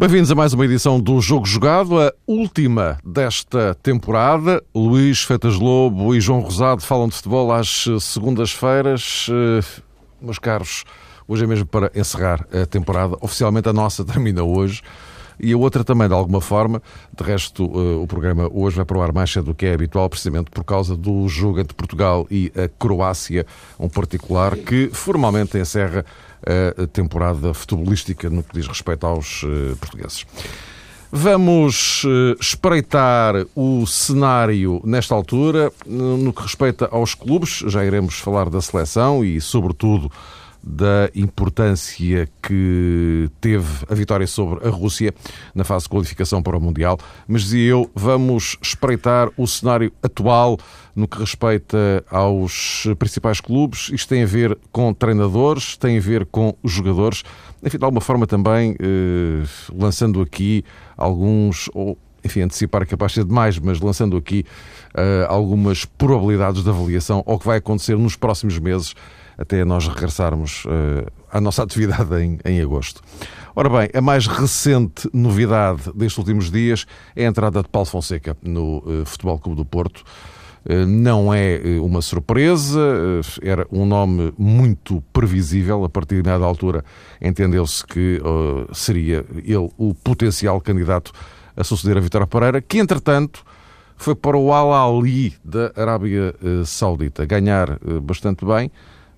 Bem-vindos 0.00 0.30
a 0.30 0.34
mais 0.34 0.54
uma 0.54 0.64
edição 0.64 0.98
do 0.98 1.20
Jogo 1.20 1.44
Jogado, 1.44 2.00
a 2.00 2.10
última 2.26 2.98
desta 3.04 3.74
temporada. 3.82 4.64
Luís 4.74 5.22
Fetas 5.22 5.56
Lobo 5.56 6.14
e 6.14 6.20
João 6.22 6.40
Rosado 6.40 6.80
falam 6.80 7.06
de 7.06 7.16
futebol 7.16 7.52
às 7.52 7.84
segundas-feiras. 8.00 9.26
Eh, 9.28 9.82
meus 10.18 10.38
caros, 10.38 10.84
hoje 11.28 11.44
é 11.44 11.46
mesmo 11.46 11.66
para 11.66 11.92
encerrar 11.94 12.46
a 12.50 12.64
temporada. 12.64 13.14
Oficialmente 13.20 13.68
a 13.68 13.74
nossa 13.74 14.02
termina 14.06 14.42
hoje 14.42 14.80
e 15.38 15.52
a 15.52 15.56
outra 15.58 15.84
também, 15.84 16.08
de 16.08 16.14
alguma 16.14 16.40
forma. 16.40 16.82
De 17.14 17.22
resto, 17.22 17.64
eh, 17.64 18.02
o 18.02 18.06
programa 18.06 18.48
hoje 18.50 18.76
vai 18.76 18.86
para 18.86 18.96
o 18.96 19.02
ar 19.02 19.12
mais 19.12 19.30
cedo 19.30 19.46
do 19.46 19.54
que 19.54 19.66
é 19.66 19.74
habitual, 19.74 20.08
precisamente 20.08 20.50
por 20.50 20.64
causa 20.64 20.96
do 20.96 21.28
jogo 21.28 21.60
entre 21.60 21.74
Portugal 21.74 22.26
e 22.30 22.50
a 22.56 22.68
Croácia, 22.68 23.44
um 23.78 23.86
particular 23.88 24.56
que 24.56 24.88
formalmente 24.94 25.58
encerra 25.58 26.06
a 26.82 26.86
temporada 26.86 27.52
futebolística 27.54 28.30
no 28.30 28.42
que 28.42 28.54
diz 28.54 28.66
respeito 28.66 29.06
aos 29.06 29.42
uh, 29.42 29.76
portugueses. 29.76 30.24
Vamos 31.12 32.04
uh, 32.04 32.36
espreitar 32.40 33.34
o 33.54 33.84
cenário 33.84 34.80
nesta 34.84 35.14
altura, 35.14 35.72
no 35.84 36.32
que 36.32 36.42
respeita 36.42 36.88
aos 36.90 37.14
clubes, 37.14 37.64
já 37.66 37.84
iremos 37.84 38.14
falar 38.20 38.48
da 38.48 38.60
seleção 38.60 39.24
e, 39.24 39.40
sobretudo, 39.40 40.10
da 40.62 41.10
importância 41.14 42.28
que 42.42 43.30
teve 43.40 43.84
a 43.88 43.94
vitória 43.94 44.26
sobre 44.26 44.66
a 44.66 44.70
Rússia 44.70 45.14
na 45.54 45.64
fase 45.64 45.84
de 45.84 45.88
qualificação 45.88 46.42
para 46.42 46.56
o 46.56 46.60
Mundial. 46.60 46.98
Mas 47.26 47.42
dizia 47.42 47.70
eu, 47.70 47.90
vamos 47.94 48.56
espreitar 48.60 49.30
o 49.36 49.46
cenário 49.46 49.92
atual 50.02 50.58
no 50.94 51.08
que 51.08 51.18
respeita 51.18 52.04
aos 52.10 52.86
principais 52.98 53.40
clubes. 53.40 53.90
Isto 53.92 54.08
tem 54.08 54.22
a 54.22 54.26
ver 54.26 54.58
com 54.70 54.92
treinadores, 54.92 55.76
tem 55.76 55.96
a 55.96 56.00
ver 56.00 56.26
com 56.26 56.54
jogadores. 56.64 57.22
Enfim, 57.62 57.78
de 57.78 57.84
alguma 57.84 58.00
forma 58.00 58.26
também 58.26 58.76
eh, 58.78 59.46
lançando 59.72 60.20
aqui 60.20 60.64
alguns. 60.96 61.70
Ou, 61.74 61.96
enfim, 62.22 62.42
antecipar 62.42 62.82
é 62.82 62.86
capaz 62.86 63.12
de 63.12 63.20
ser 63.20 63.24
demais, 63.24 63.58
mas 63.58 63.80
lançando 63.80 64.14
aqui 64.14 64.44
uh, 64.94 65.26
algumas 65.26 65.86
probabilidades 65.86 66.62
de 66.62 66.68
avaliação 66.68 67.22
ao 67.26 67.38
que 67.38 67.46
vai 67.46 67.56
acontecer 67.56 67.96
nos 67.96 68.14
próximos 68.14 68.58
meses 68.58 68.94
até 69.40 69.64
nós 69.64 69.88
regressarmos 69.88 70.66
uh, 70.66 71.10
à 71.32 71.40
nossa 71.40 71.62
atividade 71.62 72.14
em, 72.22 72.38
em 72.44 72.60
agosto. 72.60 73.00
Ora 73.56 73.70
bem, 73.70 73.88
a 73.94 74.00
mais 74.02 74.26
recente 74.26 75.08
novidade 75.14 75.90
destes 75.94 76.18
últimos 76.18 76.50
dias 76.50 76.86
é 77.16 77.24
a 77.24 77.28
entrada 77.28 77.62
de 77.62 77.68
Paulo 77.70 77.86
Fonseca 77.86 78.36
no 78.42 78.78
uh, 78.78 79.04
Futebol 79.06 79.38
Clube 79.38 79.56
do 79.56 79.64
Porto. 79.64 80.04
Uh, 80.66 80.84
não 80.86 81.32
é 81.32 81.58
uma 81.80 82.02
surpresa, 82.02 82.78
era 83.40 83.66
um 83.72 83.86
nome 83.86 84.34
muito 84.36 85.02
previsível. 85.10 85.84
A 85.84 85.88
partir 85.88 86.16
de 86.16 86.22
dada 86.22 86.44
altura, 86.44 86.84
entendeu-se 87.18 87.84
que 87.86 88.20
seria 88.74 89.24
ele 89.36 89.70
o 89.78 89.94
potencial 89.94 90.60
candidato 90.60 91.12
a 91.56 91.64
suceder 91.64 91.96
a 91.96 92.00
Vitória 92.00 92.26
Pereira, 92.26 92.60
que 92.60 92.78
entretanto 92.78 93.42
foi 93.96 94.14
para 94.14 94.36
o 94.36 94.52
Al-Ali 94.52 95.34
da 95.42 95.72
Arábia 95.74 96.34
Saudita 96.66 97.24
ganhar 97.24 97.78
bastante 98.02 98.44
bem 98.44 98.70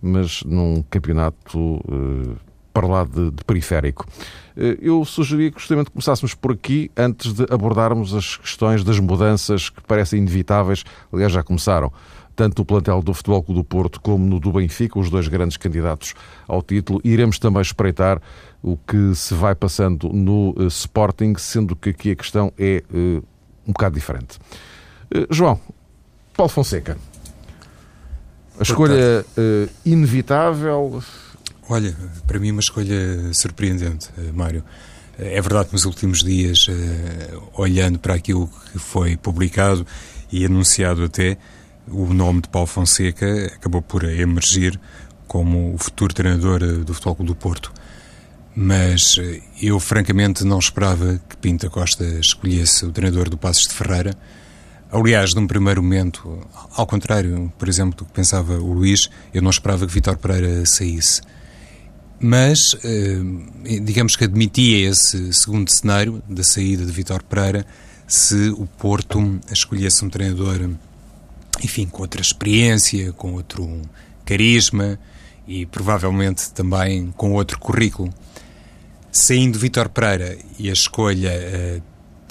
mas 0.03 0.43
num 0.43 0.83
campeonato 0.91 1.59
uh, 1.59 2.37
para 2.73 2.87
lá 2.87 3.05
de, 3.05 3.31
de 3.31 3.45
periférico. 3.45 4.05
Uh, 4.57 4.77
eu 4.83 5.05
sugeria 5.05 5.51
que 5.51 5.61
justamente 5.61 5.91
começássemos 5.91 6.35
por 6.35 6.53
aqui, 6.53 6.91
antes 6.97 7.33
de 7.33 7.47
abordarmos 7.49 8.13
as 8.13 8.37
questões 8.37 8.83
das 8.83 8.99
mudanças 8.99 9.71
que 9.71 9.81
parecem 9.83 10.19
inevitáveis, 10.19 10.85
aliás, 11.13 11.33
já 11.33 11.43
começaram 11.43 11.93
tanto 12.35 12.63
o 12.63 12.65
plantel 12.65 13.03
do 13.03 13.13
Futebol 13.13 13.43
Clube 13.43 13.61
do 13.61 13.65
Porto 13.65 14.01
como 14.01 14.25
no 14.27 14.41
do 14.41 14.51
Benfica, 14.53 14.99
os 14.99 15.11
dois 15.11 15.29
grandes 15.29 15.59
candidatos 15.59 16.15
ao 16.49 16.63
título. 16.63 17.01
Iremos 17.05 17.39
também 17.39 17.61
espreitar 17.63 18.21
o 18.63 18.77
que 18.77 19.15
se 19.15 19.35
vai 19.35 19.55
passando 19.55 20.09
no 20.09 20.55
uh, 20.57 20.67
Sporting, 20.67 21.35
sendo 21.37 21.77
que 21.77 21.91
aqui 21.91 22.11
a 22.11 22.17
questão 22.17 22.53
é 22.59 22.83
um 23.67 23.73
bocado 23.73 23.95
diferente. 23.95 24.39
João, 25.31 25.61
Paulo 26.35 26.49
Fonseca. 26.49 26.97
A 28.63 28.65
escolha 28.65 29.27
uh, 29.37 29.69
inevitável? 29.85 31.03
Olha, 31.69 31.97
para 32.29 32.39
mim 32.39 32.53
uma 32.53 32.61
escolha 32.61 33.35
surpreendente, 33.35 34.09
eh, 34.17 34.31
Mário. 34.33 34.63
Eh, 35.19 35.37
é 35.37 35.41
verdade 35.41 35.67
que 35.67 35.73
nos 35.73 35.85
últimos 35.85 36.23
dias, 36.23 36.69
olhando 37.55 37.99
para 37.99 38.15
aquilo 38.15 38.49
que 38.71 38.79
foi 38.79 39.17
publicado 39.17 39.85
e 40.31 40.45
anunciado 40.45 41.03
até, 41.03 41.39
o 41.89 42.07
nome 42.15 42.43
de 42.43 42.49
Paulo 42.49 42.69
Fonseca 42.69 43.47
acabou 43.47 43.83
por 43.83 44.05
emergir 44.05 44.79
como 45.27 45.75
o 45.75 45.79
futuro 45.79 46.15
treinador 46.15 46.61
do 46.61 46.95
Futebol 46.95 47.17
Clube 47.17 47.33
do 47.33 47.35
Porto. 47.35 47.73
Mas 48.55 49.17
eu, 49.61 49.81
francamente, 49.81 50.45
não 50.45 50.61
esperava 50.61 51.21
que 51.29 51.37
Pinta 51.37 51.69
Costa 51.69 52.05
escolhesse 52.05 52.85
o 52.85 52.93
treinador 52.93 53.29
do 53.29 53.37
Passos 53.37 53.67
de 53.67 53.75
Ferreira, 53.75 54.15
Aliás, 54.93 55.33
num 55.33 55.47
primeiro 55.47 55.83
momento, 55.83 56.39
ao 56.77 56.87
contrário, 56.87 57.51
por 57.59 57.67
exemplo, 57.67 57.97
do 57.97 58.05
que 58.05 58.13
pensava 58.13 58.59
o 58.59 58.75
Luís, 58.75 59.09
eu 59.33 59.41
não 59.41 59.49
esperava 59.49 59.87
que 59.87 59.93
Vitor 59.93 60.19
Pereira 60.19 60.67
saísse. 60.67 61.23
Mas, 62.21 62.77
eh, 62.85 63.81
digamos 63.81 64.17
que 64.17 64.25
admitia 64.25 64.91
esse 64.91 65.33
segundo 65.33 65.71
cenário 65.71 66.23
da 66.29 66.43
saída 66.43 66.85
de 66.85 66.93
Vitor 66.93 67.23
Pereira 67.23 67.67
se 68.07 68.51
o 68.51 68.67
Porto 68.67 69.41
escolhesse 69.51 70.05
um 70.05 70.11
treinador, 70.11 70.69
enfim, 71.65 71.87
com 71.87 72.03
outra 72.03 72.21
experiência, 72.21 73.15
com 73.15 73.33
outro 73.33 73.81
carisma 74.27 74.99
e 75.49 75.65
provavelmente 75.65 76.53
também 76.53 77.11
com 77.17 77.33
outro 77.33 77.59
currículo. 77.59 78.13
Saindo 79.11 79.59
Vitor 79.59 79.89
Pereira 79.89 80.37
e 80.59 80.69
a 80.69 80.73
escolha 80.75 81.31
eh, 81.31 81.81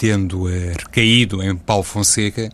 tendo 0.02 0.46
uh, 0.46 0.50
recaído 0.80 1.44
em 1.44 1.56
Paulo 1.56 1.84
Fonseca, 1.84 2.50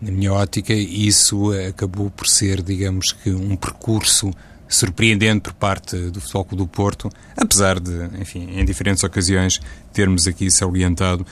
na 0.00 0.10
minha 0.10 0.32
ótica, 0.32 0.72
isso 0.72 1.52
acabou 1.68 2.08
por 2.08 2.26
ser, 2.26 2.62
digamos 2.62 3.12
que, 3.12 3.28
um 3.28 3.54
percurso 3.56 4.30
surpreendente 4.66 5.42
por 5.42 5.52
parte 5.52 5.94
do 6.10 6.18
Futebol 6.18 6.44
Clube 6.46 6.62
do 6.64 6.66
Porto, 6.66 7.10
apesar 7.36 7.78
de, 7.78 7.92
enfim, 8.18 8.58
em 8.58 8.64
diferentes 8.64 9.04
ocasiões 9.04 9.60
termos 9.92 10.26
aqui 10.26 10.50
salientado 10.50 11.26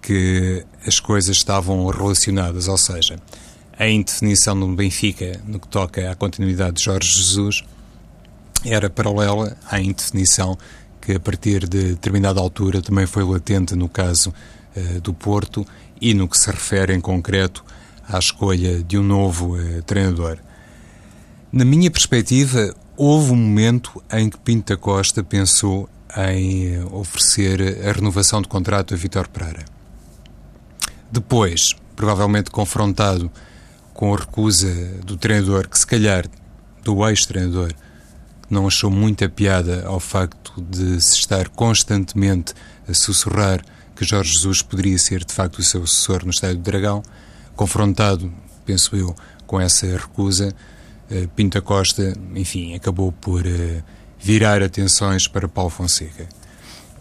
que 0.00 0.64
as 0.86 0.98
coisas 0.98 1.36
estavam 1.36 1.86
relacionadas, 1.88 2.66
ou 2.66 2.78
seja, 2.78 3.20
a 3.78 3.86
indefinição 3.86 4.58
do 4.58 4.68
Benfica 4.68 5.38
no 5.46 5.60
que 5.60 5.68
toca 5.68 6.10
à 6.10 6.14
continuidade 6.14 6.76
de 6.76 6.84
Jorge 6.84 7.14
Jesus 7.14 7.62
era 8.64 8.88
paralela 8.88 9.54
à 9.70 9.78
indefinição 9.82 10.56
que 10.98 11.12
a 11.12 11.20
partir 11.20 11.68
de 11.68 11.90
determinada 11.90 12.40
altura 12.40 12.80
também 12.80 13.06
foi 13.06 13.22
latente 13.22 13.76
no 13.76 13.88
caso 13.88 14.30
eh, 14.30 14.57
do 15.02 15.12
Porto 15.12 15.66
e 16.00 16.14
no 16.14 16.28
que 16.28 16.38
se 16.38 16.50
refere 16.50 16.94
em 16.94 17.00
concreto 17.00 17.64
à 18.08 18.18
escolha 18.18 18.82
de 18.82 18.98
um 18.98 19.02
novo 19.02 19.56
uh, 19.56 19.82
treinador. 19.82 20.38
Na 21.52 21.64
minha 21.64 21.90
perspectiva, 21.90 22.74
houve 22.96 23.32
um 23.32 23.36
momento 23.36 24.02
em 24.12 24.28
que 24.28 24.38
Pinto 24.38 24.76
Costa 24.78 25.22
pensou 25.22 25.88
em 26.16 26.74
eh, 26.74 26.84
oferecer 26.90 27.86
a 27.86 27.92
renovação 27.92 28.42
de 28.42 28.48
contrato 28.48 28.94
a 28.94 28.96
Vitor 28.96 29.28
Pereira. 29.28 29.64
Depois, 31.10 31.74
provavelmente 31.94 32.50
confrontado 32.50 33.30
com 33.94 34.14
a 34.14 34.18
recusa 34.18 34.72
do 35.04 35.16
treinador, 35.16 35.68
que 35.68 35.78
se 35.78 35.86
calhar 35.86 36.26
do 36.82 37.06
ex-treinador, 37.08 37.72
não 38.48 38.66
achou 38.66 38.90
muita 38.90 39.28
piada 39.28 39.84
ao 39.86 40.00
facto 40.00 40.52
de 40.62 41.00
se 41.00 41.14
estar 41.16 41.48
constantemente 41.48 42.54
a 42.88 42.94
sussurrar 42.94 43.62
que 43.98 44.04
Jorge 44.04 44.32
Jesus 44.32 44.62
poderia 44.62 44.96
ser 44.96 45.24
de 45.24 45.32
facto 45.34 45.58
o 45.58 45.62
seu 45.64 45.84
sucessor 45.84 46.24
no 46.24 46.30
Estádio 46.30 46.58
do 46.58 46.62
Dragão, 46.62 47.02
confrontado, 47.56 48.32
penso 48.64 48.94
eu, 48.94 49.12
com 49.44 49.60
essa 49.60 49.86
recusa, 49.86 50.54
eh, 51.10 51.26
Pinta 51.34 51.60
Costa, 51.60 52.12
enfim, 52.36 52.76
acabou 52.76 53.10
por 53.10 53.44
eh, 53.44 53.82
virar 54.16 54.62
atenções 54.62 55.26
para 55.26 55.48
Paulo 55.48 55.70
Fonseca. 55.70 56.28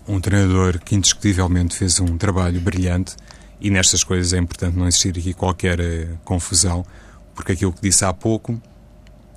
Um 0.08 0.20
treinador 0.20 0.80
que 0.80 0.96
indiscutivelmente 0.96 1.76
fez 1.76 2.00
um 2.00 2.18
trabalho 2.18 2.60
brilhante 2.60 3.16
e 3.62 3.70
nestas 3.70 4.04
coisas 4.04 4.34
é 4.34 4.40
importante 4.40 4.76
não 4.76 4.88
existir 4.88 5.20
aqui 5.20 5.36
qualquer 5.36 5.80
uh, 5.80 6.18
confusão, 6.24 6.84
porque 7.36 7.52
aquilo 7.52 7.74
que 7.74 7.82
disse 7.82 8.06
há 8.06 8.14
pouco 8.14 8.60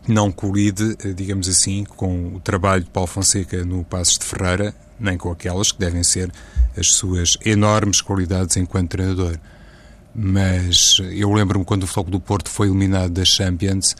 não 0.09 0.33
colide, 0.33 0.97
digamos 1.15 1.49
assim, 1.49 1.85
com 1.85 2.37
o 2.37 2.41
trabalho 2.41 2.85
de 2.85 2.91
Paulo 2.91 3.07
Fonseca 3.07 3.65
no 3.65 3.85
Passos 3.85 4.19
de 4.19 4.25
Ferreira, 4.25 4.75
nem 4.99 5.19
com 5.19 5.31
aquelas 5.31 5.73
que 5.73 5.79
devem 5.79 6.03
ser 6.03 6.33
as 6.77 6.93
suas 6.93 7.37
enormes 7.45 8.01
qualidades 8.01 8.57
enquanto 8.57 8.91
treinador. 8.91 9.37
Mas 10.15 10.99
eu 11.13 11.33
lembro-me 11.33 11.65
quando 11.65 11.85
o 11.85 11.87
Futebol 11.87 12.13
do 12.13 12.21
Porto 12.21 12.49
foi 12.51 12.69
eliminado 12.69 13.11
das 13.11 13.29
Champions, 13.29 13.97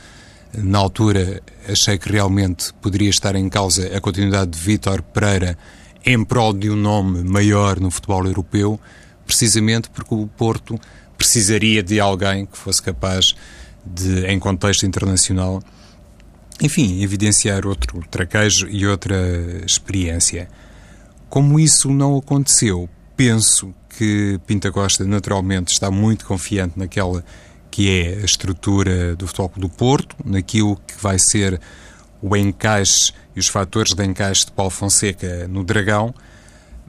na 0.57 0.79
altura 0.79 1.41
achei 1.67 1.97
que 1.97 2.11
realmente 2.11 2.73
poderia 2.81 3.09
estar 3.09 3.35
em 3.35 3.47
causa 3.47 3.95
a 3.95 4.01
continuidade 4.01 4.51
de 4.51 4.59
Vítor 4.59 5.01
Pereira 5.01 5.57
em 6.05 6.23
prol 6.23 6.53
de 6.53 6.69
um 6.69 6.75
nome 6.75 7.23
maior 7.23 7.79
no 7.79 7.91
futebol 7.91 8.25
europeu, 8.25 8.79
precisamente 9.25 9.89
porque 9.89 10.13
o 10.13 10.27
Porto 10.27 10.79
precisaria 11.17 11.83
de 11.83 11.99
alguém 11.99 12.45
que 12.45 12.57
fosse 12.57 12.81
capaz 12.81 13.35
de, 13.85 14.25
em 14.25 14.39
contexto 14.39 14.85
internacional, 14.85 15.61
enfim, 16.61 17.01
evidenciar 17.01 17.65
outro 17.65 18.03
traquejo 18.09 18.67
e 18.67 18.85
outra 18.85 19.15
experiência. 19.65 20.49
Como 21.31 21.57
isso 21.57 21.89
não 21.89 22.17
aconteceu, 22.17 22.89
penso 23.15 23.73
que 23.97 24.37
Pinta 24.45 24.69
Costa 24.69 25.05
naturalmente 25.05 25.71
está 25.71 25.89
muito 25.89 26.25
confiante 26.25 26.77
naquela 26.77 27.23
que 27.71 27.89
é 27.89 28.21
a 28.21 28.25
estrutura 28.25 29.15
do 29.15 29.25
Futebol 29.25 29.53
do 29.55 29.69
Porto, 29.69 30.13
naquilo 30.25 30.75
que 30.85 31.01
vai 31.01 31.17
ser 31.17 31.57
o 32.21 32.35
encaixe 32.35 33.13
e 33.33 33.39
os 33.39 33.47
fatores 33.47 33.93
de 33.93 34.05
encaixe 34.05 34.47
de 34.47 34.51
Paulo 34.51 34.71
Fonseca 34.71 35.47
no 35.47 35.63
Dragão, 35.63 36.13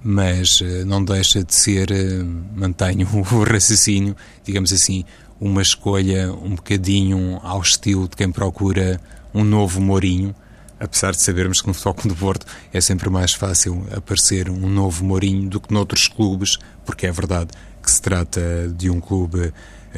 mas 0.03 0.61
uh, 0.61 0.85
não 0.87 1.05
deixa 1.05 1.45
de 1.45 1.55
ser, 1.55 1.93
uh, 1.93 2.25
mantenho 2.57 3.09
o 3.15 3.45
raciocínio, 3.45 4.17
digamos 4.43 4.73
assim, 4.73 5.05
uma 5.41 5.63
escolha 5.63 6.33
um 6.33 6.57
bocadinho 6.57 7.39
ao 7.45 7.63
estilo 7.63 8.09
de 8.09 8.17
quem 8.17 8.33
procura 8.33 9.01
um 9.33 9.45
novo 9.45 9.81
Mourinho, 9.81 10.35
apesar 10.83 11.13
de 11.13 11.23
sabermos 11.23 11.63
que 11.63 11.69
no 11.69 11.75
Futebol 11.75 12.13
do 12.13 12.17
Porto 12.17 12.45
é 12.73 12.81
sempre 12.81 13.09
mais 13.09 13.33
fácil 13.33 13.87
aparecer 13.97 14.51
um 14.51 14.69
novo 14.69 15.05
Mourinho 15.05 15.49
do 15.49 15.61
que 15.61 15.73
noutros 15.73 16.09
clubes, 16.09 16.59
porque 16.85 17.07
é 17.07 17.13
verdade 17.13 17.51
que 17.81 17.91
se 17.91 18.03
trata 18.03 18.41
de 18.77 18.91
um 18.91 19.01
clube 19.01 19.53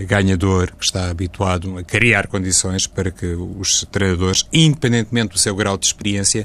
ganhador 0.07 0.73
que 0.73 0.85
está 0.85 1.09
habituado 1.09 1.79
a 1.79 1.83
criar 1.83 2.27
condições 2.27 2.87
para 2.87 3.11
que 3.11 3.27
os 3.27 3.87
treinadores, 3.91 4.47
independentemente 4.53 5.33
do 5.33 5.39
seu 5.39 5.55
grau 5.55 5.79
de 5.79 5.87
experiência, 5.87 6.45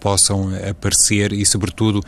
possam 0.00 0.50
aparecer 0.68 1.32
e, 1.32 1.44
sobretudo, 1.44 2.02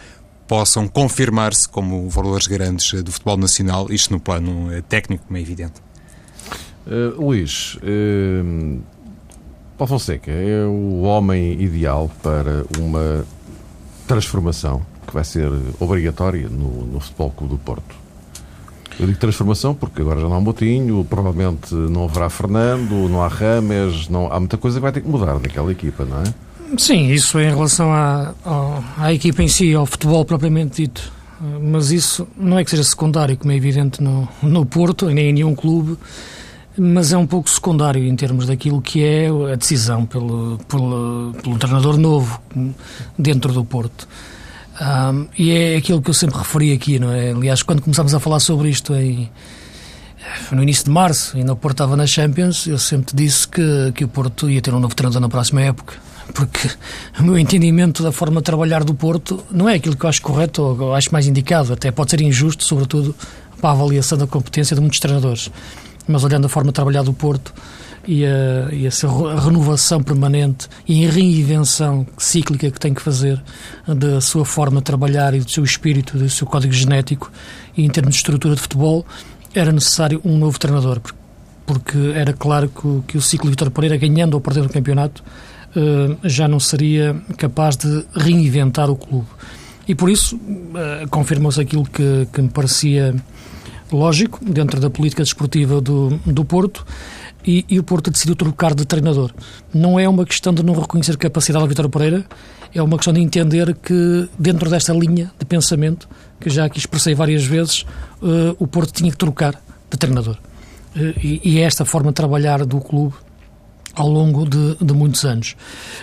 possam 0.46 0.86
confirmar-se 0.86 1.68
como 1.68 2.08
valores 2.08 2.46
grandes 2.46 3.02
do 3.02 3.10
futebol 3.10 3.36
nacional, 3.36 3.88
isto 3.90 4.12
no 4.12 4.20
plano 4.20 4.70
técnico, 4.82 5.24
como 5.26 5.36
é 5.36 5.40
evidente. 5.40 5.74
Uh, 6.86 7.20
Luís, 7.20 7.76
uh, 7.76 8.80
Paulo 9.76 9.90
Fonseca 9.90 10.30
é 10.30 10.64
o 10.64 11.02
homem 11.02 11.60
ideal 11.60 12.10
para 12.22 12.64
uma 12.78 13.26
transformação 14.06 14.80
que 15.06 15.12
vai 15.12 15.22
ser 15.22 15.50
obrigatória 15.78 16.48
no, 16.48 16.86
no 16.86 16.98
Futebol 16.98 17.30
Clube 17.30 17.54
do 17.54 17.58
Porto. 17.58 17.94
Eu 18.98 19.06
digo 19.06 19.18
transformação 19.18 19.74
porque 19.74 20.00
agora 20.00 20.20
já 20.20 20.28
não 20.28 20.36
há 20.36 20.40
Motinho, 20.40 21.04
provavelmente 21.04 21.74
não 21.74 22.04
haverá 22.04 22.30
Fernando, 22.30 23.08
não 23.10 23.22
há 23.22 23.28
Rames, 23.28 24.08
não, 24.08 24.32
há 24.32 24.40
muita 24.40 24.56
coisa 24.56 24.78
que 24.78 24.82
vai 24.82 24.92
ter 24.92 25.02
que 25.02 25.08
mudar 25.08 25.38
naquela 25.38 25.70
equipa, 25.70 26.06
não 26.06 26.22
é? 26.22 26.34
Sim, 26.78 27.10
isso 27.10 27.38
em 27.38 27.50
relação 27.50 27.92
à, 27.92 28.34
à, 28.44 28.82
à 28.98 29.12
equipa 29.12 29.42
em 29.42 29.48
si, 29.48 29.74
ao 29.74 29.84
futebol 29.84 30.24
propriamente 30.24 30.82
dito. 30.82 31.12
Mas 31.62 31.90
isso 31.90 32.26
não 32.34 32.58
é 32.58 32.64
que 32.64 32.70
seja 32.70 32.82
secundário, 32.82 33.36
como 33.36 33.52
é 33.52 33.56
evidente 33.56 34.02
no, 34.02 34.26
no 34.42 34.64
Porto, 34.64 35.06
nem 35.10 35.28
em 35.28 35.32
nenhum 35.34 35.54
clube, 35.54 35.98
mas 36.78 37.12
é 37.12 37.16
um 37.16 37.26
pouco 37.26 37.48
secundário 37.48 38.04
em 38.04 38.14
termos 38.14 38.46
daquilo 38.46 38.80
que 38.82 39.02
é 39.02 39.28
a 39.28 39.56
decisão 39.56 40.04
pelo, 40.04 40.58
pelo, 40.68 41.34
pelo 41.42 41.58
treinador 41.58 41.96
novo 41.96 42.40
dentro 43.18 43.52
do 43.52 43.64
Porto. 43.64 44.06
Um, 44.80 45.26
e 45.38 45.50
é 45.50 45.76
aquilo 45.76 46.02
que 46.02 46.10
eu 46.10 46.14
sempre 46.14 46.36
referi 46.36 46.72
aqui, 46.72 46.98
não 46.98 47.10
é? 47.10 47.30
Aliás, 47.30 47.62
quando 47.62 47.80
começámos 47.80 48.14
a 48.14 48.20
falar 48.20 48.40
sobre 48.40 48.68
isto 48.68 48.94
em, 48.94 49.30
no 50.52 50.62
início 50.62 50.84
de 50.84 50.90
março, 50.90 51.36
ainda 51.36 51.52
o 51.52 51.56
Porto 51.56 51.76
estava 51.76 51.96
na 51.96 52.06
Champions, 52.06 52.66
eu 52.66 52.78
sempre 52.78 53.16
disse 53.16 53.48
que, 53.48 53.92
que 53.94 54.04
o 54.04 54.08
Porto 54.08 54.50
ia 54.50 54.60
ter 54.60 54.74
um 54.74 54.80
novo 54.80 54.94
treinador 54.94 55.20
na 55.20 55.28
próxima 55.28 55.62
época. 55.62 55.94
Porque 56.34 56.70
o 57.18 57.22
meu 57.22 57.38
entendimento 57.38 58.02
da 58.02 58.12
forma 58.12 58.40
de 58.40 58.44
trabalhar 58.44 58.84
do 58.84 58.94
Porto 58.94 59.42
não 59.50 59.68
é 59.68 59.74
aquilo 59.74 59.96
que 59.96 60.04
eu 60.04 60.10
acho 60.10 60.20
correto 60.20 60.62
ou 60.62 60.94
acho 60.94 61.10
mais 61.10 61.26
indicado, 61.26 61.72
até 61.72 61.90
pode 61.90 62.10
ser 62.10 62.20
injusto, 62.20 62.64
sobretudo 62.64 63.14
para 63.60 63.70
a 63.70 63.72
avaliação 63.72 64.18
da 64.18 64.26
competência 64.26 64.74
de 64.74 64.80
muitos 64.82 65.00
treinadores. 65.00 65.50
Mas 66.06 66.24
olhando 66.24 66.46
a 66.46 66.48
forma 66.48 66.70
de 66.70 66.74
trabalhar 66.74 67.02
do 67.02 67.12
Porto, 67.12 67.52
e, 68.06 68.24
a, 68.24 68.72
e 68.72 68.86
essa 68.86 69.08
renovação 69.08 70.02
permanente 70.02 70.68
e 70.86 71.04
a 71.06 71.10
reinvenção 71.10 72.06
cíclica 72.16 72.70
que 72.70 72.78
tem 72.78 72.94
que 72.94 73.02
fazer 73.02 73.42
da 73.86 74.20
sua 74.20 74.44
forma 74.44 74.78
de 74.78 74.84
trabalhar 74.84 75.34
e 75.34 75.40
do 75.40 75.50
seu 75.50 75.64
espírito, 75.64 76.16
do 76.16 76.28
seu 76.30 76.46
código 76.46 76.72
genético 76.72 77.30
e 77.76 77.84
em 77.84 77.90
termos 77.90 78.14
de 78.14 78.18
estrutura 78.18 78.54
de 78.54 78.60
futebol, 78.60 79.04
era 79.54 79.72
necessário 79.72 80.20
um 80.24 80.38
novo 80.38 80.58
treinador, 80.58 81.00
porque 81.64 81.98
era 82.14 82.32
claro 82.32 82.68
que, 82.68 82.86
o, 82.86 83.04
que 83.06 83.18
o 83.18 83.22
ciclo 83.22 83.50
Vitor 83.50 83.70
Pereira, 83.70 83.96
ganhando 83.96 84.34
ou 84.34 84.40
perdendo 84.40 84.66
o 84.66 84.72
campeonato, 84.72 85.24
eh, 85.74 86.16
já 86.24 86.46
não 86.46 86.60
seria 86.60 87.16
capaz 87.36 87.76
de 87.76 88.04
reinventar 88.14 88.90
o 88.90 88.96
clube. 88.96 89.26
E 89.88 89.94
por 89.94 90.10
isso 90.10 90.38
eh, 90.74 91.06
confirmou-se 91.10 91.60
aquilo 91.60 91.84
que, 91.84 92.28
que 92.32 92.42
me 92.42 92.48
parecia 92.48 93.14
lógico 93.92 94.44
dentro 94.44 94.80
da 94.80 94.90
política 94.90 95.22
desportiva 95.22 95.80
do, 95.80 96.10
do 96.26 96.44
Porto, 96.44 96.84
e, 97.46 97.64
e, 97.68 97.78
o 97.78 97.84
Porto 97.84 98.10
decidiu 98.10 98.34
trocar 98.34 98.74
de 98.74 98.84
treinador. 98.84 99.32
Não 99.72 100.00
é 100.00 100.08
uma 100.08 100.24
questão 100.24 100.52
de 100.52 100.64
não 100.64 100.74
reconhecer 100.74 101.16
capacidade 101.16 101.62
ao 101.62 101.68
Vitor 101.68 101.88
Pereira, 101.88 102.26
é 102.74 102.82
uma 102.82 102.96
questão 102.96 103.12
de 103.12 103.20
entender 103.20 103.74
que, 103.76 104.28
dentro 104.38 104.68
desta 104.68 104.92
linha 104.92 105.32
de 105.38 105.44
pensamento, 105.46 106.08
que 106.40 106.50
já 106.50 106.64
aqui 106.64 106.78
expressei 106.78 107.14
várias 107.14 107.44
vezes, 107.44 107.82
uh, 108.20 108.56
o 108.58 108.66
Porto 108.66 108.92
tinha 108.92 109.10
que 109.10 109.16
trocar 109.16 109.54
de 109.90 109.96
treinador. 109.96 110.36
Uh, 110.94 111.14
e, 111.22 111.40
e, 111.44 111.58
é 111.60 111.62
esta 111.62 111.84
forma 111.84 112.10
de 112.10 112.14
trabalhar 112.14 112.64
do 112.64 112.80
clube 112.80 113.14
ao 113.94 114.08
longo 114.08 114.46
de, 114.46 114.76
de 114.84 114.92
muitos 114.92 115.24
anos, 115.24 115.56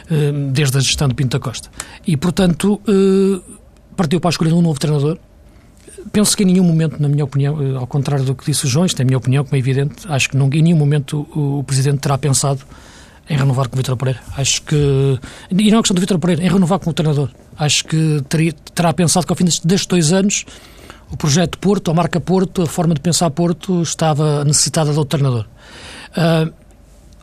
uh, 0.09 0.51
desde 0.51 0.77
a 0.77 0.81
gestão 0.81 1.07
de 1.07 1.13
Pinto 1.13 1.37
da 1.37 1.43
Costa. 1.43 1.69
E, 2.07 2.15
portanto, 2.15 2.81
partiu 3.97 4.19
para 4.19 4.29
a 4.29 4.31
escolha 4.31 4.49
de 4.49 4.55
um 4.55 4.61
novo 4.61 4.79
treinador, 4.79 5.19
penso 6.11 6.35
que 6.35 6.43
em 6.43 6.47
nenhum 6.47 6.63
momento, 6.63 7.01
na 7.01 7.07
minha 7.07 7.23
opinião, 7.23 7.61
eh, 7.61 7.75
ao 7.75 7.87
contrário 7.87 8.25
do 8.25 8.35
que 8.35 8.45
disse 8.45 8.65
o 8.65 8.67
João, 8.67 8.85
isto 8.85 8.99
é 8.99 9.03
a 9.03 9.05
minha 9.05 9.17
opinião, 9.17 9.43
como 9.43 9.55
é 9.55 9.59
evidente, 9.59 10.05
acho 10.07 10.29
que 10.29 10.37
nunca, 10.37 10.57
em 10.57 10.61
nenhum 10.61 10.77
momento 10.77 11.27
o, 11.35 11.59
o 11.59 11.63
Presidente 11.63 11.99
terá 11.99 12.17
pensado 12.17 12.61
em 13.29 13.37
renovar 13.37 13.69
com 13.69 13.75
o 13.75 13.77
Vitor 13.77 13.95
Pereira. 13.95 14.19
Acho 14.37 14.61
que. 14.63 15.19
E 15.49 15.71
não 15.71 15.79
é 15.79 15.81
questão 15.81 15.95
do 15.95 16.01
Vitor 16.01 16.19
Pereira, 16.19 16.43
em 16.43 16.49
renovar 16.49 16.79
com 16.79 16.89
o 16.89 16.93
treinador. 16.93 17.29
Acho 17.57 17.85
que 17.85 18.21
teria, 18.27 18.53
terá 18.73 18.93
pensado 18.93 19.25
que 19.25 19.31
ao 19.31 19.37
fim 19.37 19.45
destes 19.45 19.85
dois 19.85 20.11
anos 20.11 20.45
o 21.09 21.17
projeto 21.17 21.57
Porto, 21.59 21.91
a 21.91 21.93
marca 21.93 22.19
Porto, 22.19 22.63
a 22.63 22.65
forma 22.65 22.93
de 22.93 22.99
pensar 22.99 23.29
Porto 23.29 23.81
estava 23.81 24.43
necessitada 24.43 24.91
de 24.91 24.97
outro 24.97 25.17
treinador. 25.17 25.45
Uh, 26.17 26.51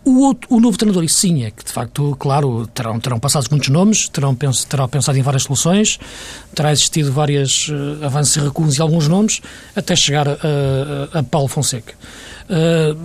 o, 0.05 0.21
outro, 0.21 0.49
o 0.55 0.61
novo 0.61 0.79
treinador, 0.79 1.05
isso 1.05 1.17
sim, 1.17 1.45
é 1.45 1.51
que 1.51 1.65
de 1.65 1.73
facto, 1.73 2.17
claro, 2.19 2.67
terão, 2.69 2.99
terão 2.99 3.21
passado 3.21 3.47
muitos 3.51 3.69
nomes, 3.69 4.09
terão, 4.09 4.35
terão 4.35 4.89
pensado 4.89 5.19
em 5.19 5.23
várias 5.23 5.43
soluções, 5.43 5.99
terá 6.55 6.73
existido 6.73 7.13
vários 7.13 7.69
uh, 7.69 8.05
avanços 8.05 8.37
e 8.37 8.41
recuos 8.41 8.79
em 8.79 8.83
alguns 8.83 9.09
nomes, 9.09 9.41
até 9.77 9.95
chegar 9.95 10.27
a, 10.29 10.39
a, 11.13 11.19
a 11.19 11.23
Paulo 11.23 11.49
Fonseca. 11.49 11.95
Uh, 12.49 12.99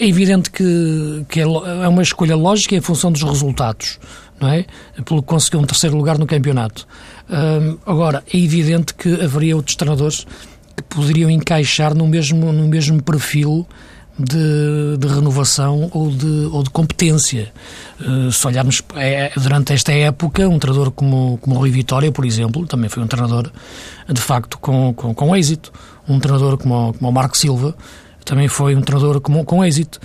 é 0.00 0.06
evidente 0.06 0.50
que, 0.50 1.24
que 1.28 1.40
é, 1.40 1.42
é, 1.42 1.88
uma 1.88 2.02
escolha 2.02 2.34
lógica 2.34 2.74
em 2.74 2.80
função 2.80 3.12
dos 3.12 3.22
resultados, 3.22 3.98
não 4.40 4.48
é? 4.48 4.64
Pelo 5.04 5.22
que 5.22 5.28
conseguiu 5.28 5.60
um 5.60 5.64
terceiro 5.64 5.96
lugar 5.96 6.18
no 6.18 6.26
campeonato. 6.26 6.86
Uh, 7.28 7.78
agora, 7.84 8.24
é 8.32 8.38
evidente 8.38 8.94
que 8.94 9.20
haveria 9.20 9.54
outros 9.54 9.76
treinadores 9.76 10.26
que 10.74 10.82
poderiam 10.84 11.28
encaixar 11.28 11.94
no 11.94 12.06
mesmo, 12.06 12.52
no 12.52 12.66
mesmo 12.68 13.02
perfil 13.02 13.66
de, 14.18 14.96
de, 14.98 15.06
renovação 15.06 15.88
ou 15.92 16.10
de, 16.10 16.48
ou 16.52 16.62
de 16.62 16.70
competência. 16.70 17.52
Uh, 18.00 18.32
se 18.32 18.46
olharmos 18.46 18.82
é, 18.96 19.30
durante 19.36 19.72
esta 19.72 19.92
época, 19.92 20.48
um 20.48 20.58
treinador 20.58 20.90
como, 20.90 21.38
como 21.38 21.56
o 21.56 21.58
Rui 21.58 21.70
Vitória, 21.70 22.10
por 22.10 22.24
exemplo, 22.24 22.66
também 22.66 22.88
foi 22.88 23.02
um 23.02 23.06
treinador 23.06 23.50
de 24.08 24.20
facto 24.20 24.58
com, 24.58 24.92
com, 24.92 25.14
com 25.14 25.36
êxito. 25.36 25.72
Um 26.08 26.18
treinador 26.18 26.58
como, 26.58 26.94
como 26.94 27.10
o 27.10 27.12
Marco 27.12 27.36
Silva 27.36 27.76
também 28.24 28.48
foi 28.48 28.74
um 28.74 28.82
treinador 28.82 29.20
com, 29.20 29.44
com 29.44 29.64
êxito. 29.64 30.00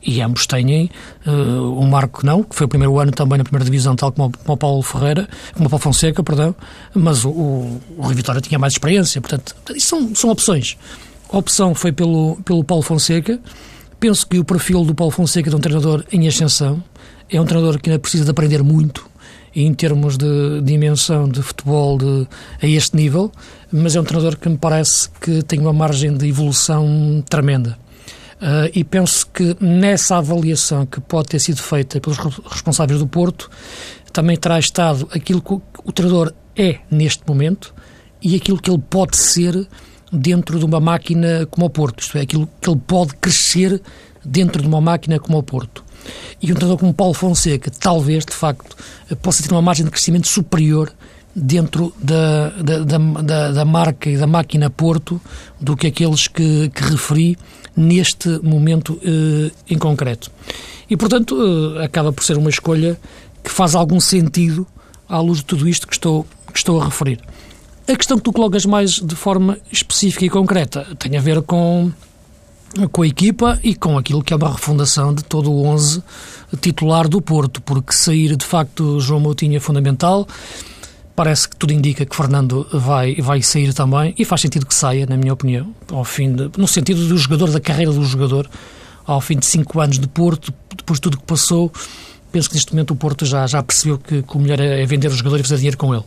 E 0.00 0.20
ambos 0.22 0.46
têm 0.46 0.90
uh, 1.26 1.78
o 1.78 1.84
Marco 1.86 2.24
não, 2.24 2.44
que 2.44 2.54
foi 2.54 2.66
o 2.66 2.68
primeiro 2.68 2.98
ano 3.00 3.10
também 3.10 3.36
na 3.36 3.44
primeira 3.44 3.64
divisão, 3.64 3.96
tal 3.96 4.12
como, 4.12 4.30
como 4.30 4.54
o 4.54 4.56
Paulo 4.56 4.82
Ferreira, 4.82 5.28
como 5.54 5.66
o 5.66 5.70
Paulo 5.70 5.82
Fonseca, 5.82 6.22
perdão, 6.22 6.54
mas 6.94 7.24
o, 7.24 7.30
o, 7.30 7.80
o 7.98 8.02
Rui 8.02 8.14
Vitória 8.14 8.40
tinha 8.40 8.58
mais 8.60 8.74
experiência, 8.74 9.20
portanto, 9.20 9.56
isso 9.74 9.88
são, 9.88 10.14
são 10.14 10.30
opções. 10.30 10.76
A 11.32 11.38
opção 11.38 11.74
foi 11.74 11.92
pelo, 11.92 12.36
pelo 12.44 12.62
Paulo 12.62 12.82
Fonseca. 12.82 13.40
Penso 13.98 14.26
que 14.26 14.38
o 14.38 14.44
perfil 14.44 14.84
do 14.84 14.94
Paulo 14.94 15.10
Fonseca 15.10 15.48
de 15.48 15.56
um 15.56 15.58
treinador 15.58 16.04
em 16.12 16.28
ascensão 16.28 16.84
é 17.30 17.40
um 17.40 17.46
treinador 17.46 17.80
que 17.80 17.88
ainda 17.88 17.98
precisa 17.98 18.24
de 18.24 18.30
aprender 18.30 18.62
muito 18.62 19.10
em 19.56 19.72
termos 19.72 20.18
de 20.18 20.60
dimensão 20.62 21.26
de 21.26 21.40
futebol 21.40 21.96
de, 21.96 22.28
a 22.62 22.66
este 22.66 22.96
nível, 22.96 23.32
mas 23.72 23.96
é 23.96 24.00
um 24.00 24.04
treinador 24.04 24.38
que 24.38 24.46
me 24.46 24.58
parece 24.58 25.08
que 25.22 25.42
tem 25.42 25.58
uma 25.58 25.72
margem 25.72 26.14
de 26.14 26.28
evolução 26.28 27.24
tremenda. 27.26 27.78
Uh, 28.34 28.68
e 28.74 28.84
penso 28.84 29.26
que 29.28 29.56
nessa 29.58 30.18
avaliação 30.18 30.84
que 30.84 31.00
pode 31.00 31.28
ter 31.28 31.38
sido 31.38 31.62
feita 31.62 31.98
pelos 31.98 32.18
responsáveis 32.18 32.98
do 32.98 33.06
Porto, 33.06 33.50
também 34.12 34.36
terá 34.36 34.58
estado 34.58 35.08
aquilo 35.10 35.40
que 35.40 35.54
o 35.54 35.92
treinador 35.92 36.34
é 36.54 36.80
neste 36.90 37.22
momento 37.26 37.74
e 38.20 38.36
aquilo 38.36 38.60
que 38.60 38.70
ele 38.70 38.82
pode 38.90 39.16
ser 39.16 39.66
dentro 40.12 40.58
de 40.58 40.64
uma 40.64 40.78
máquina 40.78 41.46
como 41.50 41.66
o 41.66 41.70
Porto, 41.70 42.00
isto 42.00 42.18
é, 42.18 42.20
aquilo 42.20 42.48
que 42.60 42.68
ele 42.68 42.80
pode 42.86 43.14
crescer 43.14 43.80
dentro 44.24 44.60
de 44.60 44.68
uma 44.68 44.80
máquina 44.80 45.18
como 45.18 45.38
o 45.38 45.42
Porto. 45.42 45.82
E 46.40 46.50
um 46.50 46.54
treinador 46.54 46.78
como 46.78 46.92
Paulo 46.92 47.14
Fonseca, 47.14 47.70
talvez, 47.70 48.24
de 48.24 48.32
facto, 48.32 48.76
possa 49.22 49.42
ter 49.42 49.52
uma 49.52 49.62
margem 49.62 49.84
de 49.84 49.90
crescimento 49.90 50.26
superior 50.26 50.92
dentro 51.34 51.94
da, 51.98 52.50
da, 52.50 52.98
da, 53.22 53.52
da, 53.52 53.64
marca 53.64 54.10
e 54.10 54.16
da 54.16 54.26
máquina 54.26 54.68
Porto 54.68 55.20
do 55.60 55.76
que 55.76 55.86
aqueles 55.86 56.28
que, 56.28 56.68
que 56.70 56.82
referi 56.82 57.38
neste 57.74 58.28
momento 58.42 59.00
eh, 59.02 59.50
em 59.70 59.78
concreto. 59.78 60.30
E, 60.90 60.96
portanto, 60.96 61.38
eh, 61.78 61.84
acaba 61.84 62.12
por 62.12 62.22
ser 62.22 62.36
uma 62.36 62.50
escolha 62.50 62.98
que 63.42 63.50
faz 63.50 63.74
algum 63.74 63.98
sentido 63.98 64.66
à 65.08 65.20
luz 65.20 65.38
de 65.38 65.44
tudo 65.46 65.68
isto 65.68 65.86
que 65.86 65.94
estou, 65.94 66.26
que 66.52 66.58
estou 66.58 66.80
a 66.80 66.84
referir. 66.84 67.20
A 67.88 67.96
questão 67.96 68.16
que 68.16 68.22
tu 68.22 68.32
colocas 68.32 68.64
mais 68.64 68.92
de 68.92 69.14
forma 69.16 69.58
específica 69.70 70.24
e 70.24 70.30
concreta 70.30 70.86
tem 70.98 71.16
a 71.16 71.20
ver 71.20 71.42
com, 71.42 71.90
com 72.92 73.02
a 73.02 73.06
equipa 73.06 73.58
e 73.62 73.74
com 73.74 73.98
aquilo 73.98 74.22
que 74.22 74.32
é 74.32 74.36
uma 74.36 74.52
refundação 74.52 75.12
de 75.12 75.24
todo 75.24 75.50
o 75.50 75.64
11 75.66 76.02
titular 76.60 77.08
do 77.08 77.20
Porto, 77.20 77.60
porque 77.60 77.92
sair 77.92 78.36
de 78.36 78.44
facto 78.44 79.00
João 79.00 79.20
Moutinho 79.20 79.56
é 79.56 79.60
fundamental. 79.60 80.28
Parece 81.16 81.48
que 81.48 81.56
tudo 81.56 81.72
indica 81.72 82.06
que 82.06 82.14
Fernando 82.14 82.66
vai, 82.72 83.16
vai 83.16 83.42
sair 83.42 83.74
também 83.74 84.14
e 84.16 84.24
faz 84.24 84.40
sentido 84.40 84.64
que 84.64 84.74
saia, 84.74 85.04
na 85.04 85.16
minha 85.16 85.32
opinião, 85.32 85.74
ao 85.90 86.04
fim 86.04 86.32
de, 86.32 86.50
no 86.56 86.68
sentido 86.68 87.06
do 87.06 87.18
jogador, 87.18 87.50
da 87.50 87.60
carreira 87.60 87.92
do 87.92 88.04
jogador, 88.04 88.48
ao 89.04 89.20
fim 89.20 89.36
de 89.36 89.44
cinco 89.44 89.80
anos 89.80 89.98
de 89.98 90.06
Porto, 90.06 90.54
depois 90.74 90.98
de 90.98 91.02
tudo 91.02 91.18
que 91.18 91.24
passou, 91.24 91.70
penso 92.30 92.48
que 92.48 92.54
neste 92.54 92.72
momento 92.72 92.92
o 92.92 92.96
Porto 92.96 93.26
já, 93.26 93.46
já 93.46 93.62
percebeu 93.62 93.98
que, 93.98 94.22
que 94.22 94.36
o 94.36 94.40
melhor 94.40 94.60
é, 94.60 94.86
vender 94.86 95.08
o 95.08 95.14
jogador 95.14 95.40
e 95.40 95.42
fazer 95.42 95.56
dinheiro 95.56 95.76
com 95.76 95.92
ele. 95.94 96.04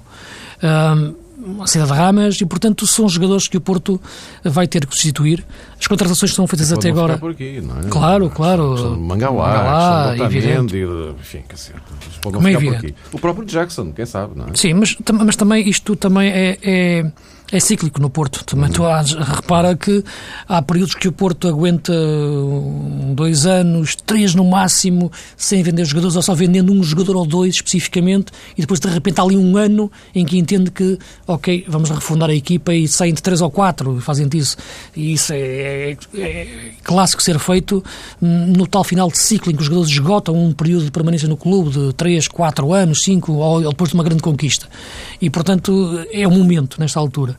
Um, 0.63 1.24
a 1.61 1.67
saída 1.67 1.87
de 1.87 1.93
Ramas 1.97 2.39
e, 2.39 2.45
portanto, 2.45 2.87
são 2.87 3.07
jogadores 3.09 3.47
que 3.47 3.57
o 3.57 3.61
Porto 3.61 3.99
vai 4.43 4.67
ter 4.67 4.85
que 4.85 4.93
substituir. 4.93 5.45
As 5.79 5.87
contratações 5.87 6.31
que 6.31 6.35
são 6.35 6.47
feitas 6.47 6.71
até 6.71 6.89
agora. 6.89 7.15
Aqui, 7.15 7.57
é? 7.57 7.89
Claro, 7.89 8.29
claro. 8.29 8.97
Mangalá, 8.97 9.47
Mangalá 9.47 10.25
evidente. 10.25 10.77
enfim, 11.19 11.43
quer 11.47 11.55
dizer, 11.55 11.75
podem 12.21 12.41
é 12.41 12.59
ficar 12.59 12.71
por 12.71 12.75
aqui. 12.77 12.95
O 13.11 13.19
próprio 13.19 13.45
Jackson, 13.45 13.91
quem 13.91 14.05
sabe, 14.05 14.37
não 14.37 14.47
é? 14.47 14.55
Sim, 14.55 14.73
mas, 14.73 14.95
mas 15.23 15.35
também 15.35 15.67
isto 15.67 15.95
também 15.95 16.29
é, 16.29 16.57
é 16.63 17.11
é 17.51 17.59
cíclico 17.59 18.01
no 18.01 18.09
Porto. 18.09 18.43
Também 18.43 18.69
tu 18.69 18.85
has, 18.85 19.13
repara 19.13 19.75
que 19.75 20.03
há 20.47 20.61
períodos 20.61 20.95
que 20.95 21.07
o 21.07 21.11
Porto 21.11 21.47
aguenta 21.47 21.93
dois 23.13 23.45
anos, 23.45 23.95
três 23.95 24.35
no 24.35 24.43
máximo, 24.45 25.11
sem 25.37 25.63
vender 25.63 25.85
jogadores, 25.85 26.15
ou 26.15 26.21
só 26.21 26.33
vendendo 26.33 26.73
um 26.73 26.83
jogador 26.83 27.15
ou 27.15 27.25
dois 27.25 27.55
especificamente, 27.55 28.31
e 28.57 28.61
depois 28.61 28.79
de 28.79 28.87
repente 28.87 29.19
há 29.19 29.23
ali 29.23 29.37
um 29.37 29.57
ano 29.57 29.91
em 30.13 30.25
que 30.25 30.37
entende 30.37 30.71
que, 30.71 30.97
ok, 31.27 31.65
vamos 31.67 31.89
refundar 31.89 32.29
a 32.29 32.35
equipa 32.35 32.73
e 32.73 32.87
saem 32.87 33.13
de 33.13 33.21
três 33.21 33.41
ou 33.41 33.49
quatro, 33.49 33.99
fazem 34.01 34.27
isso. 34.33 34.57
E 34.95 35.13
isso 35.13 35.31
é, 35.33 35.91
é, 35.91 35.97
é 36.17 36.71
clássico 36.83 37.21
ser 37.21 37.39
feito 37.39 37.83
no 38.19 38.67
tal 38.67 38.83
final 38.83 39.09
de 39.09 39.17
ciclo 39.17 39.51
em 39.51 39.55
que 39.55 39.61
os 39.61 39.67
jogadores 39.67 39.91
esgotam 39.91 40.35
um 40.35 40.51
período 40.51 40.85
de 40.85 40.91
permanência 40.91 41.27
no 41.27 41.37
clube 41.37 41.69
de 41.71 41.93
três, 41.93 42.27
quatro 42.27 42.73
anos, 42.73 43.03
cinco, 43.03 43.33
ou 43.33 43.69
depois 43.69 43.89
de 43.89 43.95
uma 43.95 44.03
grande 44.03 44.21
conquista. 44.21 44.67
E, 45.21 45.29
portanto, 45.29 46.05
é 46.11 46.27
o 46.27 46.31
momento, 46.31 46.79
nesta 46.79 46.99
altura. 46.99 47.34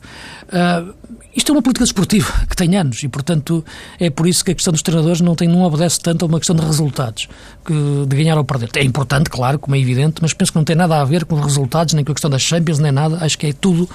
Uh, 0.46 0.94
isto 1.36 1.52
é 1.52 1.54
uma 1.54 1.60
política 1.60 1.84
desportiva 1.84 2.32
que 2.48 2.56
tem 2.56 2.76
anos 2.76 3.02
e, 3.02 3.08
portanto, 3.08 3.62
é 4.00 4.08
por 4.08 4.26
isso 4.26 4.42
que 4.42 4.52
a 4.52 4.54
questão 4.54 4.72
dos 4.72 4.80
treinadores 4.80 5.20
não, 5.20 5.34
tem, 5.34 5.46
não 5.46 5.62
obedece 5.62 6.00
tanto 6.00 6.24
a 6.24 6.28
uma 6.28 6.38
questão 6.38 6.56
de 6.56 6.64
resultados, 6.64 7.28
que, 7.64 7.74
de 8.06 8.16
ganhar 8.16 8.38
ou 8.38 8.44
perder. 8.44 8.70
É 8.76 8.82
importante, 8.82 9.28
claro, 9.28 9.58
como 9.58 9.76
é 9.76 9.78
evidente, 9.78 10.16
mas 10.22 10.32
penso 10.32 10.52
que 10.52 10.58
não 10.58 10.64
tem 10.64 10.74
nada 10.74 10.98
a 10.98 11.04
ver 11.04 11.26
com 11.26 11.34
os 11.34 11.44
resultados, 11.44 11.92
nem 11.92 12.02
com 12.02 12.12
a 12.12 12.14
questão 12.14 12.30
das 12.30 12.40
Champions, 12.40 12.78
nem 12.78 12.90
nada. 12.90 13.18
Acho 13.20 13.36
que 13.36 13.48
é 13.48 13.52
tudo 13.52 13.88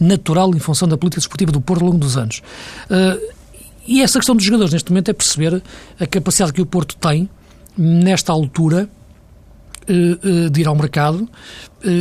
natural 0.00 0.54
em 0.54 0.58
função 0.58 0.88
da 0.88 0.96
política 0.96 1.20
desportiva 1.20 1.52
do 1.52 1.60
Porto 1.60 1.82
ao 1.82 1.88
longo 1.88 1.98
dos 1.98 2.16
anos. 2.16 2.42
Uh, 2.90 3.20
e 3.86 4.00
essa 4.00 4.18
questão 4.18 4.34
dos 4.34 4.44
jogadores, 4.44 4.72
neste 4.72 4.90
momento, 4.90 5.10
é 5.10 5.14
perceber 5.14 5.62
a 6.00 6.06
capacidade 6.06 6.54
que 6.54 6.62
o 6.62 6.66
Porto 6.66 6.96
tem, 6.96 7.28
nesta 7.76 8.32
altura, 8.32 8.88
uh, 9.88 10.50
de 10.50 10.60
ir 10.60 10.66
ao 10.66 10.74
mercado 10.74 11.28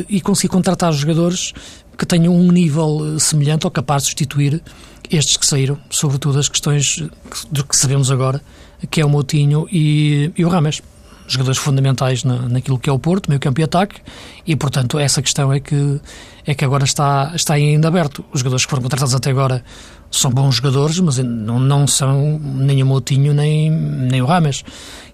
e 0.10 0.20
conseguir 0.22 0.48
contratar 0.48 0.92
jogadores 0.92 1.54
que 1.98 2.06
tenham 2.06 2.36
um 2.36 2.52
nível 2.52 3.16
eh, 3.16 3.20
semelhante 3.20 3.66
ou 3.66 3.72
capaz 3.72 4.04
de 4.04 4.10
substituir 4.10 4.62
estes 5.10 5.38
que 5.38 5.46
saíram, 5.46 5.78
sobretudo 5.90 6.38
as 6.38 6.50
questões 6.50 7.04
do 7.50 7.64
que 7.64 7.76
sabemos 7.76 8.12
agora, 8.12 8.42
que 8.90 9.02
é 9.02 9.06
o 9.06 9.10
Moutinho 9.10 9.68
e, 9.72 10.32
e 10.38 10.46
o 10.46 10.50
Rames. 10.50 10.82
Jogadores 11.30 11.58
fundamentais 11.58 12.24
na, 12.24 12.44
naquilo 12.44 12.80
que 12.80 12.90
é 12.90 12.94
o 12.94 12.98
Porto, 12.98 13.28
meio 13.28 13.40
campo 13.40 13.60
e 13.60 13.64
ataque, 13.64 14.00
e 14.46 14.56
portanto 14.56 14.98
essa 14.98 15.22
questão 15.22 15.52
é 15.52 15.60
que, 15.60 16.00
é 16.46 16.56
que 16.56 16.64
agora 16.64 16.86
está, 16.86 17.34
está 17.36 17.56
ainda 17.56 17.90
aberto. 17.90 18.24
Os 18.32 18.40
jogadores 18.40 18.66
que 18.66 18.70
foram 18.70 18.84
contratados 18.84 19.14
até 19.14 19.32
agora 19.32 19.62
são 20.10 20.32
bons 20.32 20.56
jogadores, 20.56 21.00
mas 21.00 21.18
não, 21.18 21.60
não 21.60 21.86
são 21.86 22.40
nem 22.40 22.82
o 22.82 22.86
Moutinho 22.86 23.34
nem, 23.34 23.70
nem 23.70 24.22
o 24.22 24.26
Rames. 24.26 24.64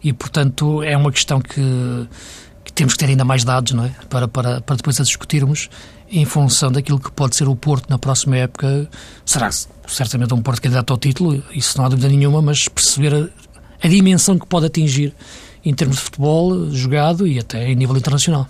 E 0.03 0.13
portanto 0.13 0.83
é 0.83 0.95
uma 0.95 1.11
questão 1.11 1.41
que, 1.41 1.55
que 1.55 2.07
temos 2.75 2.93
que 2.93 2.99
ter 2.99 3.05
ainda 3.05 3.23
mais 3.23 3.43
dados 3.43 3.73
não 3.73 3.85
é? 3.85 3.89
para, 4.09 4.27
para, 4.27 4.61
para 4.61 4.75
depois 4.75 4.99
a 4.99 5.03
discutirmos 5.03 5.69
em 6.09 6.25
função 6.25 6.71
daquilo 6.71 6.99
que 6.99 7.11
pode 7.11 7.35
ser 7.35 7.47
o 7.47 7.55
Porto 7.55 7.89
na 7.89 7.97
próxima 7.97 8.37
época, 8.37 8.87
será 9.25 9.49
certamente 9.87 10.33
um 10.33 10.41
Porto 10.41 10.61
candidato 10.61 10.91
ao 10.91 10.97
título, 10.97 11.43
isso 11.51 11.77
não 11.77 11.85
há 11.85 11.89
dúvida 11.89 12.07
nenhuma, 12.07 12.41
mas 12.41 12.67
perceber 12.67 13.13
a, 13.15 13.85
a 13.85 13.89
dimensão 13.89 14.37
que 14.37 14.45
pode 14.45 14.67
atingir 14.67 15.13
em 15.65 15.73
termos 15.73 15.97
de 15.97 16.03
futebol 16.03 16.69
jogado 16.71 17.25
e 17.25 17.39
até 17.39 17.67
em 17.71 17.75
nível 17.75 17.97
internacional. 17.97 18.47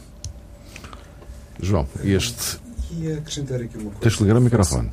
João, 1.61 1.87
este. 2.03 2.59
E 2.91 3.11
acrescentar 3.11 3.61
aqui 3.61 3.77
uma 3.77 3.91
coisa. 3.91 3.99
Tens 4.01 4.17
de 4.17 4.23
ligar 4.23 4.37
o 4.37 4.41
microfone. 4.41 4.91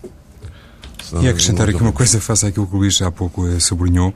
E 1.22 1.28
acrescentar 1.28 1.68
aqui 1.68 1.82
uma 1.82 1.92
coisa 1.92 2.20
face 2.20 2.46
àquilo 2.46 2.66
que 2.66 2.74
o 2.74 2.78
Luís 2.78 3.02
há 3.02 3.10
pouco 3.10 3.48
eh, 3.48 3.58
sublinhou. 3.58 4.14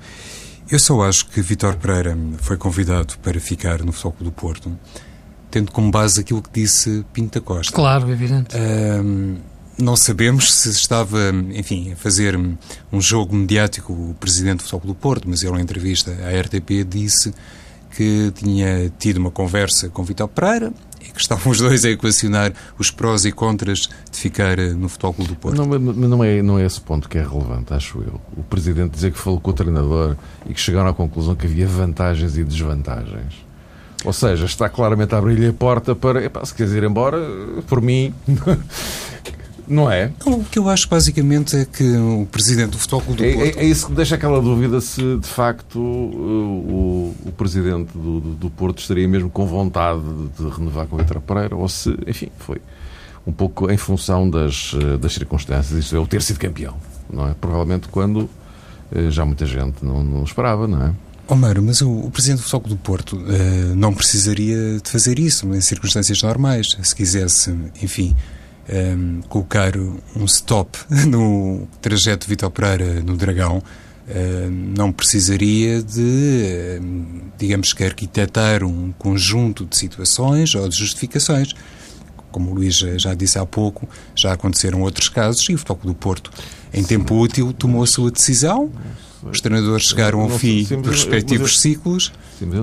Eu 0.71 0.79
só 0.79 1.03
acho 1.03 1.27
que 1.27 1.41
Vitor 1.43 1.77
Pereira 1.77 2.17
foi 2.39 2.57
convidado 2.57 3.15
para 3.23 3.39
ficar 3.39 3.83
no 3.83 3.93
Futebol 3.93 4.25
do 4.25 4.33
Porto 4.33 4.73
tendo 5.51 5.71
como 5.71 5.89
base 5.89 6.21
aquilo 6.21 6.43
que 6.43 6.51
disse 6.53 7.05
Pinta 7.13 7.41
Costa. 7.41 7.73
Claro, 7.73 8.11
evidente. 8.11 8.57
Um, 8.57 9.37
não 9.79 9.95
sabemos 9.95 10.53
se 10.53 10.69
estava, 10.71 11.31
enfim, 11.53 11.93
a 11.93 11.97
fazer 11.97 12.37
um 12.93 13.01
jogo 13.01 13.37
mediático 13.37 13.93
o 13.93 14.17
presidente 14.19 14.59
do 14.59 14.63
Futebol 14.65 14.89
do 14.89 14.95
Porto, 14.97 15.29
mas 15.29 15.45
ele, 15.45 15.57
em 15.57 15.61
entrevista 15.61 16.11
à 16.11 16.41
RTP, 16.41 16.85
disse 16.89 17.33
que 17.93 18.33
tinha 18.35 18.93
tido 18.99 19.19
uma 19.19 19.31
conversa 19.31 19.89
com 19.89 20.03
Vitor 20.03 20.27
Pereira 20.27 20.73
e 21.07 21.11
que 21.11 21.21
estavam 21.21 21.53
os 21.53 21.59
dois 21.59 21.85
a 21.85 21.91
equacionar 21.91 22.53
os 22.79 22.91
prós 22.91 23.25
e 23.25 23.33
contras 23.33 23.89
de 24.11 24.19
ficar 24.19 24.59
eh, 24.59 24.73
no 24.73 24.89
Futebol 24.89 25.27
do 25.27 25.37
Porto. 25.37 25.57
Não, 25.57 25.67
não, 25.67 26.25
é, 26.25 26.43
não 26.43 26.59
é 26.59 26.65
esse 26.65 26.81
ponto 26.81 27.09
que 27.09 27.19
é 27.19 27.23
relevante, 27.23 27.75
acho 27.75 27.99
eu. 27.99 28.21
O 28.37 28.43
Presidente 28.43 28.93
dizer 28.93 29.13
que 29.13 29.19
falou 29.19 29.41
com 29.41 29.51
o 29.51 29.55
treinador 29.55 30.17
e 30.47 30.55
que 30.55 30.61
chegaram 30.61 30.89
à 30.89 30.95
conclusão 30.95 31.35
que 31.35 31.47
havia 31.47 31.67
vantagens 31.67 32.37
e 32.37 32.45
desvantagens. 32.45 33.45
Ou 34.05 34.13
seja, 34.13 34.45
está 34.45 34.69
claramente 34.69 35.15
a 35.15 35.19
abrir-lhe 35.19 35.49
a 35.49 35.53
porta 35.53 35.95
para, 35.95 36.23
epá, 36.23 36.45
se 36.45 36.55
quiser 36.55 36.83
ir 36.83 36.85
embora, 36.85 37.19
por 37.67 37.81
mim, 37.81 38.15
não 39.67 39.91
é? 39.91 40.13
O 40.25 40.45
que 40.45 40.59
eu 40.59 40.69
acho 40.69 40.89
basicamente 40.89 41.57
é 41.57 41.65
que 41.65 41.85
o 41.97 42.27
presidente 42.31 42.71
do 42.71 42.79
Futebol 42.79 43.01
Clube 43.03 43.19
do 43.19 43.25
é, 43.25 43.35
Porto... 43.35 43.59
É, 43.59 43.63
é, 43.63 43.67
isso 43.67 43.85
que 43.87 43.91
me 43.91 43.97
deixa 43.97 44.15
aquela 44.15 44.41
dúvida 44.41 44.81
se 44.81 45.17
de 45.17 45.27
facto 45.27 45.79
o, 45.79 47.15
o 47.25 47.33
presidente 47.33 47.93
do, 47.93 48.21
do, 48.21 48.35
do, 48.35 48.51
Porto 48.51 48.79
estaria 48.79 49.09
mesmo 49.09 49.31
com 49.31 49.47
vontade 49.47 50.01
de, 50.01 50.45
de 50.45 50.57
renovar 50.57 50.87
com 50.87 50.97
o 50.97 50.99
Vitor 50.99 51.21
Pereira 51.21 51.57
ou 51.57 51.69
se, 51.69 51.97
enfim, 52.07 52.29
foi 52.39 52.61
um 53.27 53.33
pouco 53.33 53.71
em 53.71 53.77
função 53.77 54.29
das, 54.29 54.75
das 55.01 55.13
circunstâncias, 55.15 55.79
isto 55.79 55.97
é, 55.97 55.99
o 55.99 56.07
ter 56.07 56.21
sido 56.21 56.39
campeão, 56.39 56.77
não 57.11 57.29
é? 57.29 57.35
Provavelmente 57.35 57.89
quando 57.89 58.29
eh, 58.95 59.11
já 59.11 59.25
muita 59.25 59.47
gente 59.47 59.85
não, 59.85 60.03
não 60.03 60.23
esperava, 60.23 60.69
não 60.69 60.87
é? 60.87 60.93
Homero, 61.27 61.63
mas 61.63 61.81
o, 61.81 61.91
o 61.91 62.11
Presidente 62.11 62.41
do 62.41 62.43
Futebol 62.45 62.69
do 62.69 62.77
Porto 62.77 63.17
uh, 63.17 63.75
não 63.75 63.95
precisaria 63.95 64.79
de 64.79 64.91
fazer 64.91 65.19
isso 65.19 65.55
em 65.55 65.61
circunstâncias 65.61 66.23
normais. 66.23 66.77
Se 66.83 66.95
quisesse, 66.95 67.51
enfim, 67.83 68.15
um, 68.69 69.21
colocar 69.29 69.73
um 69.77 70.25
stop 70.25 70.79
no 71.07 71.67
trajeto 71.81 72.29
Vitor 72.29 72.51
Pereira 72.51 73.03
no 73.03 73.17
Dragão, 73.17 73.59
uh, 73.59 74.51
não 74.51 74.93
precisaria 74.93 75.83
de, 75.83 76.81
uh, 76.81 77.31
digamos 77.39 77.73
que, 77.73 77.85
arquitetar 77.85 78.65
um 78.65 78.93
conjunto 78.93 79.65
de 79.65 79.77
situações 79.77 80.55
ou 80.55 80.69
de 80.69 80.77
justificações. 80.77 81.53
Como 82.31 82.51
o 82.51 82.55
Luís 82.55 82.77
já 82.77 83.15
disse 83.15 83.39
há 83.39 83.47
pouco, 83.47 83.89
já 84.15 84.33
aconteceram 84.33 84.83
outros 84.83 85.09
casos 85.09 85.49
e 85.49 85.55
o 85.55 85.59
Futebol 85.59 85.93
do 85.93 85.95
Porto, 85.95 86.33
em 86.73 86.83
tempo 86.83 87.15
útil, 87.17 87.53
tomou 87.53 87.85
a 87.85 87.87
sua 87.87 88.11
decisão 88.11 88.73
os 89.31 89.41
treinadores 89.41 89.87
chegaram 89.87 90.21
ao 90.21 90.29
fim 90.31 90.65
dos 90.65 91.05
respectivos 91.05 91.59
ciclos 91.59 92.13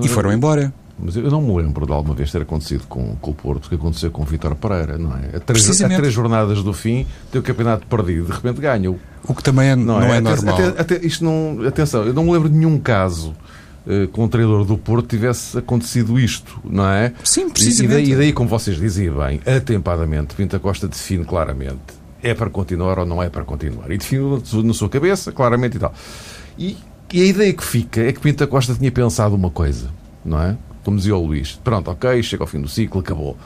e 0.04 0.08
foram 0.08 0.32
embora. 0.32 0.74
Mas 1.02 1.16
eu 1.16 1.30
não 1.30 1.42
me 1.42 1.56
lembro 1.62 1.86
de 1.86 1.92
alguma 1.92 2.14
vez 2.14 2.32
ter 2.32 2.42
acontecido 2.42 2.86
com, 2.88 3.16
com 3.16 3.32
o 3.32 3.34
Porto, 3.34 3.70
que 3.70 3.76
aconteceu 3.76 4.12
com 4.12 4.22
o 4.22 4.26
Vítor 4.26 4.56
Pereira, 4.56 4.98
não 4.98 5.14
é? 5.14 5.38
A 5.38 5.40
três, 5.40 5.82
a 5.82 5.90
três 5.90 6.14
jornadas 6.14 6.64
do 6.64 6.74
fim, 6.74 7.06
tem 7.32 7.40
o 7.40 7.44
campeonato 7.44 7.88
perdido, 7.88 8.28
de 8.28 8.32
repente 8.34 8.62
ganha-o. 8.62 9.00
O 9.28 9.34
que 9.34 9.44
também 9.44 9.70
é, 9.70 9.76
não, 9.76 10.00
não 10.00 10.02
é, 10.02 10.18
é 10.18 10.22
normal. 10.22 10.56
Até, 10.56 10.82
até, 10.82 11.06
isto 11.06 11.24
não, 11.24 11.66
atenção, 11.68 12.06
eu 12.06 12.14
não 12.14 12.26
me 12.26 12.32
lembro 12.32 12.50
de 12.50 12.56
nenhum 12.56 12.80
caso 12.80 13.34
uh, 13.86 14.08
com 14.10 14.26
o 14.26 14.28
treinador 14.28 14.66
do 14.66 14.78
Porto 14.78 15.08
tivesse 15.08 15.58
acontecido 15.58 16.20
isto, 16.20 16.60
não 16.64 16.88
é? 16.88 17.14
Sim, 17.24 17.50
precisamente. 17.50 17.82
E, 17.82 17.86
e, 17.86 18.04
daí, 18.04 18.12
e 18.14 18.16
daí, 18.16 18.34
como 18.34 18.50
vocês 18.50 18.78
diziam 18.78 19.18
bem, 19.18 19.42
atempadamente, 19.46 20.36
Pinta 20.36 20.60
Costa 20.60 20.88
define 20.88 21.26
claramente 21.26 22.02
é 22.24 22.34
para 22.34 22.50
continuar 22.50 23.00
ou 23.00 23.06
não 23.06 23.22
é 23.22 23.30
para 23.30 23.44
continuar. 23.44 23.90
E 23.92 23.98
define 23.98 24.42
na 24.64 24.74
sua 24.74 24.90
cabeça, 24.90 25.32
claramente 25.32 25.78
e 25.78 25.80
tal. 25.80 25.94
E, 26.58 26.78
e 27.12 27.22
a 27.22 27.26
ideia 27.26 27.54
que 27.54 27.64
fica 27.64 28.02
é 28.02 28.14
que 28.14 28.20
Pinta 28.20 28.46
Costa 28.48 28.76
tinha 28.76 28.92
pensado 28.92 29.36
uma 29.36 29.50
coisa, 29.50 29.90
não 30.26 30.42
é? 30.42 30.58
como 30.84 30.98
dizia 30.98 31.16
o 31.16 31.26
Luís, 31.26 31.60
pronto, 31.64 31.90
ok, 31.92 32.22
chega 32.24 32.44
ao 32.44 32.48
fim 32.48 32.62
do 32.62 32.68
ciclo, 32.68 33.02
acabou. 33.02 33.38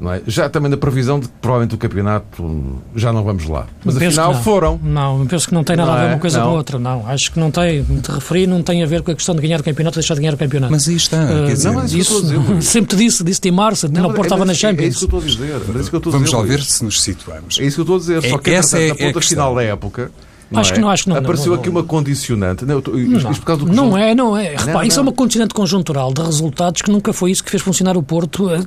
Não 0.00 0.12
é? 0.12 0.22
Já 0.28 0.48
também 0.48 0.70
na 0.70 0.76
previsão 0.76 1.18
de 1.18 1.26
que 1.26 1.34
provavelmente 1.40 1.74
o 1.74 1.78
campeonato 1.78 2.80
já 2.94 3.12
não 3.12 3.24
vamos 3.24 3.46
lá. 3.46 3.66
Mas 3.84 3.98
penso 3.98 4.20
afinal 4.20 4.42
foram. 4.44 4.78
Não, 4.80 5.26
penso 5.26 5.48
que 5.48 5.54
não 5.54 5.64
tem 5.64 5.74
nada 5.74 5.90
não 5.90 5.98
a 5.98 6.00
ver 6.00 6.06
é? 6.06 6.14
uma 6.14 6.20
coisa 6.20 6.38
não. 6.38 6.46
com 6.46 6.52
a 6.52 6.54
outra. 6.54 6.78
Não, 6.78 7.08
acho 7.08 7.32
que 7.32 7.40
não 7.40 7.50
tem. 7.50 7.82
Te 7.82 8.12
referi, 8.12 8.46
não 8.46 8.62
tem 8.62 8.80
a 8.84 8.86
ver 8.86 9.02
com 9.02 9.10
a 9.10 9.14
questão 9.16 9.34
de 9.34 9.42
ganhar 9.42 9.58
o 9.58 9.64
campeonato 9.64 9.98
ou 9.98 10.00
deixar 10.00 10.14
de 10.14 10.20
ganhar 10.20 10.34
o 10.34 10.36
campeonato. 10.36 10.70
Mas 10.70 10.86
aí 10.86 10.94
está. 10.94 11.16
Uh, 11.16 11.46
quer 11.46 11.52
dizer, 11.54 11.68
não, 11.68 11.74
mas 11.74 11.92
isso, 11.92 12.16
isso 12.16 12.62
sempre 12.62 12.96
te 12.96 13.04
disse, 13.04 13.24
disse-te 13.24 13.48
em 13.48 13.52
março, 13.52 13.88
não, 13.88 14.02
não 14.04 14.14
portava 14.14 14.44
é, 14.44 14.46
na 14.46 14.54
Champions. 14.54 14.84
É 14.84 14.88
isso 14.88 15.08
que 15.08 15.14
eu 15.14 15.18
estou 15.18 15.20
a 15.20 15.48
dizer. 15.48 15.76
É 15.76 15.80
isso 15.80 15.90
que 15.90 15.96
eu 15.96 15.98
estou 15.98 16.12
Vamos 16.12 16.28
a 16.32 16.36
dizer, 16.36 16.36
lá 16.36 16.56
ver 16.56 16.62
se 16.62 16.84
nos 16.84 17.02
situamos. 17.02 17.58
É 17.58 17.64
isso 17.64 17.74
que 17.74 17.80
eu 17.80 17.82
estou 17.82 17.96
a 17.96 17.98
dizer. 17.98 18.30
Só 18.30 18.38
que 18.38 18.50
essa 18.50 18.78
é, 18.78 18.88
na 18.90 18.94
ponta 18.94 19.20
final 19.20 19.52
da 19.52 19.64
época 19.64 20.12
não 20.50 20.60
acho 20.60 20.70
é? 20.70 20.74
que 20.74 20.80
não, 20.80 20.90
acho 20.90 21.02
que 21.04 21.10
não. 21.10 21.16
Apareceu 21.16 21.52
não, 21.52 21.60
aqui 21.60 21.68
uma 21.68 21.82
condicionante. 21.82 22.64
Não, 22.64 22.78
isto, 22.78 22.90
não, 22.96 23.34
por 23.34 23.44
causa 23.44 23.64
do 23.64 23.72
não 23.72 23.96
é, 23.96 24.14
não 24.14 24.36
é. 24.36 24.56
Repara, 24.56 24.86
isso 24.86 24.98
é 24.98 25.02
uma 25.02 25.12
condicionante 25.12 25.54
conjontural 25.54 26.12
de 26.12 26.22
resultados 26.22 26.82
que 26.82 26.90
nunca 26.90 27.12
foi 27.12 27.30
isso 27.30 27.44
que 27.44 27.50
fez 27.50 27.62
funcionar 27.62 27.96
o 27.96 28.02
Porto 28.02 28.48
eh, 28.50 28.60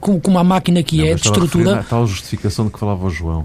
com, 0.00 0.20
com 0.20 0.30
uma 0.30 0.44
máquina 0.44 0.82
que 0.82 1.06
é 1.06 1.14
de 1.14 1.22
estrutura. 1.22 1.80
A 1.80 1.82
tal 1.82 2.06
justificação 2.06 2.66
de 2.66 2.72
que 2.72 2.78
falava 2.78 3.04
o 3.06 3.10
João. 3.10 3.44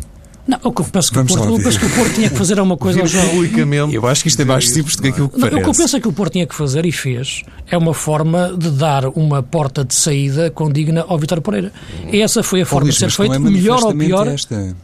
Não, 0.50 0.58
eu 0.64 0.72
penso 0.72 1.12
que, 1.12 1.20
o 1.20 1.26
Porto, 1.26 1.44
eu 1.44 1.64
penso 1.64 1.80
que 1.80 1.86
o 1.86 1.90
Porto 1.92 2.14
tinha 2.16 2.30
que 2.30 2.36
fazer 2.36 2.60
uma 2.60 2.76
coisa 2.78 3.06
João. 3.06 3.46
Eu 3.92 4.08
acho 4.08 4.24
que 4.24 4.30
isto 4.30 4.42
é 4.42 4.46
mais 4.46 4.68
simples 4.68 4.96
do 4.96 5.04
que 5.04 5.10
aquilo 5.10 5.30
que 5.30 5.36
não, 5.36 5.42
parece. 5.42 5.62
O 5.62 5.64
que 5.64 5.70
eu 5.70 5.84
penso 5.84 5.98
é 5.98 6.00
que 6.00 6.08
o 6.08 6.14
Porto 6.14 6.34
tinha 6.34 6.48
que 6.48 6.56
fazer 6.56 6.86
e 6.88 6.92
fez 6.92 7.44
é 7.70 7.78
uma 7.78 7.94
forma 7.94 8.56
de 8.58 8.72
dar 8.72 9.06
uma 9.10 9.44
porta 9.44 9.86
de 9.86 9.94
saída 9.94 10.50
condigna 10.50 11.06
ao 11.08 11.20
Vitório 11.20 11.44
Pereira. 11.44 11.72
E 12.12 12.20
essa 12.20 12.42
foi 12.42 12.62
a 12.62 12.66
forma 12.66 12.86
Luís, 12.86 12.96
de 12.96 13.00
ser 13.00 13.12
feito, 13.12 13.36
é 13.36 13.40
melhor 13.40 13.84
ou 13.84 13.96
pior. 13.96 14.28
Esta 14.28 14.76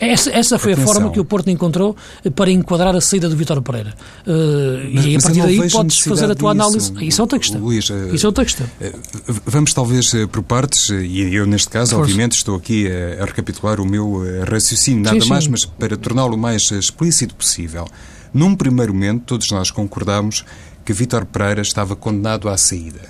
essa, 0.00 0.30
essa 0.30 0.58
foi 0.58 0.72
Atenção. 0.72 0.90
a 0.90 0.94
forma 0.94 1.10
que 1.12 1.20
o 1.20 1.24
Porto 1.24 1.50
encontrou 1.50 1.96
para 2.34 2.50
enquadrar 2.50 2.94
a 2.96 3.00
saída 3.00 3.28
do 3.28 3.36
Vítor 3.36 3.60
Pereira. 3.62 3.94
Uh, 4.26 4.90
mas, 4.94 5.04
e 5.04 5.16
a 5.16 5.20
partir 5.20 5.42
daí 5.42 5.70
podes 5.70 6.00
fazer 6.00 6.30
a 6.30 6.34
tua 6.34 6.52
análise. 6.52 6.92
Isso 7.00 7.20
é 7.20 7.22
outra 7.22 7.38
questão. 7.38 7.60
Luís, 7.60 7.88
uh, 7.90 8.14
Isso 8.14 8.26
é 8.26 8.28
outra 8.28 8.44
questão. 8.44 8.66
Uh, 8.80 9.40
vamos 9.44 9.74
talvez 9.74 10.12
por 10.32 10.42
partes, 10.42 10.90
e 10.90 11.34
eu 11.34 11.46
neste 11.46 11.68
caso, 11.68 11.90
Força. 11.90 12.02
obviamente, 12.02 12.32
estou 12.32 12.56
aqui 12.56 12.88
a, 12.88 13.22
a, 13.22 13.26
recapitular 13.26 13.80
o 13.80 13.86
meu 13.86 14.22
raciocínio, 14.48 15.02
nada 15.02 15.20
sim, 15.20 15.28
mais, 15.28 15.44
sim. 15.44 15.50
mas 15.50 15.64
para 15.64 15.96
torná-lo 15.96 16.34
o 16.34 16.38
mais 16.38 16.70
explícito 16.70 17.34
possível. 17.34 17.86
Num 18.32 18.54
primeiro 18.54 18.92
momento, 18.92 19.24
todos 19.24 19.50
nós 19.50 19.70
concordamos 19.70 20.44
que 20.84 20.92
Vítor 20.92 21.26
Pereira 21.26 21.60
estava 21.60 21.94
condenado 21.94 22.48
à 22.48 22.56
saída. 22.56 23.00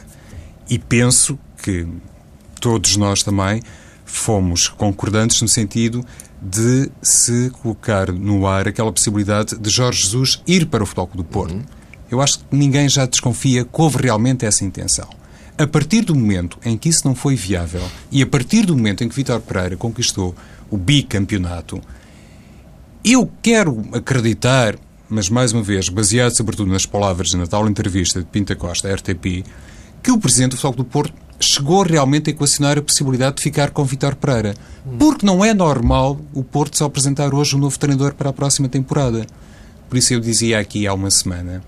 E 0.69 0.79
penso 0.79 1.39
que 1.63 1.87
todos 2.61 2.97
nós 2.97 3.23
também 3.23 3.63
fomos 4.05 4.69
concordantes 4.69 5.41
no 5.43 5.49
sentido 5.49 6.05
de 6.41 6.91
se 7.03 7.51
colocar 7.51 8.13
no 8.13 8.47
ar 8.47 8.69
aquela 8.69 8.93
possibilidade 8.93 9.59
de 9.59 9.71
Jorge 9.71 10.03
Jesus 10.03 10.43
ir 10.47 10.67
para 10.67 10.83
o 10.83 10.87
Futebol 10.87 11.11
do 11.15 11.25
Porto. 11.25 11.55
Uhum. 11.55 11.63
Eu 12.11 12.21
acho 12.21 12.39
que 12.39 12.45
ninguém 12.53 12.89
já 12.89 13.07
desconfia 13.07 13.65
que 13.65 13.83
houve 13.83 14.03
realmente 14.03 14.47
essa 14.47 14.65
intenção. 14.65 15.09
A 15.59 15.67
partir 15.67 16.03
do 16.03 16.15
momento 16.15 16.59
em 16.65 16.79
que 16.79 16.89
isso 16.89 17.07
não 17.07 17.15
foi 17.15 17.35
viável 17.35 17.83
e 18.13 18.23
a 18.23 18.27
partir 18.27 18.65
do 18.65 18.77
momento 18.77 19.03
em 19.03 19.09
que 19.09 19.15
Vitor 19.15 19.41
Pereira 19.41 19.77
conquistou 19.77 20.35
o 20.71 20.77
bicampeonato, 20.77 21.81
eu 23.05 23.31
quero 23.43 23.85
acreditar, 23.93 24.77
mas 25.09 25.29
mais 25.29 25.53
uma 25.53 25.63
vez, 25.63 25.89
baseado 25.89 26.37
sobretudo 26.37 26.71
nas 26.71 26.87
palavras 26.87 27.31
da 27.31 27.47
tal 27.47 27.69
entrevista 27.69 28.21
de 28.21 28.27
Pinta 28.27 28.55
Costa 28.55 28.93
RTP, 28.95 29.45
que 30.03 30.13
o 30.13 30.19
Presidente 30.19 30.53
do 30.53 30.57
Futebol 30.57 30.77
do 30.77 30.85
Porto 30.85 31.15
chegou 31.41 31.83
realmente 31.83 32.31
a 32.31 32.33
equacionar 32.33 32.79
a 32.79 32.83
possibilidade 32.83 33.37
de 33.37 33.43
ficar 33.43 33.71
com 33.71 33.85
Vitor 33.85 34.17
Pereira. 34.17 34.55
Porque 34.99 35.25
não 35.25 35.45
é 35.45 35.55
normal 35.55 36.21
o 36.33 36.43
Porto 36.43 36.77
só 36.77 36.87
apresentar 36.87 37.33
hoje 37.33 37.55
um 37.55 37.59
novo 37.59 37.79
treinador 37.79 38.15
para 38.15 38.31
a 38.31 38.33
próxima 38.33 38.69
temporada. 38.69 39.27
Por 39.89 39.97
isso 39.97 40.13
eu 40.13 40.21
dizia 40.21 40.59
aqui 40.59 40.87
há 40.87 40.93
uma 40.93 41.11
semana 41.11 41.63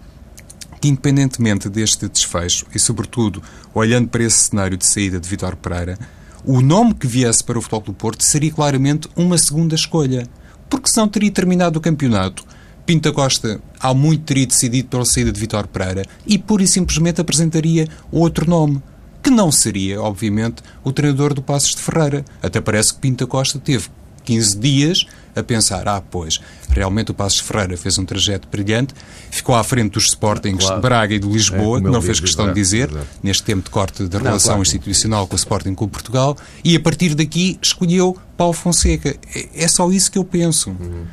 que, 0.81 0.89
independentemente 0.89 1.69
deste 1.69 2.09
desfecho 2.09 2.67
e, 2.75 2.79
sobretudo, 2.79 3.43
olhando 3.75 4.09
para 4.09 4.25
esse 4.25 4.45
cenário 4.45 4.77
de 4.77 4.87
saída 4.87 5.21
de 5.21 5.29
Vitor 5.29 5.55
Pereira, 5.57 5.99
o 6.45 6.61
nome 6.61 6.95
que 6.95 7.07
viesse 7.07 7.45
para 7.45 7.59
o 7.59 7.63
Futebol 7.63 7.83
do 7.83 7.93
Porto 7.93 8.23
seria 8.25 8.51
claramente 8.51 9.09
uma 9.15 9.37
segunda 9.37 9.75
escolha. 9.75 10.27
Porque 10.69 10.89
senão 10.89 11.09
teria 11.09 11.31
terminado 11.31 11.79
o 11.79 11.83
campeonato. 11.83 12.45
Pinta 12.87 13.13
Costa, 13.13 13.61
há 13.79 13.93
muito 13.93 14.25
teria 14.25 14.47
decidido 14.47 14.89
pela 14.89 15.05
saída 15.05 15.31
de 15.31 15.39
Vitor 15.39 15.67
Pereira 15.69 16.05
e 16.27 16.39
pura 16.39 16.63
e 16.63 16.67
simplesmente 16.67 17.21
apresentaria 17.21 17.87
outro 18.11 18.49
nome 18.49 18.83
que 19.23 19.31
não 19.31 19.53
seria, 19.53 20.01
obviamente, 20.01 20.63
o 20.83 20.93
treinador 20.93 21.35
do 21.35 21.43
Passos 21.43 21.75
de 21.75 21.83
Ferreira. 21.83 22.25
Até 22.43 22.61
parece 22.61 22.95
que 22.95 23.01
Pinta 23.01 23.27
Costa 23.27 23.59
teve 23.59 23.89
15 24.25 24.59
dias 24.59 25.07
a 25.35 25.43
pensar, 25.43 25.89
ah, 25.89 26.01
pois, 26.01 26.41
realmente 26.71 27.11
o 27.11 27.15
Passos 27.15 27.39
de 27.39 27.45
Ferreira 27.45 27.77
fez 27.77 27.99
um 27.99 28.05
trajeto 28.05 28.49
brilhante, 28.49 28.95
ficou 29.31 29.55
à 29.55 29.63
frente 29.63 29.93
dos 29.93 30.05
Sportings 30.07 30.65
claro. 30.65 30.77
de 30.77 30.83
Braga 30.83 31.15
e 31.15 31.19
de 31.19 31.29
Lisboa, 31.29 31.79
é, 31.79 31.83
que 31.83 31.89
não 31.89 32.03
fez 32.03 32.21
questão 32.21 32.49
de 32.49 32.55
dizer, 32.55 32.91
neste 33.23 33.43
tempo 33.43 33.65
de 33.65 33.71
corte 33.71 34.05
da 34.05 34.19
relação 34.19 34.55
claro. 34.55 34.63
institucional 34.63 35.27
com 35.27 35.35
o 35.35 35.37
Sporting 35.37 35.75
com 35.75 35.89
Portugal, 35.89 36.37
e 36.65 36.77
a 36.77 36.81
partir 36.81 37.15
daqui 37.15 37.59
escolheu 37.63 38.17
Paulo 38.37 38.53
Fonseca. 38.53 39.17
É, 39.35 39.65
é 39.65 39.69
só 39.69 39.91
isso 39.91 40.11
que 40.11 40.19
eu 40.19 40.25
penso. 40.25 40.71
Uhum. 40.71 41.05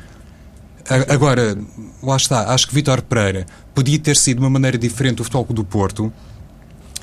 Agora, 1.08 1.56
lá 2.02 2.16
está, 2.16 2.52
acho 2.52 2.66
que 2.66 2.74
Vitor 2.74 3.02
Pereira 3.02 3.46
podia 3.74 3.98
ter 3.98 4.16
sido 4.16 4.38
de 4.38 4.42
uma 4.42 4.50
maneira 4.50 4.78
diferente 4.78 5.20
o 5.20 5.24
futebol 5.24 5.44
do 5.50 5.64
Porto, 5.64 6.12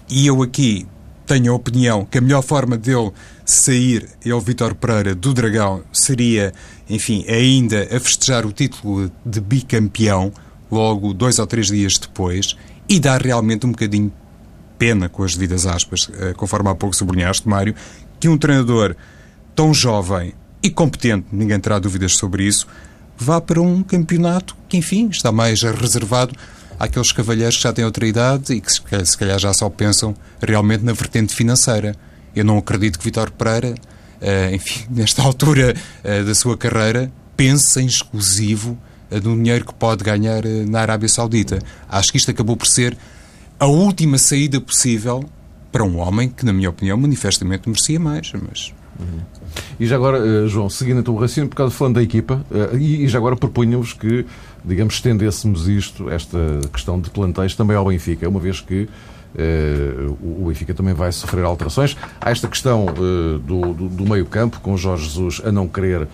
e 0.09 0.25
eu 0.25 0.41
aqui 0.41 0.87
tenho 1.25 1.51
a 1.51 1.55
opinião 1.55 2.05
que 2.05 2.17
a 2.17 2.21
melhor 2.21 2.41
forma 2.41 2.77
dele 2.77 3.11
sair, 3.43 4.09
ele, 4.23 4.39
Vítor 4.39 4.75
Pereira, 4.75 5.15
do 5.15 5.33
Dragão, 5.33 5.83
seria, 5.91 6.53
enfim, 6.89 7.25
ainda 7.27 7.83
a 7.95 7.99
festejar 7.99 8.45
o 8.45 8.51
título 8.51 9.11
de 9.25 9.41
bicampeão, 9.41 10.31
logo 10.71 11.13
dois 11.13 11.39
ou 11.39 11.47
três 11.47 11.67
dias 11.67 11.97
depois, 11.97 12.55
e 12.87 12.99
dar 12.99 13.21
realmente 13.21 13.65
um 13.65 13.71
bocadinho 13.71 14.11
pena, 14.77 15.09
com 15.09 15.23
as 15.23 15.35
devidas 15.35 15.65
aspas, 15.65 16.09
eh, 16.19 16.33
conforme 16.33 16.69
há 16.69 16.75
pouco 16.75 16.95
sublinhaste, 16.95 17.47
Mário, 17.47 17.73
que 18.19 18.27
um 18.27 18.37
treinador 18.37 18.95
tão 19.55 19.73
jovem 19.73 20.33
e 20.61 20.69
competente, 20.69 21.27
ninguém 21.31 21.59
terá 21.59 21.79
dúvidas 21.79 22.13
sobre 22.13 22.43
isso, 22.43 22.67
vá 23.17 23.39
para 23.39 23.61
um 23.61 23.81
campeonato 23.81 24.55
que, 24.67 24.77
enfim, 24.77 25.07
está 25.09 25.31
mais 25.31 25.61
reservado 25.61 26.35
àqueles 26.79 27.11
cavalheiros 27.11 27.57
que 27.57 27.63
já 27.63 27.73
têm 27.73 27.85
outra 27.85 28.05
idade 28.07 28.53
e 28.53 28.61
que 28.61 28.71
se 28.71 29.17
calhar 29.17 29.39
já 29.39 29.53
só 29.53 29.69
pensam 29.69 30.15
realmente 30.41 30.83
na 30.83 30.93
vertente 30.93 31.33
financeira. 31.33 31.95
Eu 32.35 32.43
não 32.43 32.57
acredito 32.57 32.99
que 32.99 33.05
Vitor 33.05 33.31
Pereira, 33.31 33.73
uh, 33.73 34.53
enfim, 34.53 34.85
nesta 34.91 35.21
altura 35.21 35.73
uh, 36.03 36.25
da 36.25 36.35
sua 36.35 36.57
carreira, 36.57 37.11
pense 37.37 37.79
em 37.81 37.85
exclusivo 37.85 38.77
uh, 39.09 39.19
do 39.19 39.35
dinheiro 39.35 39.65
que 39.65 39.73
pode 39.73 40.03
ganhar 40.03 40.43
na 40.67 40.81
Arábia 40.81 41.09
Saudita. 41.09 41.59
Acho 41.87 42.11
que 42.11 42.17
isto 42.17 42.31
acabou 42.31 42.57
por 42.57 42.67
ser 42.67 42.97
a 43.59 43.67
última 43.67 44.17
saída 44.17 44.59
possível 44.59 45.23
para 45.71 45.83
um 45.83 45.97
homem 45.97 46.29
que, 46.29 46.45
na 46.45 46.53
minha 46.53 46.69
opinião, 46.69 46.97
manifestamente 46.97 47.67
merecia 47.67 47.99
mais. 47.99 48.31
Mas... 48.33 48.73
Uhum. 48.99 49.19
E 49.79 49.85
já 49.85 49.95
agora, 49.95 50.47
João, 50.47 50.69
seguindo 50.69 50.99
então 50.99 51.13
o 51.13 51.17
raciocínio, 51.17 51.49
por 51.49 51.55
causa 51.55 51.73
falando 51.73 51.95
da 51.95 52.03
equipa, 52.03 52.45
e 52.79 53.07
já 53.07 53.17
agora 53.17 53.35
propunhamos 53.35 53.93
que 53.93 54.25
digamos, 54.65 54.95
estendêssemos 54.95 55.67
isto, 55.67 56.09
esta 56.09 56.37
questão 56.73 56.99
de 56.99 57.09
plantéis, 57.09 57.55
também 57.55 57.77
ao 57.77 57.85
Benfica, 57.85 58.27
uma 58.27 58.39
vez 58.39 58.59
que 58.59 58.89
Uh, 59.37 60.17
o 60.21 60.47
Benfica 60.47 60.73
também 60.73 60.93
vai 60.93 61.11
sofrer 61.11 61.43
alterações. 61.43 61.97
Há 62.21 62.31
esta 62.31 62.47
questão 62.47 62.85
do, 62.85 63.37
do, 63.39 63.73
do 63.89 64.09
meio-campo, 64.09 64.61
com 64.61 64.77
Jorge 64.77 65.09
Jesus 65.09 65.41
a 65.43 65.51
não 65.51 65.67
querer 65.67 66.07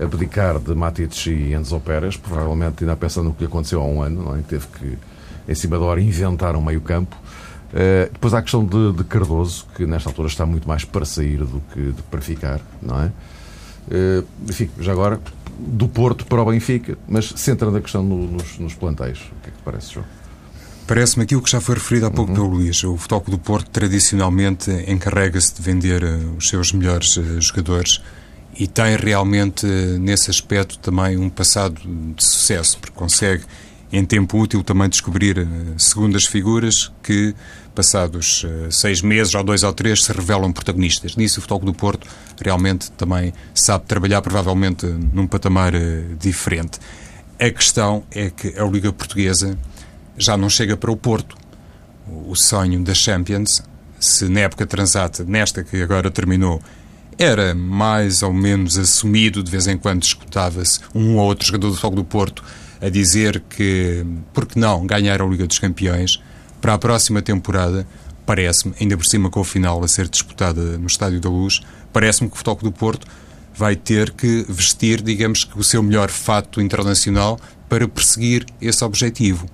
abdicar 0.00 0.60
de 0.60 0.76
Matites 0.76 1.26
e 1.26 1.54
Enzo 1.54 1.80
Pérez, 1.80 2.16
provavelmente 2.16 2.84
ainda 2.84 2.94
pensando 2.94 3.30
no 3.30 3.34
que 3.34 3.44
aconteceu 3.44 3.80
há 3.80 3.84
um 3.84 4.00
ano, 4.00 4.22
não 4.26 4.36
é? 4.36 4.42
teve 4.42 4.68
que, 4.68 4.96
em 5.48 5.54
cima 5.56 5.76
da 5.76 5.84
hora, 5.86 6.00
inventar 6.00 6.54
um 6.54 6.62
meio-campo. 6.62 7.16
Uh, 7.68 8.10
depois 8.12 8.32
há 8.32 8.38
a 8.38 8.42
questão 8.42 8.64
de, 8.64 8.92
de, 8.92 9.04
Cardoso, 9.04 9.66
que 9.76 9.84
nesta 9.86 10.08
altura 10.08 10.28
está 10.28 10.46
muito 10.46 10.66
mais 10.66 10.84
para 10.84 11.04
sair 11.04 11.38
do 11.38 11.62
que 11.72 11.94
para 12.10 12.20
ficar, 12.20 12.60
não 12.82 13.02
é? 13.02 13.12
enfim, 14.46 14.68
já 14.78 14.92
agora, 14.92 15.18
do 15.58 15.88
Porto 15.88 16.26
para 16.26 16.42
o 16.42 16.44
Benfica, 16.44 16.98
mas 17.08 17.32
centrando 17.36 17.78
a 17.78 17.80
questão 17.80 18.02
no, 18.02 18.26
nos, 18.26 18.58
nos 18.58 18.74
plantéis. 18.74 19.18
O 19.18 19.42
que 19.42 19.48
é 19.48 19.50
que 19.50 19.56
te 19.56 19.62
parece, 19.64 19.94
João? 19.94 20.06
Parece-me 20.88 21.24
aquilo 21.24 21.42
que 21.42 21.50
já 21.50 21.60
foi 21.60 21.74
referido 21.74 22.06
há 22.06 22.10
pouco 22.10 22.30
uhum. 22.30 22.36
pelo 22.36 22.48
Luís. 22.48 22.82
O 22.82 22.96
Futebol 22.96 23.22
do 23.28 23.38
Porto 23.38 23.68
tradicionalmente 23.68 24.70
encarrega-se 24.90 25.54
de 25.54 25.60
vender 25.60 26.02
eh, 26.02 26.18
os 26.38 26.48
seus 26.48 26.72
melhores 26.72 27.14
uh, 27.18 27.38
jogadores 27.42 28.00
e 28.58 28.66
tem 28.66 28.96
realmente 28.96 29.66
uh, 29.66 29.98
nesse 29.98 30.30
aspecto 30.30 30.78
também 30.78 31.18
um 31.18 31.28
passado 31.28 31.78
de 31.84 32.24
sucesso, 32.24 32.78
porque 32.78 32.96
consegue 32.96 33.44
em 33.92 34.04
tempo 34.04 34.38
útil 34.38 34.62
também 34.62 34.88
descobrir 34.88 35.46
segundas 35.78 36.26
figuras 36.26 36.92
que, 37.02 37.34
passados 37.74 38.44
seis 38.70 39.00
meses 39.00 39.34
ou 39.34 39.42
dois 39.42 39.62
ou 39.62 39.72
três, 39.72 40.04
se 40.04 40.12
revelam 40.12 40.52
protagonistas. 40.52 41.16
Nisso 41.16 41.38
o 41.38 41.42
Futebol 41.42 41.66
do 41.66 41.74
Porto 41.74 42.06
realmente 42.42 42.90
também 42.92 43.32
sabe 43.54 43.86
trabalhar 43.86 44.20
provavelmente 44.20 44.84
num 44.86 45.26
patamar 45.26 45.72
diferente. 46.18 46.78
A 47.40 47.50
questão 47.50 48.04
é 48.10 48.30
que 48.30 48.58
a 48.58 48.64
Liga 48.64 48.92
Portuguesa 48.92 49.56
já 50.16 50.36
não 50.36 50.50
chega 50.50 50.76
para 50.76 50.90
o 50.90 50.96
Porto. 50.96 51.36
O 52.26 52.34
sonho 52.34 52.82
da 52.82 52.94
Champions, 52.94 53.62
se 53.98 54.28
na 54.28 54.40
época 54.40 54.66
transata, 54.66 55.24
nesta 55.24 55.62
que 55.62 55.80
agora 55.80 56.10
terminou, 56.10 56.60
era 57.16 57.54
mais 57.54 58.22
ou 58.22 58.32
menos 58.32 58.76
assumido, 58.76 59.42
de 59.42 59.50
vez 59.50 59.66
em 59.66 59.76
quando 59.76 60.02
escutava-se 60.02 60.80
um 60.94 61.16
ou 61.16 61.26
outro 61.26 61.46
jogador 61.46 61.70
do 61.70 61.76
Fogo 61.76 61.96
do 61.96 62.04
Porto 62.04 62.44
a 62.80 62.88
dizer 62.88 63.42
que, 63.48 64.04
por 64.32 64.46
que 64.46 64.58
não, 64.58 64.86
ganhar 64.86 65.20
a 65.20 65.26
Liga 65.26 65.46
dos 65.46 65.58
Campeões. 65.58 66.22
Para 66.60 66.74
a 66.74 66.78
próxima 66.78 67.22
temporada, 67.22 67.86
parece-me, 68.26 68.74
ainda 68.80 68.96
por 68.96 69.06
cima 69.06 69.30
com 69.30 69.40
o 69.40 69.44
final 69.44 69.82
a 69.82 69.88
ser 69.88 70.08
disputada 70.08 70.78
no 70.78 70.86
Estádio 70.86 71.20
da 71.20 71.28
Luz, 71.28 71.60
parece-me 71.92 72.28
que 72.28 72.34
o 72.34 72.38
Futebol 72.38 72.70
do 72.70 72.72
Porto 72.72 73.06
vai 73.54 73.74
ter 73.74 74.10
que 74.10 74.44
vestir, 74.48 75.02
digamos 75.02 75.44
que, 75.44 75.58
o 75.58 75.64
seu 75.64 75.82
melhor 75.82 76.10
fato 76.10 76.60
internacional 76.60 77.40
para 77.68 77.88
perseguir 77.88 78.46
esse 78.60 78.84
objetivo. 78.84 79.48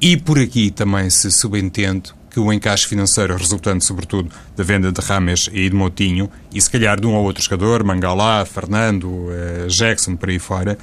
E 0.00 0.16
por 0.16 0.38
aqui 0.38 0.70
também 0.70 1.08
se 1.10 1.30
subentende 1.30 2.12
que 2.30 2.40
o 2.40 2.52
encaixe 2.52 2.86
financeiro 2.86 3.36
resultante, 3.36 3.84
sobretudo, 3.84 4.28
da 4.56 4.64
venda 4.64 4.90
de 4.90 5.00
Rames 5.00 5.48
e 5.52 5.68
de 5.68 5.76
Motinho, 5.76 6.28
e 6.52 6.60
se 6.60 6.68
calhar 6.68 6.98
de 6.98 7.06
um 7.06 7.14
ou 7.14 7.24
outro 7.24 7.42
jogador, 7.42 7.84
Mangalá, 7.84 8.44
Fernando, 8.44 9.28
eh, 9.30 9.66
Jackson, 9.68 10.16
por 10.16 10.28
aí 10.28 10.40
fora, 10.40 10.76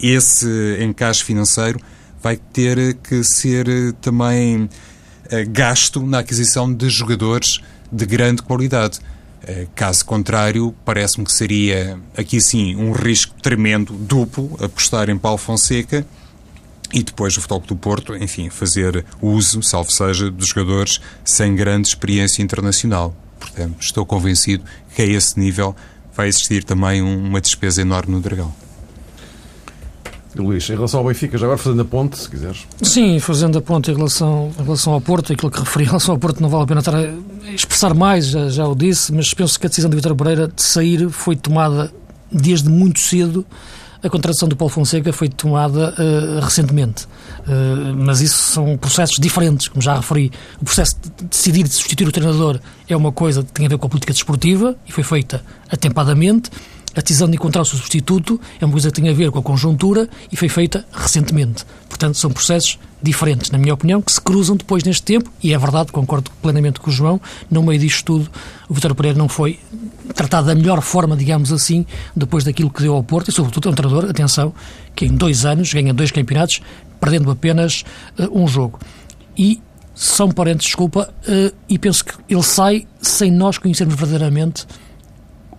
esse 0.00 0.78
encaixe 0.80 1.24
financeiro 1.24 1.80
vai 2.22 2.36
ter 2.36 2.94
que 2.94 3.22
ser 3.22 3.68
eh, 3.68 3.92
também 4.00 4.68
eh, 5.30 5.44
gasto 5.44 6.02
na 6.02 6.18
aquisição 6.20 6.72
de 6.72 6.88
jogadores 6.88 7.60
de 7.90 8.04
grande 8.06 8.42
qualidade. 8.42 8.98
Eh, 9.42 9.66
caso 9.74 10.04
contrário, 10.04 10.74
parece-me 10.84 11.24
que 11.24 11.32
seria 11.32 11.98
aqui 12.16 12.40
sim 12.40 12.74
um 12.76 12.92
risco 12.92 13.34
tremendo, 13.40 13.92
duplo, 13.92 14.56
apostar 14.62 15.08
em 15.08 15.16
Paulo 15.16 15.38
Fonseca 15.38 16.06
e 16.92 17.02
depois 17.02 17.36
o 17.36 17.40
Futebol 17.40 17.60
do 17.60 17.76
Porto, 17.76 18.16
enfim, 18.16 18.50
fazer 18.50 19.04
uso, 19.20 19.62
salvo 19.62 19.92
seja, 19.92 20.30
dos 20.30 20.48
jogadores 20.48 21.00
sem 21.24 21.54
grande 21.54 21.88
experiência 21.88 22.42
internacional. 22.42 23.14
Portanto, 23.38 23.76
estou 23.80 24.04
convencido 24.04 24.64
que 24.94 25.02
a 25.02 25.04
esse 25.04 25.38
nível 25.38 25.76
vai 26.14 26.28
existir 26.28 26.64
também 26.64 27.00
uma 27.00 27.40
despesa 27.40 27.80
enorme 27.80 28.14
no 28.14 28.20
Dragão. 28.20 28.67
Luís, 30.36 30.68
em 30.68 30.74
relação 30.74 31.00
ao 31.00 31.06
Benfica, 31.06 31.38
já 31.38 31.46
agora 31.46 31.58
fazendo 31.58 31.82
a 31.82 31.84
ponte, 31.84 32.18
se 32.18 32.28
quiseres. 32.28 32.66
Sim, 32.82 33.18
fazendo 33.18 33.58
a 33.58 33.62
ponte 33.62 33.90
em 33.90 33.94
relação, 33.94 34.52
em 34.58 34.62
relação 34.62 34.92
ao 34.92 35.00
Porto, 35.00 35.32
aquilo 35.32 35.50
que 35.50 35.58
referi 35.58 35.84
em 35.84 35.88
relação 35.88 36.14
ao 36.14 36.18
Porto 36.18 36.40
não 36.40 36.48
vale 36.48 36.64
a 36.64 36.66
pena 36.66 36.80
estar 36.80 36.94
a 36.94 37.50
expressar 37.52 37.94
mais, 37.94 38.26
já, 38.26 38.48
já 38.48 38.66
o 38.66 38.74
disse, 38.74 39.12
mas 39.12 39.32
penso 39.32 39.58
que 39.58 39.66
a 39.66 39.68
decisão 39.68 39.90
de 39.90 39.96
Vitor 39.96 40.14
Pereira 40.14 40.48
de 40.48 40.62
sair 40.62 41.08
foi 41.10 41.34
tomada 41.34 41.92
desde 42.30 42.68
muito 42.68 43.00
cedo 43.00 43.46
a 44.02 44.08
contratação 44.08 44.48
do 44.48 44.54
Paulo 44.54 44.72
Fonseca 44.72 45.12
foi 45.12 45.28
tomada 45.28 45.92
uh, 45.98 46.40
recentemente. 46.40 47.04
Uh, 47.04 47.96
mas 47.96 48.20
isso 48.20 48.38
são 48.38 48.76
processos 48.76 49.16
diferentes, 49.18 49.68
como 49.68 49.82
já 49.82 49.96
referi. 49.96 50.30
O 50.60 50.64
processo 50.64 50.96
de 51.02 51.24
decidir 51.24 51.64
de 51.64 51.74
substituir 51.74 52.06
o 52.06 52.12
treinador 52.12 52.60
é 52.88 52.96
uma 52.96 53.10
coisa 53.10 53.42
que 53.42 53.50
tem 53.52 53.66
a 53.66 53.68
ver 53.68 53.78
com 53.78 53.86
a 53.86 53.90
política 53.90 54.12
desportiva 54.12 54.76
e 54.86 54.92
foi 54.92 55.02
feita 55.02 55.42
atempadamente 55.68 56.50
a 56.94 57.00
decisão 57.00 57.28
de 57.28 57.36
encontrar 57.36 57.62
o 57.62 57.64
seu 57.64 57.76
substituto 57.76 58.40
é 58.60 58.64
uma 58.64 58.72
coisa 58.72 58.90
que 58.90 59.00
tem 59.00 59.10
a 59.10 59.14
ver 59.14 59.30
com 59.30 59.38
a 59.38 59.42
conjuntura 59.42 60.08
e 60.32 60.36
foi 60.36 60.48
feita 60.48 60.86
recentemente. 60.92 61.64
Portanto, 61.88 62.16
são 62.16 62.30
processos 62.30 62.78
diferentes, 63.02 63.50
na 63.50 63.58
minha 63.58 63.74
opinião, 63.74 64.02
que 64.02 64.12
se 64.12 64.20
cruzam 64.20 64.56
depois 64.56 64.82
neste 64.82 65.02
tempo, 65.02 65.30
e 65.42 65.54
é 65.54 65.58
verdade, 65.58 65.92
concordo 65.92 66.30
plenamente 66.42 66.80
com 66.80 66.90
o 66.90 66.92
João, 66.92 67.20
no 67.50 67.62
meio 67.62 67.78
disto 67.78 68.04
tudo, 68.04 68.30
o 68.68 68.74
Vitor 68.74 68.94
Pereira 68.94 69.18
não 69.18 69.28
foi 69.28 69.58
tratado 70.14 70.46
da 70.48 70.54
melhor 70.54 70.80
forma, 70.80 71.16
digamos 71.16 71.52
assim, 71.52 71.86
depois 72.16 72.42
daquilo 72.42 72.70
que 72.70 72.82
deu 72.82 72.94
ao 72.94 73.02
Porto, 73.02 73.28
e 73.28 73.32
sobretudo 73.32 73.68
é 73.68 73.72
um 73.72 73.74
treinador, 73.74 74.10
atenção, 74.10 74.52
que 74.94 75.04
em 75.04 75.14
dois 75.14 75.44
anos 75.44 75.72
ganha 75.72 75.92
dois 75.94 76.10
campeonatos, 76.10 76.60
perdendo 76.98 77.30
apenas 77.30 77.84
uh, 78.18 78.28
um 78.36 78.48
jogo. 78.48 78.80
E 79.36 79.60
são 79.94 80.30
parentes, 80.30 80.66
desculpa, 80.66 81.12
uh, 81.28 81.54
e 81.68 81.78
penso 81.78 82.04
que 82.04 82.14
ele 82.28 82.42
sai 82.42 82.86
sem 83.00 83.30
nós 83.30 83.58
conhecermos 83.58 83.94
verdadeiramente 83.94 84.66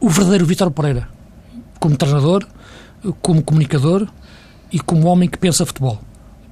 o 0.02 0.10
verdadeiro 0.10 0.46
Vitor 0.46 0.72
Pereira 0.72 1.19
como 1.80 1.96
treinador, 1.96 2.46
como 3.22 3.42
comunicador 3.42 4.08
e 4.72 4.80
como 4.80 5.08
homem 5.08 5.30
que 5.30 5.38
pensa 5.38 5.66
futebol. 5.66 6.00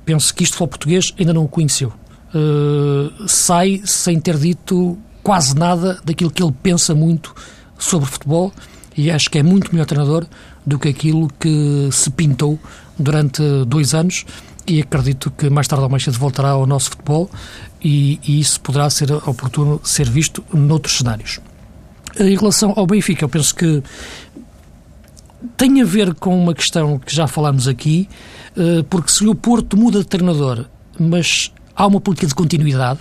Penso 0.05 0.33
que 0.33 0.43
isto 0.43 0.53
futebol 0.53 0.69
português 0.69 1.13
ainda 1.19 1.33
não 1.33 1.43
o 1.43 1.47
conheceu. 1.47 1.91
Uh, 2.33 3.27
sai 3.27 3.81
sem 3.85 4.19
ter 4.19 4.37
dito 4.37 4.97
quase 5.23 5.55
nada 5.55 5.99
daquilo 6.03 6.31
que 6.31 6.41
ele 6.41 6.53
pensa 6.63 6.95
muito 6.95 7.35
sobre 7.77 8.07
futebol 8.07 8.51
e 8.95 9.11
acho 9.11 9.29
que 9.29 9.37
é 9.37 9.43
muito 9.43 9.71
melhor 9.71 9.85
treinador 9.85 10.25
do 10.65 10.79
que 10.79 10.89
aquilo 10.89 11.29
que 11.39 11.89
se 11.91 12.09
pintou 12.09 12.59
durante 12.97 13.41
dois 13.65 13.93
anos 13.93 14.25
e 14.65 14.81
acredito 14.81 15.31
que 15.31 15.49
mais 15.49 15.67
tarde 15.67 15.83
ou 15.83 15.89
mais 15.89 16.03
cedo 16.03 16.17
voltará 16.17 16.49
ao 16.49 16.65
nosso 16.65 16.89
futebol 16.89 17.29
e, 17.81 18.19
e 18.27 18.39
isso 18.39 18.59
poderá 18.59 18.89
ser 18.89 19.11
oportuno 19.11 19.79
ser 19.83 20.09
visto 20.09 20.43
noutros 20.53 20.97
cenários. 20.97 21.39
Em 22.19 22.35
relação 22.35 22.73
ao 22.75 22.87
Benfica, 22.87 23.23
eu 23.23 23.29
penso 23.29 23.53
que 23.55 23.83
tem 25.55 25.81
a 25.81 25.85
ver 25.85 26.13
com 26.15 26.37
uma 26.37 26.53
questão 26.53 26.99
que 26.99 27.15
já 27.15 27.27
falámos 27.27 27.67
aqui, 27.67 28.09
eh, 28.55 28.83
porque 28.89 29.11
se 29.11 29.25
o 29.25 29.35
Porto 29.35 29.77
muda 29.77 29.99
de 29.99 30.05
treinador, 30.05 30.65
mas 30.99 31.51
há 31.75 31.85
uma 31.85 32.01
política 32.01 32.27
de 32.27 32.35
continuidade, 32.35 32.99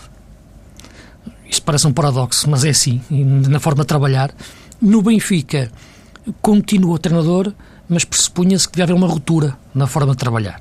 isto 1.49 1.63
parece 1.63 1.87
um 1.87 1.93
paradoxo, 1.93 2.49
mas 2.49 2.65
é 2.65 2.71
assim, 2.71 3.01
na 3.11 3.61
forma 3.61 3.83
de 3.83 3.87
trabalhar, 3.87 4.35
no 4.81 5.03
Benfica 5.03 5.71
continua 6.43 6.95
o 6.95 6.99
treinador, 6.99 7.53
mas 7.89 8.05
pressupunha-se 8.05 8.67
que 8.67 8.73
devia 8.73 8.85
haver 8.85 8.95
uma 8.95 9.07
ruptura 9.07 9.57
na 9.75 9.87
forma 9.87 10.13
de 10.13 10.19
trabalhar. 10.19 10.61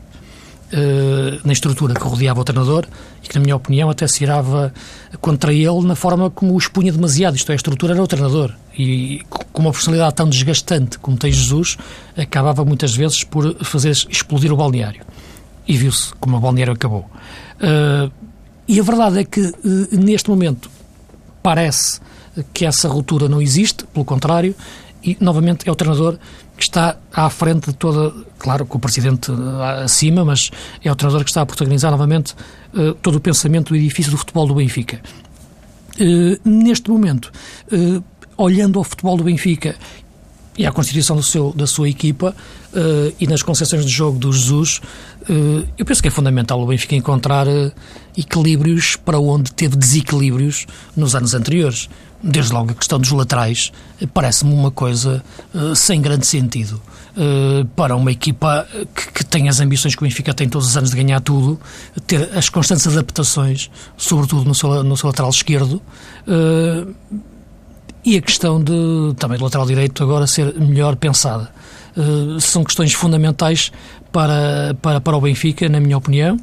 Uh, 0.73 1.39
na 1.45 1.53
estrutura 1.53 1.93
que 1.93 2.01
rodeava 2.01 2.41
o 2.41 2.43
treinador 2.43 2.85
e 3.23 3.27
que, 3.27 3.35
na 3.35 3.41
minha 3.41 3.55
opinião, 3.55 3.87
até 3.87 4.07
se 4.07 4.23
irava 4.23 4.73
contra 5.21 5.53
ele 5.53 5.81
na 5.83 5.95
forma 5.95 6.29
como 6.31 6.53
o 6.53 6.57
expunha 6.57 6.91
demasiado. 6.91 7.35
Isto 7.35 7.51
é, 7.51 7.53
a 7.53 7.55
estrutura 7.55 7.93
era 7.93 8.01
o 8.01 8.07
treinador. 8.07 8.51
E 8.77 9.21
com 9.29 9.61
uma 9.61 9.71
personalidade 9.71 10.15
tão 10.15 10.27
desgastante 10.27 10.97
como 10.97 11.17
tem 11.17 11.31
Jesus, 11.31 11.77
acabava 12.17 12.65
muitas 12.65 12.95
vezes 12.95 13.23
por 13.23 13.55
fazer 13.63 13.91
explodir 13.91 14.51
o 14.51 14.57
balneário. 14.57 15.05
E 15.67 15.77
viu-se 15.77 16.13
como 16.15 16.37
o 16.37 16.39
balneário 16.39 16.73
acabou. 16.73 17.09
Uh, 17.61 18.11
e 18.67 18.79
a 18.79 18.83
verdade 18.83 19.19
é 19.19 19.23
que, 19.23 19.41
uh, 19.41 19.53
neste 19.91 20.29
momento, 20.29 20.69
parece 21.43 22.01
que 22.53 22.65
essa 22.65 22.89
ruptura 22.89 23.29
não 23.29 23.41
existe, 23.41 23.85
pelo 23.85 24.03
contrário, 24.03 24.55
e 25.05 25.15
novamente 25.21 25.69
é 25.69 25.71
o 25.71 25.75
treinador 25.75 26.17
que 26.57 26.63
está 26.63 26.97
à 27.13 27.29
frente 27.29 27.67
de 27.69 27.75
toda, 27.75 28.11
claro, 28.39 28.65
com 28.65 28.77
o 28.77 28.81
presidente 28.81 29.31
eh, 29.31 29.83
acima, 29.83 30.25
mas 30.25 30.49
é 30.83 30.91
o 30.91 30.95
treinador 30.95 31.23
que 31.23 31.29
está 31.29 31.41
a 31.41 31.45
protagonizar 31.45 31.91
novamente 31.91 32.33
uh, 32.73 32.93
todo 32.95 33.15
o 33.15 33.19
pensamento 33.19 33.69
do 33.69 33.75
edifício 33.75 34.11
do 34.11 34.17
futebol 34.17 34.47
do 34.47 34.55
Benfica. 34.55 34.99
Uh, 35.99 36.39
neste 36.43 36.89
momento, 36.89 37.31
uh, 37.71 38.03
olhando 38.35 38.79
ao 38.79 38.83
futebol 38.83 39.15
do 39.15 39.23
Benfica 39.23 39.75
e 40.57 40.65
à 40.65 40.71
constituição 40.71 41.17
do 41.17 41.23
seu, 41.23 41.53
da 41.53 41.67
sua 41.67 41.89
equipa 41.89 42.33
e 43.19 43.27
nas 43.27 43.43
concessões 43.43 43.85
de 43.85 43.91
jogo 43.91 44.17
do 44.17 44.31
Jesus, 44.31 44.79
eu 45.77 45.85
penso 45.85 46.01
que 46.01 46.07
é 46.07 46.11
fundamental 46.11 46.61
o 46.61 46.65
Benfica 46.65 46.95
encontrar 46.95 47.45
equilíbrios 48.17 48.95
para 48.95 49.19
onde 49.19 49.51
teve 49.51 49.75
desequilíbrios 49.75 50.65
nos 50.95 51.13
anos 51.13 51.33
anteriores 51.33 51.89
desde 52.21 52.53
logo 52.53 52.71
a 52.71 52.73
questão 52.73 52.99
dos 52.99 53.11
laterais, 53.11 53.71
parece-me 54.13 54.53
uma 54.53 54.71
coisa 54.71 55.23
uh, 55.53 55.75
sem 55.75 56.01
grande 56.01 56.25
sentido. 56.25 56.81
Uh, 57.15 57.65
para 57.77 57.95
uma 57.95 58.11
equipa 58.11 58.67
que, 58.93 59.11
que, 59.13 59.25
tem 59.25 59.47
as 59.47 59.61
ambições 59.61 59.95
que 59.95 60.01
o 60.01 60.03
Benfica 60.03 60.33
tem 60.33 60.49
todos 60.49 60.67
os 60.67 60.75
anos 60.75 60.89
de 60.89 60.97
ganhar 60.97 61.21
tudo, 61.21 61.57
ter 62.05 62.29
as 62.37 62.49
constantes 62.49 62.85
adaptações, 62.87 63.71
sobretudo 63.95 64.43
no 64.43 64.53
seu, 64.53 64.83
no 64.83 64.97
seu 64.97 65.07
lateral 65.07 65.29
esquerdo, 65.29 65.81
uh, 66.27 66.93
e 68.03 68.17
a 68.17 68.21
questão 68.21 68.61
de, 68.61 69.13
também 69.17 69.37
do 69.37 69.45
lateral 69.45 69.65
direito 69.65 70.03
agora 70.03 70.27
ser 70.27 70.53
melhor 70.59 70.95
pensada. 70.95 71.49
são 72.39 72.63
questões 72.63 72.93
fundamentais 72.93 73.71
para, 74.11 74.75
para, 74.79 75.01
para 75.01 75.17
o 75.17 75.21
Benfica, 75.21 75.67
na 75.67 75.79
minha 75.79 75.97
opinião. 75.97 76.39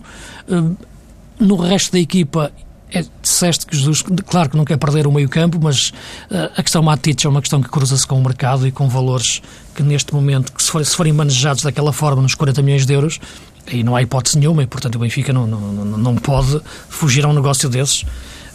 no 1.39 1.57
resto 1.57 1.93
da 1.93 2.01
equipa, 2.01 2.51
é, 2.93 3.05
disseste 3.23 3.67
que 3.67 3.75
Jesus, 3.75 4.03
claro 4.27 4.51
que 4.51 4.57
não 4.57 4.65
quer 4.65 4.77
perder 4.77 5.07
o 5.07 5.13
meio-campo, 5.13 5.59
mas 5.61 5.91
uh, 6.31 6.53
a 6.57 6.63
questão 6.63 6.83
Matic 6.83 7.25
é 7.25 7.29
uma 7.29 7.41
questão 7.41 7.63
que 7.63 7.69
cruza-se 7.69 8.07
com 8.07 8.19
o 8.19 8.23
mercado 8.23 8.67
e 8.67 8.71
com 8.71 8.89
valores 8.89 9.41
que 9.75 9.83
neste 9.83 10.15
momento, 10.15 10.53
que 10.53 10.63
se, 10.63 10.71
for, 10.71 10.85
se 10.85 10.95
forem 10.95 11.13
manejados 11.13 11.63
daquela 11.63 11.93
forma 11.93 12.21
nos 12.21 12.35
40 12.35 12.61
milhões 12.63 12.85
de 12.85 12.93
euros, 12.93 13.19
aí 13.67 13.83
não 13.83 13.97
há 13.97 14.03
hipótese 14.03 14.39
nenhuma 14.39 14.63
e, 14.63 14.67
portanto, 14.67 14.97
o 14.97 14.99
Benfica 14.99 15.33
não, 15.33 15.47
não, 15.47 15.85
não, 15.85 16.17
pode 16.17 16.61
fugir 16.89 17.25
a 17.25 17.29
um 17.29 17.33
negócio 17.33 17.69
desses. 17.69 18.03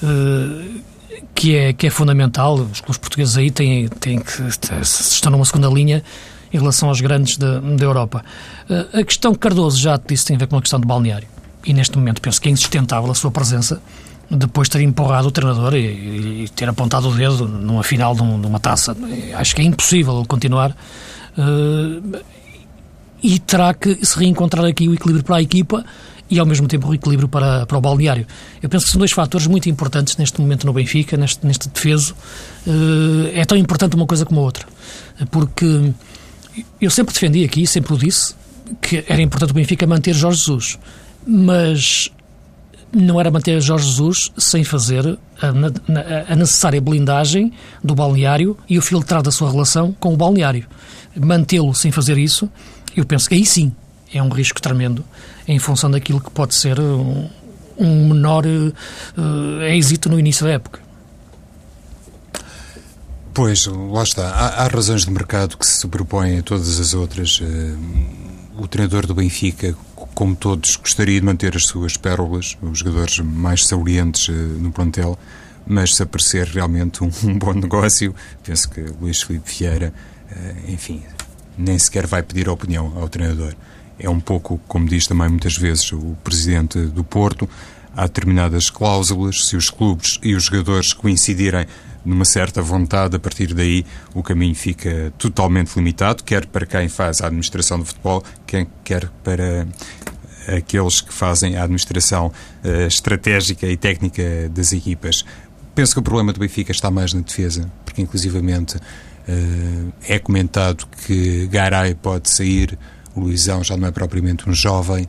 Uh, 0.04 0.82
que 1.34 1.56
é, 1.56 1.74
que 1.74 1.88
é 1.88 1.90
fundamental, 1.90 2.56
os 2.56 2.80
clubes 2.80 2.98
portugueses 2.98 3.38
aí 3.38 3.50
têm, 3.50 3.88
têm 3.88 4.20
que, 4.20 4.42
estão 4.82 5.32
numa 5.32 5.46
segunda 5.46 5.68
linha 5.68 6.04
em 6.54 6.60
relação 6.60 6.90
aos 6.90 7.02
grandes 7.02 7.38
da, 7.38 7.60
da 7.60 7.84
Europa. 7.84 8.24
Uh, 8.70 9.00
a 9.00 9.04
questão 9.04 9.34
que 9.34 9.40
Cardoso 9.40 9.80
já 9.80 9.98
te 9.98 10.10
disse 10.10 10.26
tem 10.26 10.36
a 10.36 10.40
ver 10.40 10.48
com 10.48 10.58
a 10.58 10.62
questão 10.62 10.80
do 10.80 10.88
balneário. 10.88 11.28
E 11.66 11.74
neste 11.74 11.98
momento 11.98 12.22
penso 12.22 12.40
que 12.40 12.48
é 12.48 12.52
insustentável 12.52 13.10
a 13.10 13.16
sua 13.16 13.32
presença 13.32 13.82
depois 14.30 14.68
de 14.68 14.74
ter 14.74 14.82
empurrado 14.84 15.28
o 15.28 15.32
treinador 15.32 15.74
e, 15.76 16.44
e, 16.44 16.50
ter 16.50 16.68
apontado 16.68 17.10
o 17.10 17.14
dedo 17.14 17.48
numa 17.48 17.84
final 17.84 18.14
de, 18.14 18.22
um, 18.22 18.40
de 18.40 18.48
uma 18.48 18.60
taça. 18.60 18.96
Acho 19.36 19.56
que 19.56 19.62
é 19.62 19.66
impossível 19.66 20.24
continuar. 20.28 20.76
Uh, 21.38 22.20
e 23.22 23.40
terá 23.40 23.74
que 23.74 24.06
se 24.06 24.18
reencontrar 24.20 24.66
aqui 24.66 24.88
o 24.88 24.94
equilíbrio 24.94 25.24
para 25.24 25.38
a 25.38 25.42
equipa 25.42 25.84
e 26.30 26.40
ao 26.40 26.46
mesmo 26.46 26.68
tempo 26.68 26.90
o 26.90 26.94
equilíbrio 26.94 27.28
para, 27.28 27.66
para 27.66 27.78
o 27.78 27.82
balneário. 27.82 28.28
Eu 28.62 28.70
penso 28.70 28.86
que 28.86 28.92
são 28.92 29.00
dois 29.00 29.12
fatores 29.12 29.48
muito 29.48 29.70
importantes 29.70 30.18
neste 30.18 30.40
momento 30.42 30.66
no 30.66 30.74
Benfica, 30.74 31.16
neste, 31.16 31.46
neste 31.46 31.70
defeso. 31.70 32.14
Uh, 32.66 33.30
é 33.34 33.46
tão 33.46 33.58
importante 33.58 33.96
uma 33.96 34.06
coisa 34.06 34.26
como 34.26 34.42
a 34.42 34.44
outra. 34.44 34.68
Porque 35.32 35.94
eu 36.82 36.92
sempre 36.92 37.14
defendi 37.14 37.44
aqui, 37.46 37.66
sempre 37.66 37.94
o 37.94 37.98
disse, 37.98 38.36
que 38.82 39.06
era 39.08 39.22
importante 39.22 39.52
o 39.52 39.54
Benfica 39.54 39.88
manter 39.88 40.14
Jorge 40.14 40.40
Jesus. 40.40 40.80
Mas 41.26 42.12
não 42.92 43.20
era 43.20 43.30
manter 43.30 43.60
Jorge 43.62 43.86
Jesus 43.86 44.32
sem 44.38 44.64
fazer 44.64 45.18
a, 45.42 46.32
a, 46.32 46.36
necessária 46.36 46.80
blindagem 46.80 47.52
do 47.84 47.94
balneário 47.94 48.58
e 48.70 48.78
o 48.78 48.82
filtrar 48.82 49.22
da 49.22 49.32
sua 49.32 49.52
relação 49.52 49.96
com 50.00 50.14
o 50.14 50.18
balneário. 50.18 50.66
Mantê-lo 51.16 51.74
sem 51.74 51.92
fazer 51.92 52.18
isso, 52.18 52.50
eu 52.96 53.06
penso 53.06 53.28
que 53.28 53.36
aí 53.36 53.46
sim 53.46 53.74
é 54.14 54.22
um 54.22 54.30
risco 54.30 54.62
tremendo 54.62 55.04
em 55.48 55.60
função 55.60 55.92
daquilo 55.92 56.22
que 56.22 56.32
pode 56.32 56.56
ser 56.56 56.80
um, 56.80 57.30
um 57.78 58.10
menor 58.10 58.46
uh, 58.46 59.62
êxito 59.64 60.10
no 60.10 60.20
início 60.20 60.46
da 60.46 60.54
época. 60.54 60.80
Pois, 63.34 63.68
lá 63.68 64.02
está. 64.02 64.30
Há, 64.30 64.64
há, 64.64 64.68
razões 64.68 65.06
de 65.06 65.12
mercado 65.12 65.58
que 65.58 65.68
se 65.68 65.78
sobrepõem 65.78 66.40
a 66.40 66.42
todas 66.42 66.80
as 66.80 66.94
outras. 66.96 67.40
Uh, 67.40 67.78
o 68.58 68.68
treinador 68.68 69.06
do 69.06 69.14
Benfica, 69.14 69.76
como 70.18 70.36
todos, 70.36 70.76
gostaria 70.78 71.20
de 71.20 71.24
manter 71.24 71.56
as 71.56 71.68
suas 71.68 71.96
pérolas, 71.96 72.58
os 72.60 72.80
jogadores 72.80 73.20
mais 73.20 73.68
salientes 73.68 74.28
uh, 74.30 74.32
no 74.32 74.72
plantel, 74.72 75.16
mas 75.64 75.94
se 75.94 76.02
aparecer 76.02 76.48
realmente 76.48 77.04
um, 77.04 77.12
um, 77.24 77.38
bom 77.38 77.54
negócio, 77.54 78.16
penso 78.44 78.68
que 78.68 78.82
Luís 79.00 79.22
Filipe 79.22 79.48
Vieira, 79.48 79.94
uh, 80.32 80.72
enfim, 80.72 81.04
nem 81.56 81.78
sequer 81.78 82.08
vai 82.08 82.24
pedir 82.24 82.50
opinião 82.50 82.94
ao 82.96 83.08
treinador. 83.08 83.54
É 84.00 84.10
um 84.10 84.20
pouco, 84.20 84.60
como 84.68 84.88
diz 84.88 85.06
também 85.06 85.30
muitas 85.30 85.56
vezes 85.56 85.92
o 85.92 86.18
presidente 86.24 86.80
do 86.80 87.04
Porto, 87.04 87.48
há 87.96 88.08
determinadas 88.08 88.72
cláusulas, 88.72 89.46
se 89.46 89.56
os 89.56 89.70
clubes 89.70 90.20
e 90.24 90.34
os 90.34 90.46
jogadores 90.46 90.94
coincidirem 90.94 91.68
numa 92.08 92.26
certa 92.26 92.62
vontade, 92.62 93.16
a 93.16 93.20
partir 93.20 93.54
daí 93.54 93.86
o 94.14 94.24
caminho 94.24 94.56
fica 94.56 95.12
totalmente 95.18 95.76
limitado, 95.76 96.24
quer 96.24 96.46
para 96.46 96.66
quem 96.66 96.88
faz 96.88 97.22
a 97.22 97.28
administração 97.28 97.80
do 97.80 97.86
futebol, 97.86 98.24
quer 98.84 99.10
para 99.24 99.68
aqueles 100.48 101.02
que 101.02 101.14
fazem 101.14 101.58
a 101.58 101.64
administração 101.64 102.32
uh, 102.64 102.88
estratégica 102.88 103.68
e 103.68 103.76
técnica 103.76 104.50
das 104.50 104.72
equipas. 104.72 105.26
Penso 105.76 105.94
que 105.94 106.00
o 106.00 106.04
problema 106.04 106.32
do 106.32 106.40
Benfica 106.40 106.72
está 106.72 106.90
mais 106.90 107.14
na 107.14 107.22
defesa, 107.22 107.70
porque 107.84 108.02
inclusivamente 108.02 108.78
uh, 108.78 109.94
é 110.08 110.18
comentado 110.18 110.88
que 111.06 111.48
Garay 111.48 111.94
pode 111.94 112.30
sair 112.30 112.78
o 113.18 113.22
Luizão 113.22 113.64
já 113.64 113.76
não 113.76 113.88
é 113.88 113.92
propriamente 113.92 114.48
um 114.48 114.54
jovem. 114.54 115.08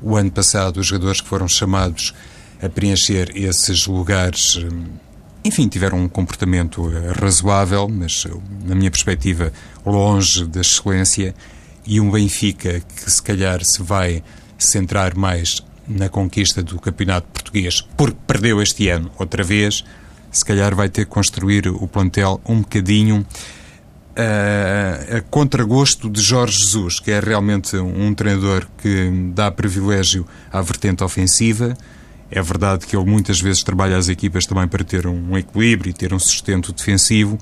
O 0.00 0.16
ano 0.16 0.30
passado, 0.30 0.78
os 0.78 0.86
jogadores 0.86 1.20
que 1.20 1.28
foram 1.28 1.48
chamados 1.48 2.14
a 2.62 2.68
preencher 2.68 3.32
esses 3.34 3.86
lugares, 3.86 4.56
enfim, 5.44 5.68
tiveram 5.68 5.98
um 5.98 6.08
comportamento 6.08 6.90
eh, 6.90 7.12
razoável, 7.20 7.88
mas, 7.88 8.24
eh, 8.26 8.34
na 8.66 8.74
minha 8.74 8.90
perspectiva, 8.90 9.52
longe 9.84 10.46
da 10.46 10.60
excelência. 10.60 11.34
E 11.86 11.98
um 12.00 12.10
Benfica 12.10 12.80
que, 12.80 13.10
se 13.10 13.22
calhar, 13.22 13.64
se 13.64 13.82
vai 13.82 14.22
centrar 14.58 15.16
mais 15.16 15.62
na 15.88 16.08
conquista 16.08 16.62
do 16.62 16.78
campeonato 16.78 17.26
português, 17.28 17.80
porque 17.96 18.16
perdeu 18.26 18.62
este 18.62 18.88
ano 18.88 19.10
outra 19.18 19.42
vez, 19.42 19.84
se 20.30 20.44
calhar 20.44 20.74
vai 20.74 20.88
ter 20.88 21.04
que 21.04 21.10
construir 21.10 21.66
o 21.66 21.88
plantel 21.88 22.40
um 22.46 22.60
bocadinho 22.60 23.26
a, 24.16 25.16
a 25.16 25.20
contragosto 25.22 26.08
de 26.10 26.20
Jorge 26.20 26.58
Jesus, 26.58 27.00
que 27.00 27.10
é 27.10 27.20
realmente 27.20 27.76
um 27.76 28.14
treinador 28.14 28.66
que 28.78 29.10
dá 29.34 29.50
privilégio 29.50 30.26
à 30.52 30.60
vertente 30.60 31.02
ofensiva. 31.02 31.76
É 32.30 32.40
verdade 32.40 32.86
que 32.86 32.96
ele 32.96 33.10
muitas 33.10 33.40
vezes 33.40 33.62
trabalha 33.62 33.96
as 33.96 34.08
equipas 34.08 34.46
também 34.46 34.68
para 34.68 34.84
ter 34.84 35.06
um 35.06 35.36
equilíbrio 35.36 35.90
e 35.90 35.92
ter 35.92 36.14
um 36.14 36.18
sustento 36.18 36.72
defensivo, 36.72 37.38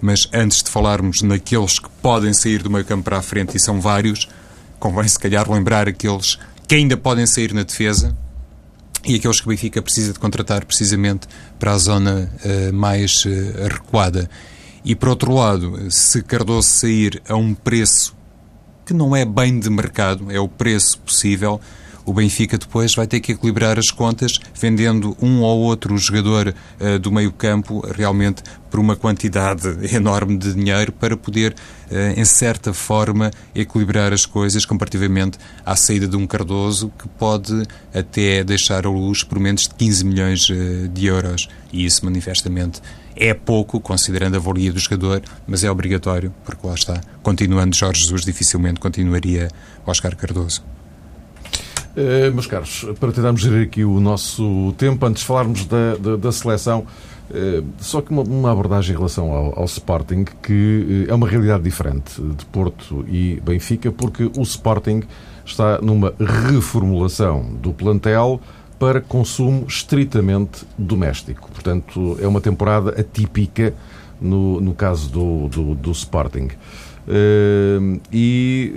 mas 0.00 0.28
antes 0.32 0.62
de 0.62 0.70
falarmos 0.70 1.22
naqueles 1.22 1.78
que 1.78 1.88
podem 2.02 2.32
sair 2.32 2.62
do 2.62 2.68
meio 2.68 2.84
campo 2.84 3.04
para 3.04 3.18
a 3.18 3.22
frente, 3.22 3.56
e 3.56 3.60
são 3.60 3.80
vários, 3.80 4.28
convém 4.80 5.06
se 5.06 5.18
calhar 5.18 5.48
lembrar 5.48 5.88
aqueles 5.88 6.38
que 6.66 6.74
ainda 6.74 6.96
podem 6.96 7.24
sair 7.24 7.54
na 7.54 7.62
defesa 7.62 8.16
e 9.04 9.14
aqueles 9.14 9.40
que 9.40 9.46
o 9.46 9.50
Benfica 9.50 9.80
precisa 9.80 10.12
de 10.12 10.18
contratar 10.18 10.64
precisamente 10.64 11.28
para 11.58 11.72
a 11.72 11.78
zona 11.78 12.30
uh, 12.44 12.72
mais 12.72 13.24
uh, 13.24 13.68
recuada. 13.70 14.28
E 14.84 14.94
por 14.96 15.08
outro 15.10 15.32
lado, 15.32 15.90
se 15.90 16.22
Cardoso 16.22 16.68
sair 16.68 17.22
a 17.28 17.36
um 17.36 17.54
preço 17.54 18.16
que 18.84 18.92
não 18.92 19.14
é 19.14 19.24
bem 19.24 19.60
de 19.60 19.70
mercado, 19.70 20.30
é 20.30 20.40
o 20.40 20.48
preço 20.48 20.98
possível, 20.98 21.60
o 22.04 22.12
Benfica 22.12 22.58
depois 22.58 22.94
vai 22.94 23.06
ter 23.06 23.20
que 23.20 23.32
equilibrar 23.32 23.78
as 23.78 23.90
contas, 23.90 24.40
vendendo 24.54 25.16
um 25.20 25.40
ou 25.40 25.60
outro 25.60 25.96
jogador 25.98 26.54
uh, 26.80 26.98
do 26.98 27.12
meio-campo 27.12 27.84
realmente 27.94 28.42
por 28.70 28.80
uma 28.80 28.96
quantidade 28.96 29.68
enorme 29.94 30.36
de 30.36 30.54
dinheiro 30.54 30.92
para 30.92 31.16
poder, 31.16 31.54
uh, 31.90 32.18
em 32.18 32.24
certa 32.24 32.72
forma, 32.72 33.30
equilibrar 33.54 34.12
as 34.12 34.26
coisas 34.26 34.64
comparativamente 34.64 35.38
à 35.64 35.76
saída 35.76 36.08
de 36.08 36.16
um 36.16 36.26
Cardoso 36.26 36.92
que 36.98 37.08
pode 37.08 37.62
até 37.94 38.42
deixar 38.42 38.86
a 38.86 38.90
luz 38.90 39.22
por 39.22 39.38
menos 39.38 39.62
de 39.62 39.74
15 39.74 40.04
milhões 40.04 40.48
uh, 40.48 40.88
de 40.88 41.06
euros. 41.06 41.48
E 41.72 41.84
isso 41.84 42.04
manifestamente 42.04 42.80
é 43.14 43.34
pouco, 43.34 43.80
considerando 43.80 44.36
a 44.36 44.40
valia 44.40 44.72
do 44.72 44.78
jogador, 44.78 45.22
mas 45.46 45.62
é 45.62 45.70
obrigatório, 45.70 46.34
porque 46.44 46.66
lá 46.66 46.74
está. 46.74 47.00
Continuando 47.22 47.76
Jorge 47.76 48.00
Jesus, 48.00 48.22
dificilmente 48.22 48.80
continuaria 48.80 49.48
Oscar 49.86 50.16
Cardoso. 50.16 50.64
Uh, 51.94 52.32
meus 52.32 52.46
caros, 52.46 52.86
para 52.98 53.12
tentarmos 53.12 53.42
gerir 53.42 53.66
aqui 53.66 53.84
o 53.84 54.00
nosso 54.00 54.74
tempo, 54.78 55.04
antes 55.04 55.20
de 55.20 55.26
falarmos 55.26 55.66
da, 55.66 55.94
da, 55.96 56.16
da 56.16 56.32
seleção, 56.32 56.86
uh, 57.30 57.64
só 57.78 58.00
que 58.00 58.10
uma, 58.10 58.22
uma, 58.22 58.50
abordagem 58.50 58.94
em 58.94 58.96
relação 58.96 59.30
ao, 59.30 59.58
ao 59.58 59.64
Sporting, 59.66 60.24
que 60.42 61.04
uh, 61.06 61.12
é 61.12 61.14
uma 61.14 61.28
realidade 61.28 61.62
diferente 61.62 62.18
de 62.18 62.46
Porto 62.46 63.04
e 63.06 63.38
Benfica, 63.44 63.92
porque 63.92 64.30
o 64.34 64.40
Sporting 64.40 65.02
está 65.44 65.82
numa 65.82 66.14
reformulação 66.18 67.52
do 67.60 67.74
plantel 67.74 68.40
para 68.78 68.98
consumo 69.02 69.66
estritamente 69.68 70.64
doméstico. 70.78 71.50
Portanto, 71.52 72.16
é 72.22 72.26
uma 72.26 72.40
temporada 72.40 72.98
atípica 72.98 73.74
no, 74.18 74.62
no 74.62 74.72
caso 74.72 75.10
do, 75.10 75.48
do, 75.48 75.74
do 75.74 75.90
Sporting. 75.90 76.48
E, 78.12 78.72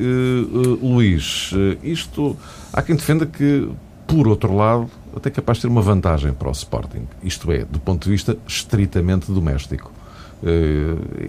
Luís, 0.82 1.51
isto 1.84 2.36
há 2.76 2.82
quem 2.82 2.96
defenda 2.96 3.26
que, 3.26 3.70
por 4.06 4.28
outro 4.28 4.54
lado, 4.54 4.90
até 5.16 5.30
capaz 5.30 5.58
de 5.58 5.64
ter 5.64 5.68
uma 5.70 5.82
vantagem 5.82 6.34
para 6.34 6.50
o 6.50 6.52
Sporting. 6.52 7.08
Isto 7.24 7.52
é, 7.52 7.64
do 7.64 7.80
ponto 7.80 8.04
de 8.04 8.10
vista 8.10 8.38
estritamente 8.46 9.32
doméstico. 9.32 9.92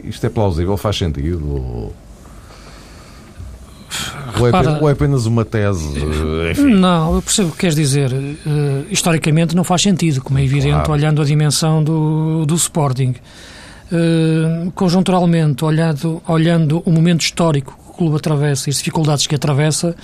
isto 0.04 0.26
é 0.26 0.28
plausível, 0.28 0.76
faz 0.76 0.98
sentido? 0.98 1.94
Ou 4.38 4.46
é, 4.48 4.50
Repara, 4.50 4.78
ou 4.82 4.88
é 4.88 4.92
apenas 4.92 5.24
uma 5.26 5.44
tese? 5.44 5.86
Enfim. 6.50 6.74
Não, 6.74 7.14
eu 7.14 7.22
percebo 7.22 7.48
o 7.48 7.52
que 7.52 7.58
queres 7.58 7.76
dizer. 7.76 8.12
Uh, 8.12 8.84
historicamente 8.90 9.54
não 9.54 9.62
faz 9.62 9.82
sentido, 9.82 10.20
como 10.20 10.38
é 10.38 10.44
evidente, 10.44 10.74
claro. 10.74 10.92
olhando 10.92 11.22
a 11.22 11.24
dimensão 11.24 11.82
do, 11.82 12.44
do 12.44 12.54
Sporting. 12.56 13.14
Uh, 13.90 14.70
conjunturalmente, 14.72 15.64
olhando, 15.64 16.20
olhando 16.26 16.82
o 16.84 16.90
momento 16.90 17.20
histórico 17.20 17.78
que 17.84 17.90
o 17.90 17.94
clube 17.94 18.16
atravessa 18.16 18.68
e 18.68 18.70
as 18.70 18.78
dificuldades 18.78 19.28
que 19.28 19.34
atravessa, 19.36 19.94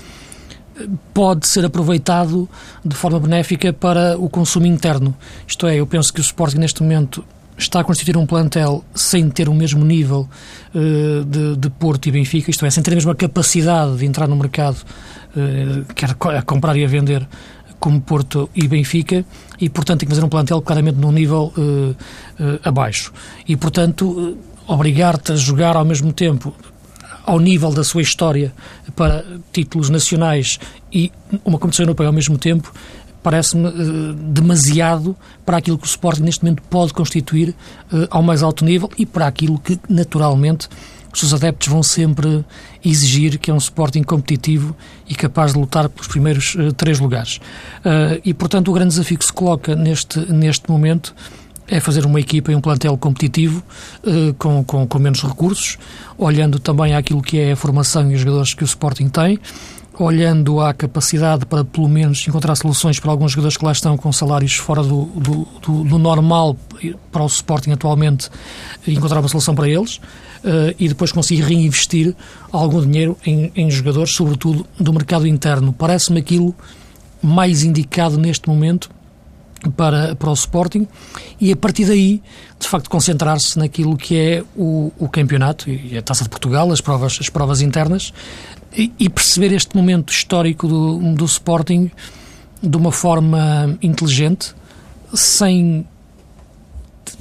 pode 1.13 1.47
ser 1.47 1.65
aproveitado 1.65 2.49
de 2.85 2.97
forma 2.97 3.21
benéfica 3.21 3.73
para 3.73 4.17
o 4.19 4.29
consumo 4.29 4.67
interno. 4.67 5.15
Isto 5.47 5.67
é, 5.67 5.77
eu 5.77 5.87
penso 5.87 6.13
que 6.13 6.21
o 6.21 6.23
Sporting 6.23 6.59
neste 6.59 6.83
momento 6.83 7.25
está 7.57 7.81
a 7.81 7.85
constituir 7.85 8.17
um 8.17 8.27
plantel 8.27 8.85
sem 8.95 9.29
ter 9.31 9.49
o 9.49 9.55
mesmo 9.55 9.85
nível 9.85 10.29
uh, 10.75 11.25
de, 11.25 11.57
de, 11.57 11.71
Porto 11.71 12.09
e 12.09 12.13
Benfica, 12.13 12.51
isto 12.51 12.65
é, 12.65 12.71
sem 12.71 12.83
ter 12.83 12.93
a 12.93 12.95
mesma 12.95 13.15
capacidade 13.15 13.97
de 13.97 14.07
entrar 14.07 14.27
no 14.27 14.37
mercado, 14.37 14.79
uh, 15.37 15.95
quer 15.95 16.17
a 16.37 16.43
comprar 16.43 16.77
e 16.77 16.85
a 16.85 16.89
vender, 16.89 17.27
como 17.79 18.01
Porto 18.01 18.49
e 18.55 18.67
Benfica, 18.67 19.25
e 19.61 19.69
portanto 19.69 20.01
tem 20.01 20.09
que 20.09 20.15
fazer 20.15 20.25
um 20.25 20.29
plantel 20.29 20.61
claramente 20.63 20.99
num 20.99 21.13
nível 21.13 21.53
uh, 21.57 21.97
abaixo. 22.65 23.13
E 23.47 23.57
portanto, 23.57 24.39
obrigar-te 24.67 25.33
a 25.33 25.37
jogar 25.37 25.77
ao 25.77 25.85
mesmo 25.85 26.13
tempo 26.13 26.55
ao 27.25 27.39
nível 27.39 27.71
da 27.73 27.85
sua 27.85 28.03
história 28.03 28.53
para 28.97 29.25
títulos 29.53 29.89
nacionais 29.91 30.59
e 30.93 31.11
uma 31.45 31.59
competição 31.59 31.85
europeia 31.85 32.09
ao 32.09 32.13
mesmo 32.13 32.37
tempo 32.37 32.73
parece-me 33.23 33.69
uh, 33.69 34.15
demasiado 34.15 35.17
para 35.47 35.57
aquilo 35.57 35.79
que 35.79 35.85
o 35.85 35.87
Sporting 35.87 36.23
neste 36.23 36.45
momento 36.45 36.63
pode 36.69 36.93
constituir 36.93 37.51
uh, 37.51 38.09
ao 38.11 38.23
mais 38.23 38.43
alto 38.43 38.65
nível 38.65 38.91
e 38.99 39.07
para 39.07 39.27
aquilo 39.27 39.59
que, 39.59 39.79
naturalmente, 39.89 40.69
os 41.13 41.21
seus 41.21 41.35
adeptos 41.35 41.69
vão 41.69 41.83
sempre 41.83 42.45
exigir 42.85 43.39
que 43.39 43.51
é 43.51 43.55
um 43.55 43.59
Sporting 43.59 44.03
competitivo 44.03 44.75
e 45.09 45.15
capaz 45.15 45.53
de 45.53 45.59
lutar 45.59 45.89
pelos 45.89 46.09
primeiros 46.09 46.55
uh, 46.55 46.73
três 46.73 46.99
lugares. 46.99 47.39
e, 48.25 48.35
portanto, 48.35 48.69
o 48.69 48.75
grande 48.75 48.91
desafio 48.91 49.19
que 49.19 49.25
se 49.25 49.33
coloca 49.33 49.77
neste, 49.77 50.19
neste 50.33 50.71
momento 50.71 51.15
é 51.69 51.81
fazer 51.81 52.05
uma 52.05 52.21
equipa 52.21 52.53
e 52.53 52.55
um 52.55 52.61
plantel 52.61 52.97
competitivo 52.99 53.63
com, 54.39 54.65
com, 54.65 54.87
com 54.87 54.99
menos 54.99 55.23
recursos, 55.23 55.79
olhando 56.19 56.59
também 56.59 56.95
àquilo 56.95 57.23
que 57.23 57.39
é 57.39 57.53
a 57.53 57.57
formação 57.57 58.11
e 58.11 58.15
os 58.15 58.21
jogadores 58.21 58.53
que 58.53 58.63
o 58.63 58.67
Sporting 58.67 59.09
tem, 59.09 59.39
olhando 59.99 60.61
à 60.61 60.73
capacidade 60.73 61.47
para, 61.47 61.65
pelo 61.65 61.89
menos, 61.89 62.27
encontrar 62.27 62.55
soluções 62.57 62.99
para 62.99 63.11
alguns 63.11 63.33
jogadores 63.33 63.57
que 63.57 63.65
lá 63.65 63.73
estão 63.73 63.97
com 63.97 64.11
salários 64.13 64.55
fora 64.55 64.83
do, 64.83 65.05
do, 65.05 65.49
do, 65.61 65.85
do 65.85 65.99
normal 65.99 66.57
para 67.11 67.23
o 67.23 67.27
Sporting 67.27 67.73
atualmente, 67.73 68.29
encontrar 68.87 69.21
uma 69.21 69.29
solução 69.29 69.55
para 69.55 69.69
eles 69.69 69.97
uh, 69.97 70.75
e 70.79 70.89
depois 70.89 71.13
conseguir 71.13 71.43
reinvestir 71.43 72.15
algum 72.51 72.81
dinheiro 72.81 73.17
em, 73.25 73.53
em 73.55 73.71
jogadores, 73.71 74.15
sobretudo 74.15 74.67
do 74.79 74.93
mercado 74.93 75.27
interno. 75.27 75.73
Parece-me 75.73 76.21
aquilo 76.21 76.55
mais 77.23 77.63
indicado 77.63 78.19
neste 78.19 78.49
momento 78.49 78.91
para, 79.71 80.15
para 80.15 80.31
o 80.31 80.33
Sporting 80.33 80.87
e 81.41 81.53
a 81.53 81.57
partir 81.57 81.85
daí, 81.85 82.23
de 82.59 82.69
facto, 82.69 82.89
concentrar-se 82.89 83.59
naquilo 83.59 83.97
que 83.97 84.17
é 84.17 84.45
o, 84.57 84.93
o 84.99 85.09
campeonato 85.09 85.71
e 85.71 85.97
a 85.97 86.03
Taça 86.03 86.25
de 86.25 86.31
Portugal, 86.31 86.71
as 86.71 86.81
provas, 86.81 87.19
as 87.21 87.29
provas 87.29 87.61
internas, 87.61 88.13
e, 88.75 89.11
perceber 89.11 89.53
este 89.53 89.77
momento 89.77 90.11
histórico 90.11 90.67
do, 90.67 91.15
do 91.15 91.25
Sporting 91.27 91.91
de 92.63 92.77
uma 92.77 92.91
forma 92.91 93.77
inteligente, 93.83 94.55
sem 95.13 95.87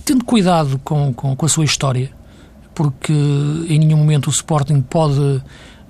tendo 0.06 0.24
cuidado 0.24 0.80
com, 0.84 1.14
com, 1.14 1.36
com, 1.36 1.46
a 1.46 1.50
sua 1.50 1.66
história, 1.66 2.10
porque 2.74 3.12
em 3.12 3.80
nenhum 3.80 3.98
momento 3.98 4.28
o 4.28 4.30
Sporting 4.30 4.82
pode, 4.82 5.42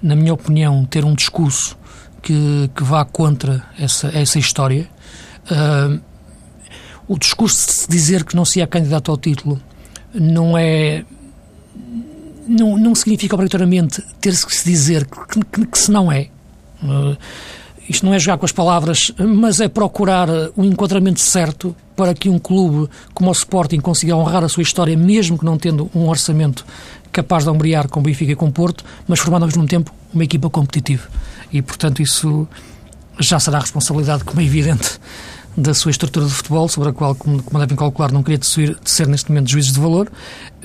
na 0.01 0.15
minha 0.15 0.33
opinião, 0.33 0.83
ter 0.85 1.05
um 1.05 1.13
discurso 1.13 1.77
que, 2.21 2.69
que 2.75 2.83
vá 2.83 3.05
contra 3.05 3.63
essa, 3.79 4.07
essa 4.09 4.39
história. 4.39 4.89
Uh, 5.45 6.01
o 7.11 7.19
discurso 7.19 7.89
de 7.89 7.93
dizer 7.93 8.23
que 8.23 8.37
não 8.37 8.45
se 8.45 8.61
é 8.61 8.65
candidato 8.65 9.11
ao 9.11 9.17
título 9.17 9.59
não 10.13 10.57
é 10.57 11.03
não, 12.47 12.77
não 12.77 12.95
significa 12.95 13.35
obrigatoriamente 13.35 14.01
ter-se 14.21 14.45
que 14.45 14.55
se 14.55 14.63
dizer 14.63 15.05
que, 15.05 15.43
que, 15.43 15.65
que 15.65 15.77
se 15.77 15.91
não 15.91 16.09
é. 16.09 16.29
Uh, 16.81 17.17
isto 17.87 18.05
não 18.05 18.13
é 18.13 18.19
jogar 18.19 18.37
com 18.37 18.45
as 18.45 18.53
palavras, 18.53 19.11
mas 19.17 19.59
é 19.59 19.67
procurar 19.67 20.29
o 20.55 20.63
enquadramento 20.63 21.19
certo 21.19 21.75
para 21.97 22.13
que 22.13 22.29
um 22.29 22.39
clube 22.39 22.89
como 23.13 23.29
o 23.29 23.33
Sporting 23.33 23.81
consiga 23.81 24.15
honrar 24.15 24.45
a 24.45 24.49
sua 24.49 24.63
história, 24.63 24.95
mesmo 24.95 25.37
que 25.37 25.43
não 25.43 25.57
tendo 25.57 25.91
um 25.93 26.07
orçamento 26.07 26.65
capaz 27.11 27.43
de 27.43 27.49
ombrear 27.49 27.89
com 27.89 28.01
Benfica 28.01 28.31
e 28.31 28.35
com 28.35 28.49
Porto, 28.49 28.85
mas 29.05 29.19
formando 29.19 29.43
ao 29.43 29.47
mesmo 29.49 29.67
tempo 29.67 29.93
uma 30.13 30.23
equipa 30.23 30.49
competitiva. 30.49 31.09
E, 31.51 31.61
portanto, 31.61 32.01
isso 32.01 32.47
já 33.19 33.37
será 33.37 33.59
responsabilidade, 33.59 34.23
como 34.23 34.39
é 34.39 34.45
evidente, 34.45 34.99
da 35.55 35.73
sua 35.73 35.91
estrutura 35.91 36.25
de 36.25 36.31
futebol, 36.31 36.67
sobre 36.67 36.89
a 36.89 36.93
qual, 36.93 37.13
como, 37.15 37.41
devem 37.59 37.75
calcular, 37.75 38.11
não 38.11 38.23
queria 38.23 38.39
ser, 38.41 39.07
neste 39.07 39.29
momento 39.29 39.49
juízes 39.49 39.73
de 39.73 39.79
valor, 39.79 40.11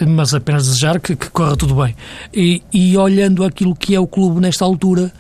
mas 0.06 0.32
apenas 0.34 0.66
desejar 0.66 1.00
que, 1.00 1.16
que 1.16 1.28
corra 1.30 1.56
tudo 1.56 1.74
bem. 1.74 1.96
E, 2.32 2.62
e, 2.72 2.96
olhando 2.96 3.44
aquilo 3.44 3.74
que 3.74 3.94
é 3.94 4.00
o 4.00 4.06
clube 4.06 4.40
nesta 4.40 4.64
altura, 4.64 5.12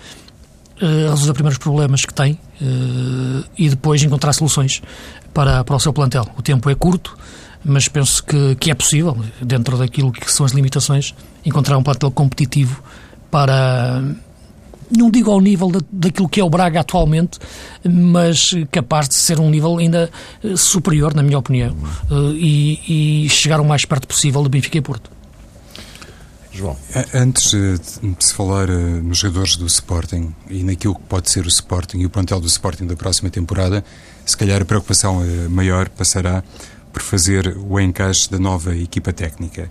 uh, 0.80 1.10
resolver 1.10 1.34
primeiros 1.34 1.58
problemas 1.58 2.04
que 2.04 2.14
tem 2.14 2.32
uh, 2.60 3.44
e 3.58 3.68
depois 3.68 4.02
encontrar 4.02 4.32
soluções 4.32 4.82
para, 5.34 5.64
para 5.64 5.76
o 5.76 5.80
seu 5.80 5.92
plantel. 5.92 6.26
O 6.36 6.42
tempo 6.42 6.70
é 6.70 6.74
curto, 6.74 7.16
mas 7.64 7.88
penso 7.88 8.22
que, 8.22 8.54
que 8.56 8.70
é 8.70 8.74
possível, 8.74 9.16
dentro 9.40 9.76
daquilo 9.76 10.12
que 10.12 10.30
são 10.30 10.46
as 10.46 10.52
limitações, 10.52 11.14
encontrar 11.44 11.76
um 11.76 11.82
plantel 11.82 12.10
competitivo 12.10 12.82
para 13.30 14.02
não 14.90 15.10
digo 15.10 15.30
ao 15.30 15.40
nível 15.40 15.70
da, 15.70 15.80
daquilo 15.90 16.28
que 16.28 16.40
é 16.40 16.44
o 16.44 16.50
Braga 16.50 16.80
atualmente, 16.80 17.38
mas 17.84 18.50
capaz 18.70 19.08
de 19.08 19.14
ser 19.14 19.40
um 19.40 19.50
nível 19.50 19.78
ainda 19.78 20.10
eh, 20.42 20.56
superior, 20.56 21.14
na 21.14 21.22
minha 21.22 21.38
opinião, 21.38 21.76
eh, 22.10 22.14
e, 22.34 23.24
e 23.24 23.28
chegar 23.28 23.60
o 23.60 23.64
mais 23.64 23.84
perto 23.84 24.06
possível 24.06 24.42
do 24.42 24.48
Benfica 24.48 24.78
e 24.78 24.80
Porto. 24.80 25.10
João. 26.52 26.76
Antes 27.12 27.50
de 27.50 28.24
se 28.24 28.32
falar 28.32 28.70
eh, 28.70 28.72
nos 28.72 29.18
jogadores 29.18 29.56
do 29.56 29.66
Sporting 29.66 30.34
e 30.48 30.62
naquilo 30.62 30.94
que 30.94 31.02
pode 31.02 31.30
ser 31.30 31.44
o 31.44 31.48
Sporting 31.48 31.98
e 31.98 32.06
o 32.06 32.10
plantel 32.10 32.40
do 32.40 32.46
Sporting 32.46 32.86
da 32.86 32.96
próxima 32.96 33.30
temporada, 33.30 33.84
se 34.24 34.36
calhar 34.36 34.62
a 34.62 34.64
preocupação 34.64 35.22
maior 35.50 35.88
passará 35.88 36.42
por 36.92 37.02
fazer 37.02 37.56
o 37.58 37.78
encaixe 37.78 38.30
da 38.30 38.38
nova 38.38 38.74
equipa 38.74 39.12
técnica. 39.12 39.68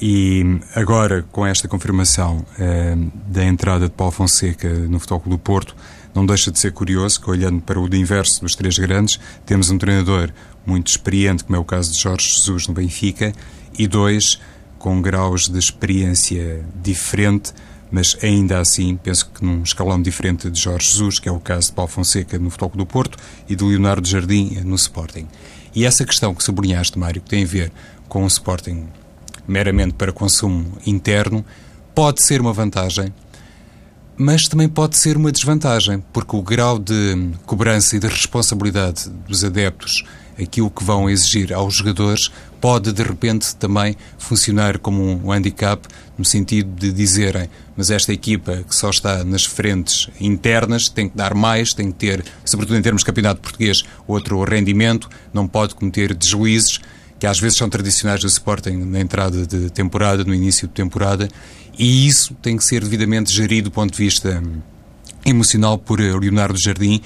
E 0.00 0.60
agora, 0.74 1.24
com 1.32 1.46
esta 1.46 1.66
confirmação 1.66 2.44
eh, 2.58 2.96
da 3.26 3.44
entrada 3.44 3.86
de 3.86 3.94
Paulo 3.94 4.12
Fonseca 4.12 4.68
no 4.68 4.98
Futebol 4.98 5.20
Clube 5.20 5.36
do 5.36 5.42
Porto, 5.42 5.74
não 6.14 6.26
deixa 6.26 6.50
de 6.50 6.58
ser 6.58 6.72
curioso 6.72 7.20
que, 7.20 7.30
olhando 7.30 7.60
para 7.62 7.80
o 7.80 7.94
inverso 7.94 8.42
dos 8.42 8.54
três 8.54 8.78
grandes, 8.78 9.18
temos 9.44 9.70
um 9.70 9.78
treinador 9.78 10.30
muito 10.66 10.88
experiente, 10.88 11.44
como 11.44 11.56
é 11.56 11.58
o 11.58 11.64
caso 11.64 11.92
de 11.92 12.00
Jorge 12.00 12.28
Jesus 12.28 12.68
no 12.68 12.74
Benfica, 12.74 13.32
e 13.78 13.86
dois 13.86 14.40
com 14.78 15.00
graus 15.00 15.48
de 15.48 15.58
experiência 15.58 16.64
diferente, 16.82 17.52
mas 17.90 18.16
ainda 18.22 18.60
assim 18.60 18.96
penso 18.96 19.30
que 19.30 19.44
num 19.44 19.62
escalão 19.62 20.00
diferente 20.00 20.50
de 20.50 20.60
Jorge 20.60 20.90
Jesus, 20.90 21.18
que 21.18 21.28
é 21.28 21.32
o 21.32 21.40
caso 21.40 21.68
de 21.68 21.72
Paulo 21.74 21.90
Fonseca 21.90 22.38
no 22.38 22.50
Futebol 22.50 22.72
do 22.76 22.86
Porto 22.86 23.18
e 23.48 23.56
de 23.56 23.64
Leonardo 23.64 24.06
Jardim 24.06 24.60
no 24.64 24.74
Sporting. 24.74 25.26
E 25.74 25.84
essa 25.84 26.04
questão 26.04 26.34
que 26.34 26.42
sublinhaste, 26.42 26.98
Mário, 26.98 27.20
que 27.20 27.28
tem 27.28 27.44
a 27.44 27.46
ver 27.46 27.72
com 28.08 28.24
o 28.24 28.26
Sporting 28.26 28.86
meramente 29.46 29.94
para 29.94 30.12
consumo 30.12 30.78
interno, 30.86 31.44
pode 31.94 32.22
ser 32.22 32.40
uma 32.40 32.52
vantagem, 32.52 33.12
mas 34.16 34.48
também 34.48 34.68
pode 34.68 34.96
ser 34.96 35.16
uma 35.16 35.30
desvantagem, 35.30 36.02
porque 36.12 36.34
o 36.34 36.42
grau 36.42 36.78
de 36.78 37.30
cobrança 37.44 37.96
e 37.96 37.98
de 37.98 38.06
responsabilidade 38.06 39.10
dos 39.28 39.44
adeptos, 39.44 40.04
aquilo 40.40 40.70
que 40.70 40.84
vão 40.84 41.08
exigir 41.08 41.52
aos 41.52 41.74
jogadores, 41.74 42.30
pode 42.60 42.92
de 42.92 43.02
repente 43.02 43.54
também 43.56 43.96
funcionar 44.18 44.78
como 44.78 45.02
um 45.02 45.30
handicap, 45.30 45.86
no 46.16 46.24
sentido 46.24 46.70
de 46.74 46.92
dizerem, 46.92 47.48
mas 47.76 47.90
esta 47.90 48.12
equipa 48.12 48.64
que 48.66 48.74
só 48.74 48.88
está 48.88 49.22
nas 49.22 49.44
frentes 49.44 50.08
internas 50.18 50.88
tem 50.88 51.08
que 51.08 51.16
dar 51.16 51.34
mais, 51.34 51.74
tem 51.74 51.92
que 51.92 51.98
ter, 51.98 52.24
sobretudo 52.44 52.78
em 52.78 52.82
termos 52.82 53.02
de 53.02 53.06
campeonato 53.06 53.40
português, 53.40 53.82
outro 54.06 54.42
rendimento, 54.44 55.08
não 55.32 55.46
pode 55.46 55.74
cometer 55.74 56.14
deslizes 56.14 56.80
que 57.18 57.26
às 57.26 57.38
vezes 57.38 57.58
são 57.58 57.68
tradicionais 57.68 58.20
do 58.20 58.26
Sporting 58.26 58.76
na 58.76 59.00
entrada 59.00 59.46
de 59.46 59.70
temporada, 59.70 60.24
no 60.24 60.34
início 60.34 60.68
de 60.68 60.74
temporada, 60.74 61.28
e 61.78 62.06
isso 62.06 62.34
tem 62.42 62.56
que 62.56 62.64
ser 62.64 62.82
devidamente 62.82 63.32
gerido 63.32 63.70
do 63.70 63.72
ponto 63.72 63.92
de 63.92 63.98
vista 63.98 64.42
hum, 64.42 64.60
emocional 65.24 65.78
por 65.78 66.00
eh, 66.00 66.12
Leonardo 66.12 66.58
Jardim, 66.58 67.00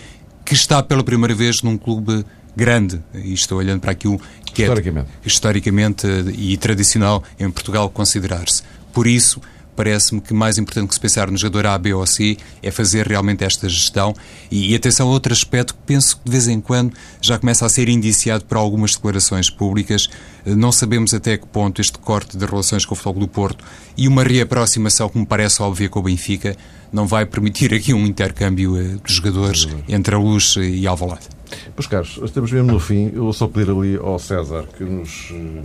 que 0.44 0.55
está 0.55 0.83
pela 0.83 1.03
primeira 1.03 1.35
vez 1.35 1.62
num 1.62 1.77
clube 1.77 2.25
grande, 2.57 3.01
e 3.14 3.33
estou 3.33 3.59
olhando 3.59 3.81
para 3.81 3.92
aquilo 3.92 4.20
que 4.53 4.62
é 4.62 4.66
historicamente, 4.66 5.09
historicamente 5.25 6.07
eh, 6.07 6.25
e 6.37 6.57
tradicional 6.57 7.23
em 7.38 7.51
Portugal 7.51 7.88
considerar-se. 7.90 8.62
Por 8.92 9.07
isso, 9.07 9.40
parece-me 9.81 10.21
que 10.21 10.35
mais 10.35 10.59
importante 10.59 10.88
que 10.88 10.95
se 10.95 11.01
pensar 11.01 11.31
no 11.31 11.38
jogador 11.38 11.69
A, 11.69 11.79
B 11.79 11.95
ou 11.95 12.07
C 12.07 12.37
é 12.62 12.71
fazer 12.71 13.07
realmente 13.07 13.43
esta 13.43 13.66
gestão. 13.66 14.14
E, 14.51 14.73
e 14.73 14.77
atenção 14.77 15.09
a 15.09 15.11
outro 15.11 15.33
aspecto 15.33 15.73
que 15.73 15.81
penso 15.87 16.19
que 16.19 16.25
de 16.25 16.31
vez 16.31 16.49
em 16.49 16.61
quando 16.61 16.93
já 17.19 17.38
começa 17.38 17.64
a 17.64 17.69
ser 17.71 17.88
indiciado 17.88 18.45
por 18.45 18.59
algumas 18.59 18.95
declarações 18.95 19.49
públicas. 19.49 20.11
Eh, 20.45 20.55
não 20.55 20.71
sabemos 20.71 21.14
até 21.14 21.38
que 21.38 21.47
ponto 21.47 21.81
este 21.81 21.99
corte 21.99 22.37
de 22.37 22.45
relações 22.45 22.85
com 22.85 22.93
o 22.93 22.97
Futebol 22.97 23.21
do 23.21 23.29
Porto 23.29 23.64
e 23.97 24.07
uma 24.07 24.23
reaproximação 24.23 25.09
que 25.09 25.19
me 25.19 25.25
parece 25.25 25.62
óbvia 25.62 25.88
com 25.88 26.01
o 26.01 26.03
Benfica 26.03 26.55
não 26.93 27.07
vai 27.07 27.25
permitir 27.25 27.73
aqui 27.73 27.95
um 27.95 28.05
intercâmbio 28.05 28.79
eh, 28.79 28.99
dos 29.03 29.14
jogadores 29.14 29.66
entre 29.88 30.14
a 30.14 30.19
Luz 30.19 30.57
e 30.57 30.87
Alvalade. 30.87 31.27
Pois, 31.75 31.87
Carlos, 31.87 32.21
estamos 32.23 32.53
mesmo 32.53 32.71
no 32.71 32.81
fim. 32.81 33.11
Eu 33.14 33.25
vou 33.25 33.33
só 33.33 33.49
pedir 33.49 33.71
ali 33.71 33.97
ao 33.97 34.19
César 34.19 34.66
que 34.77 34.85
nos 34.85 35.33
eh, 35.33 35.62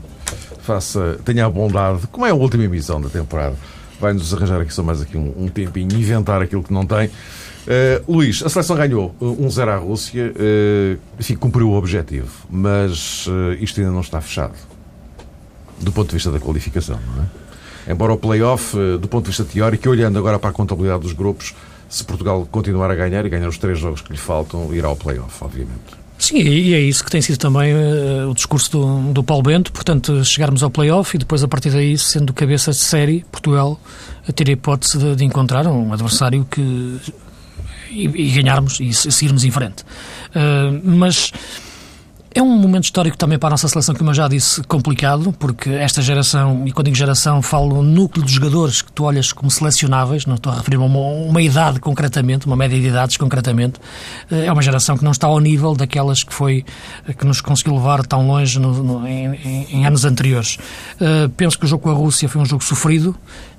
faça, 0.61 1.19
tenha 1.25 1.45
a 1.45 1.49
bondade, 1.49 2.07
como 2.07 2.25
é 2.25 2.29
a 2.29 2.33
última 2.33 2.63
emissão 2.63 3.01
da 3.01 3.09
temporada, 3.09 3.57
vai-nos 3.99 4.33
arranjar 4.33 4.61
aqui 4.61 4.73
só 4.73 4.83
mais 4.83 5.01
aqui 5.01 5.17
um, 5.17 5.33
um 5.37 5.47
tempinho, 5.47 5.93
inventar 5.93 6.41
aquilo 6.41 6.63
que 6.63 6.73
não 6.73 6.85
tem. 6.85 7.07
Uh, 7.07 8.13
Luís, 8.13 8.43
a 8.43 8.49
seleção 8.49 8.75
ganhou 8.75 9.15
1-0 9.19 9.67
à 9.67 9.77
Rússia, 9.77 10.31
uh, 10.31 10.99
enfim, 11.19 11.35
cumpriu 11.35 11.69
o 11.69 11.75
objetivo, 11.75 12.29
mas 12.49 13.25
uh, 13.25 13.53
isto 13.59 13.79
ainda 13.79 13.91
não 13.91 14.01
está 14.01 14.21
fechado, 14.21 14.53
do 15.81 15.91
ponto 15.91 16.09
de 16.09 16.13
vista 16.13 16.31
da 16.31 16.39
qualificação, 16.39 16.99
não 17.15 17.23
é? 17.23 17.91
Embora 17.91 18.13
o 18.13 18.17
play-off, 18.17 18.75
do 18.99 19.07
ponto 19.07 19.25
de 19.25 19.29
vista 19.29 19.43
teórico, 19.43 19.87
olhando 19.87 20.17
agora 20.17 20.39
para 20.39 20.49
a 20.49 20.53
contabilidade 20.53 21.03
dos 21.03 21.13
grupos, 21.13 21.53
se 21.87 22.03
Portugal 22.03 22.47
continuar 22.51 22.89
a 22.89 22.95
ganhar 22.95 23.23
e 23.27 23.29
ganhar 23.29 23.47
os 23.47 23.59
três 23.59 23.77
jogos 23.77 24.01
que 24.01 24.11
lhe 24.11 24.17
faltam, 24.17 24.73
irá 24.73 24.87
ao 24.87 24.95
play-off, 24.95 25.43
obviamente. 25.43 26.04
Sim, 26.17 26.37
e 26.37 26.73
é 26.73 26.79
isso 26.79 27.03
que 27.03 27.11
tem 27.11 27.21
sido 27.21 27.37
também 27.37 27.73
uh, 27.73 28.29
o 28.29 28.33
discurso 28.33 28.71
do, 28.71 29.13
do 29.13 29.23
Paulo 29.23 29.43
Bento, 29.43 29.71
portanto, 29.71 30.23
chegarmos 30.23 30.63
ao 30.63 30.69
play-off 30.69 31.15
e 31.15 31.19
depois, 31.19 31.43
a 31.43 31.47
partir 31.47 31.69
daí, 31.71 31.97
sendo 31.97 32.33
cabeça 32.33 32.71
de 32.71 32.77
série, 32.77 33.25
Portugal 33.31 33.79
a 34.27 34.31
ter 34.31 34.49
a 34.49 34.53
hipótese 34.53 34.97
de, 34.97 35.15
de 35.15 35.25
encontrar 35.25 35.67
um 35.67 35.93
adversário 35.93 36.45
que 36.49 36.99
e, 37.91 38.05
e 38.05 38.31
ganharmos 38.31 38.79
e 38.79 38.93
seguirmos 38.93 39.43
em 39.43 39.51
frente. 39.51 39.83
Uh, 40.31 40.81
mas 40.83 41.31
é 42.35 42.43
um 42.43 42.57
momento 42.57 42.83
histórico 42.83 43.17
também 43.17 43.39
para 43.39 43.47
a 43.47 43.51
nossa 43.51 43.65
seleção, 43.69 43.95
como 43.95 44.09
eu 44.09 44.13
já 44.13 44.27
disse, 44.27 44.61
complicado, 44.63 45.33
porque 45.39 45.69
esta 45.69 46.01
geração, 46.01 46.63
e 46.67 46.71
quando 46.73 46.87
digo 46.87 46.97
geração, 46.97 47.41
falo 47.41 47.81
núcleo 47.81 48.25
de 48.25 48.33
jogadores 48.33 48.81
que 48.81 48.91
tu 48.91 49.05
olhas 49.05 49.31
como 49.31 49.49
selecionáveis, 49.49 50.25
não 50.25 50.35
estou 50.35 50.51
a 50.51 50.57
referir 50.57 50.75
a 50.75 50.81
uma, 50.81 50.99
uma 50.99 51.41
idade 51.41 51.79
concretamente, 51.79 52.45
uma 52.45 52.57
média 52.57 52.77
de 52.77 52.87
idades 52.87 53.15
concretamente, 53.15 53.79
eh, 54.29 54.47
é 54.47 54.51
uma 54.51 54.61
geração 54.61 54.97
que 54.97 55.03
não 55.05 55.11
está 55.11 55.27
ao 55.27 55.39
nível 55.39 55.75
daquelas 55.75 56.25
que 56.25 56.33
foi, 56.33 56.65
que 57.17 57.25
nos 57.25 57.39
conseguiu 57.39 57.75
levar 57.75 58.05
tão 58.05 58.27
longe 58.27 58.59
no, 58.59 58.83
no, 58.83 59.07
em, 59.07 59.33
em, 59.71 59.87
anos 59.87 60.03
anteriores. 60.03 60.57
Uh, 60.99 61.29
penso 61.37 61.57
que 61.57 61.63
o 61.63 61.67
jogo 61.69 61.83
com 61.83 61.89
a 61.89 61.93
Rússia 61.93 62.27
foi 62.27 62.41
um 62.41 62.45
jogo 62.45 62.65
sofrido, 62.65 63.15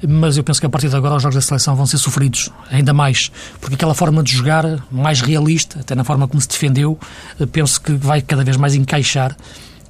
mas 0.06 0.36
eu 0.36 0.44
penso 0.44 0.60
que 0.60 0.66
a 0.66 0.68
partir 0.68 0.90
de 0.90 0.96
agora 0.96 1.16
os 1.16 1.22
jogos 1.22 1.34
da 1.34 1.40
seleção 1.40 1.74
vão 1.74 1.86
ser 1.86 1.96
sofridos, 1.96 2.50
ainda 2.70 2.92
mais, 2.92 3.32
porque 3.58 3.74
aquela 3.74 3.94
forma 3.94 4.22
de 4.22 4.32
jogar, 4.32 4.84
mais 4.90 5.22
realista, 5.22 5.80
até 5.80 5.94
na 5.94 6.04
forma 6.04 6.28
como 6.28 6.38
se 6.42 6.48
defendeu, 6.48 6.98
uh, 7.40 7.46
penso 7.46 7.80
que 7.80 7.92
vai 7.92 8.20
cada 8.20 8.44
vez 8.44 8.58
mais 8.58 8.65
mais 8.66 8.74
encaixar 8.74 9.36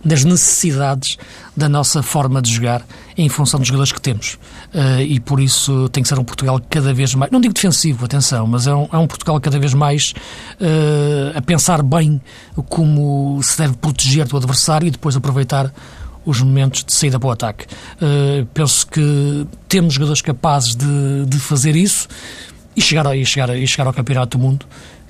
nas 0.05 0.23
necessidades 0.23 1.17
da 1.57 1.69
nossa 1.69 2.03
forma 2.03 2.41
de 2.41 2.53
jogar 2.53 2.87
em 3.17 3.29
função 3.29 3.59
dos 3.59 3.67
jogadores 3.67 3.91
que 3.91 4.01
temos. 4.01 4.35
Uh, 4.73 5.01
e 5.01 5.19
por 5.19 5.41
isso 5.41 5.89
tem 5.89 6.03
que 6.03 6.09
ser 6.09 6.19
um 6.19 6.23
Portugal 6.23 6.61
cada 6.69 6.93
vez 6.93 7.15
mais, 7.15 7.33
não 7.33 7.41
digo 7.41 7.55
defensivo, 7.55 8.05
atenção, 8.05 8.47
mas 8.47 8.67
é 8.67 8.75
um, 8.75 8.87
é 8.93 8.99
um 8.99 9.07
Portugal 9.07 9.41
cada 9.41 9.59
vez 9.59 9.73
mais 9.75 10.13
uh, 10.61 11.37
a 11.37 11.43
pensar 11.43 11.83
bem 11.83 12.21
como 12.69 13.41
se 13.43 13.59
deve 13.59 13.75
proteger 13.75 14.29
do 14.29 14.37
adversário 14.37 14.87
e 14.87 14.91
depois 14.91 15.17
aproveitar 15.17 15.73
os 16.25 16.41
momentos 16.41 16.85
de 16.85 16.93
saída 16.93 17.19
para 17.19 17.29
o 17.29 17.33
ataque. 17.33 17.65
Uh, 17.97 18.47
penso 18.53 18.87
que 18.87 19.47
temos 19.69 19.95
jogadores 19.95 20.21
capazes 20.21 20.77
de, 20.77 21.25
de 21.27 21.39
fazer 21.39 21.75
isso 21.75 22.07
e 22.77 22.83
chegar, 22.83 23.17
e, 23.17 23.25
chegar, 23.25 23.57
e 23.57 23.67
chegar 23.67 23.87
ao 23.87 23.93
Campeonato 23.93 24.37
do 24.37 24.43
Mundo 24.45 24.67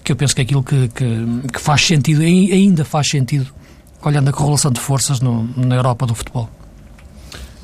que 0.06 0.12
eu 0.12 0.16
penso 0.16 0.36
que 0.36 0.40
é 0.40 0.44
aquilo 0.44 0.62
que, 0.62 0.86
que, 0.88 1.48
que 1.52 1.60
faz 1.60 1.84
sentido, 1.84 2.22
ainda 2.22 2.84
faz 2.84 3.08
sentido, 3.08 3.52
olhando 4.00 4.30
a 4.30 4.32
correlação 4.32 4.70
de 4.70 4.78
forças 4.78 5.18
no, 5.18 5.42
na 5.56 5.74
Europa 5.74 6.06
do 6.06 6.14
futebol. 6.14 6.48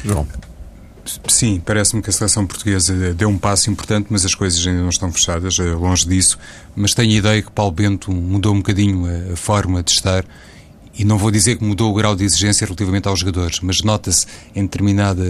João. 0.05 0.26
Sim, 1.28 1.62
parece-me 1.64 2.03
que 2.03 2.11
a 2.11 2.12
seleção 2.12 2.45
portuguesa 2.45 3.14
deu 3.14 3.28
um 3.28 3.38
passo 3.38 3.70
importante, 3.70 4.09
mas 4.11 4.24
as 4.24 4.34
coisas 4.34 4.64
ainda 4.66 4.82
não 4.82 4.88
estão 4.88 5.12
fechadas, 5.12 5.57
eh, 5.61 5.72
longe 5.72 6.07
disso. 6.07 6.36
Mas 6.74 6.95
tenho 6.95 7.12
a 7.12 7.14
ideia 7.14 7.43
que 7.43 7.51
Paulo 7.51 7.70
Bento 7.70 8.11
mudou 8.11 8.55
um 8.55 8.59
bocadinho 8.59 9.07
a 9.32 9.36
forma 9.36 9.80
de 9.82 9.93
estar 9.93 10.24
e 10.99 11.05
não 11.05 11.16
vou 11.16 11.30
dizer 11.30 11.57
que 11.57 11.64
mudou 11.64 11.93
o 11.93 11.95
grau 11.95 12.14
de 12.14 12.24
exigência 12.24 12.64
relativamente 12.64 13.07
aos 13.07 13.20
jogadores, 13.20 13.61
mas 13.61 13.82
nota-se 13.82 14.26
em 14.55 14.62
determinada 14.62 15.24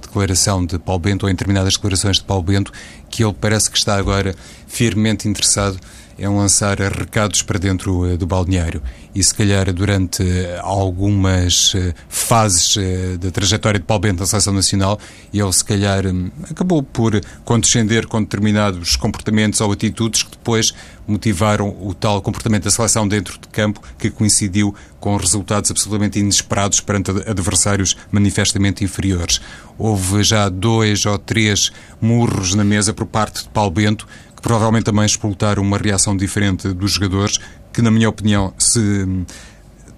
declaração 0.00 0.64
de 0.64 0.78
Paulo 0.78 1.00
Bento 1.00 1.24
ou 1.24 1.30
em 1.30 1.32
determinadas 1.32 1.74
declarações 1.74 2.18
de 2.18 2.24
Paulo 2.24 2.44
Bento 2.44 2.72
que 3.10 3.24
ele 3.24 3.34
parece 3.38 3.70
que 3.70 3.76
está 3.76 3.96
agora 3.96 4.34
firmemente 4.66 5.28
interessado 5.28 5.78
é 6.18 6.28
um 6.28 6.38
lançar 6.38 6.78
recados 6.78 7.42
para 7.42 7.58
dentro 7.58 8.04
uh, 8.04 8.16
do 8.16 8.26
balneário. 8.26 8.82
E 9.14 9.22
se 9.22 9.34
calhar 9.34 9.72
durante 9.72 10.22
uh, 10.22 10.60
algumas 10.60 11.74
uh, 11.74 11.94
fases 12.08 12.76
da 13.18 13.30
trajetória 13.30 13.78
de 13.78 13.86
Paulo 13.86 14.02
Bento 14.02 14.20
na 14.20 14.26
Seleção 14.26 14.52
Nacional, 14.52 14.98
ele 15.32 15.52
se 15.52 15.64
calhar 15.64 16.06
um, 16.06 16.30
acabou 16.50 16.82
por 16.82 17.20
condescender 17.44 18.06
com 18.06 18.22
determinados 18.22 18.96
comportamentos 18.96 19.60
ou 19.60 19.72
atitudes 19.72 20.22
que 20.22 20.30
depois 20.30 20.72
motivaram 21.06 21.68
o 21.80 21.94
tal 21.94 22.20
comportamento 22.22 22.64
da 22.64 22.70
seleção 22.70 23.06
dentro 23.06 23.38
de 23.38 23.48
campo 23.48 23.80
que 23.98 24.10
coincidiu 24.10 24.74
com 24.98 25.16
resultados 25.16 25.70
absolutamente 25.70 26.18
inesperados 26.18 26.80
perante 26.80 27.10
adversários 27.10 27.96
manifestamente 28.10 28.82
inferiores. 28.82 29.40
Houve 29.76 30.22
já 30.22 30.48
dois 30.48 31.04
ou 31.04 31.18
três 31.18 31.70
murros 32.00 32.54
na 32.54 32.64
mesa 32.64 32.94
por 32.94 33.06
parte 33.06 33.42
de 33.42 33.48
Paulo 33.50 33.70
Bento 33.70 34.06
provavelmente 34.44 34.84
também 34.84 35.06
explotar 35.06 35.58
uma 35.58 35.78
reação 35.78 36.14
diferente 36.14 36.68
dos 36.68 36.92
jogadores, 36.92 37.38
que, 37.72 37.80
na 37.80 37.90
minha 37.90 38.10
opinião, 38.10 38.52
se 38.58 39.24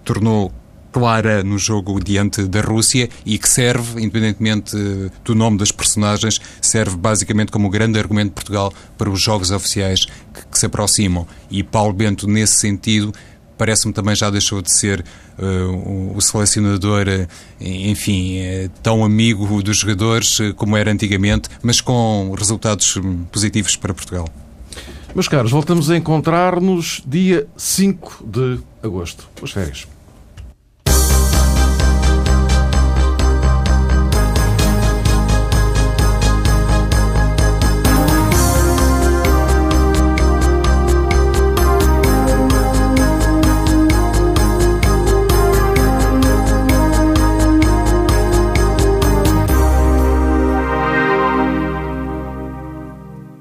tornou 0.04 0.52
clara 0.92 1.42
no 1.42 1.58
jogo 1.58 1.98
diante 2.02 2.44
da 2.44 2.60
Rússia 2.60 3.10
e 3.26 3.38
que 3.38 3.48
serve, 3.48 4.00
independentemente 4.00 4.76
eh, 4.76 5.10
do 5.24 5.34
nome 5.34 5.58
das 5.58 5.72
personagens, 5.72 6.40
serve 6.62 6.96
basicamente 6.96 7.50
como 7.50 7.68
grande 7.68 7.98
argumento 7.98 8.28
de 8.28 8.34
Portugal 8.34 8.72
para 8.96 9.10
os 9.10 9.20
jogos 9.20 9.50
oficiais 9.50 10.04
que, 10.04 10.46
que 10.52 10.58
se 10.58 10.66
aproximam. 10.66 11.26
E 11.50 11.64
Paulo 11.64 11.92
Bento, 11.92 12.28
nesse 12.28 12.58
sentido, 12.58 13.12
parece-me 13.56 13.92
também 13.92 14.14
já 14.14 14.30
deixou 14.30 14.62
de 14.62 14.72
ser 14.74 15.04
uh, 15.38 16.16
o 16.16 16.20
selecionador, 16.20 17.06
uh, 17.08 17.26
enfim, 17.60 18.38
uh, 18.40 18.70
tão 18.82 19.04
amigo 19.04 19.62
dos 19.62 19.78
jogadores 19.78 20.38
como 20.56 20.76
era 20.76 20.90
antigamente, 20.90 21.48
mas 21.62 21.80
com 21.80 22.34
resultados 22.36 22.96
hum, 22.96 23.24
positivos 23.30 23.76
para 23.76 23.94
Portugal. 23.94 24.28
Meus 25.14 25.28
caros, 25.28 25.50
voltamos 25.50 25.90
a 25.90 25.96
encontrar-nos 25.96 27.02
dia 27.06 27.46
5 27.56 28.24
de 28.26 28.60
agosto. 28.82 29.26
Boas 29.38 29.50
férias. 29.50 29.95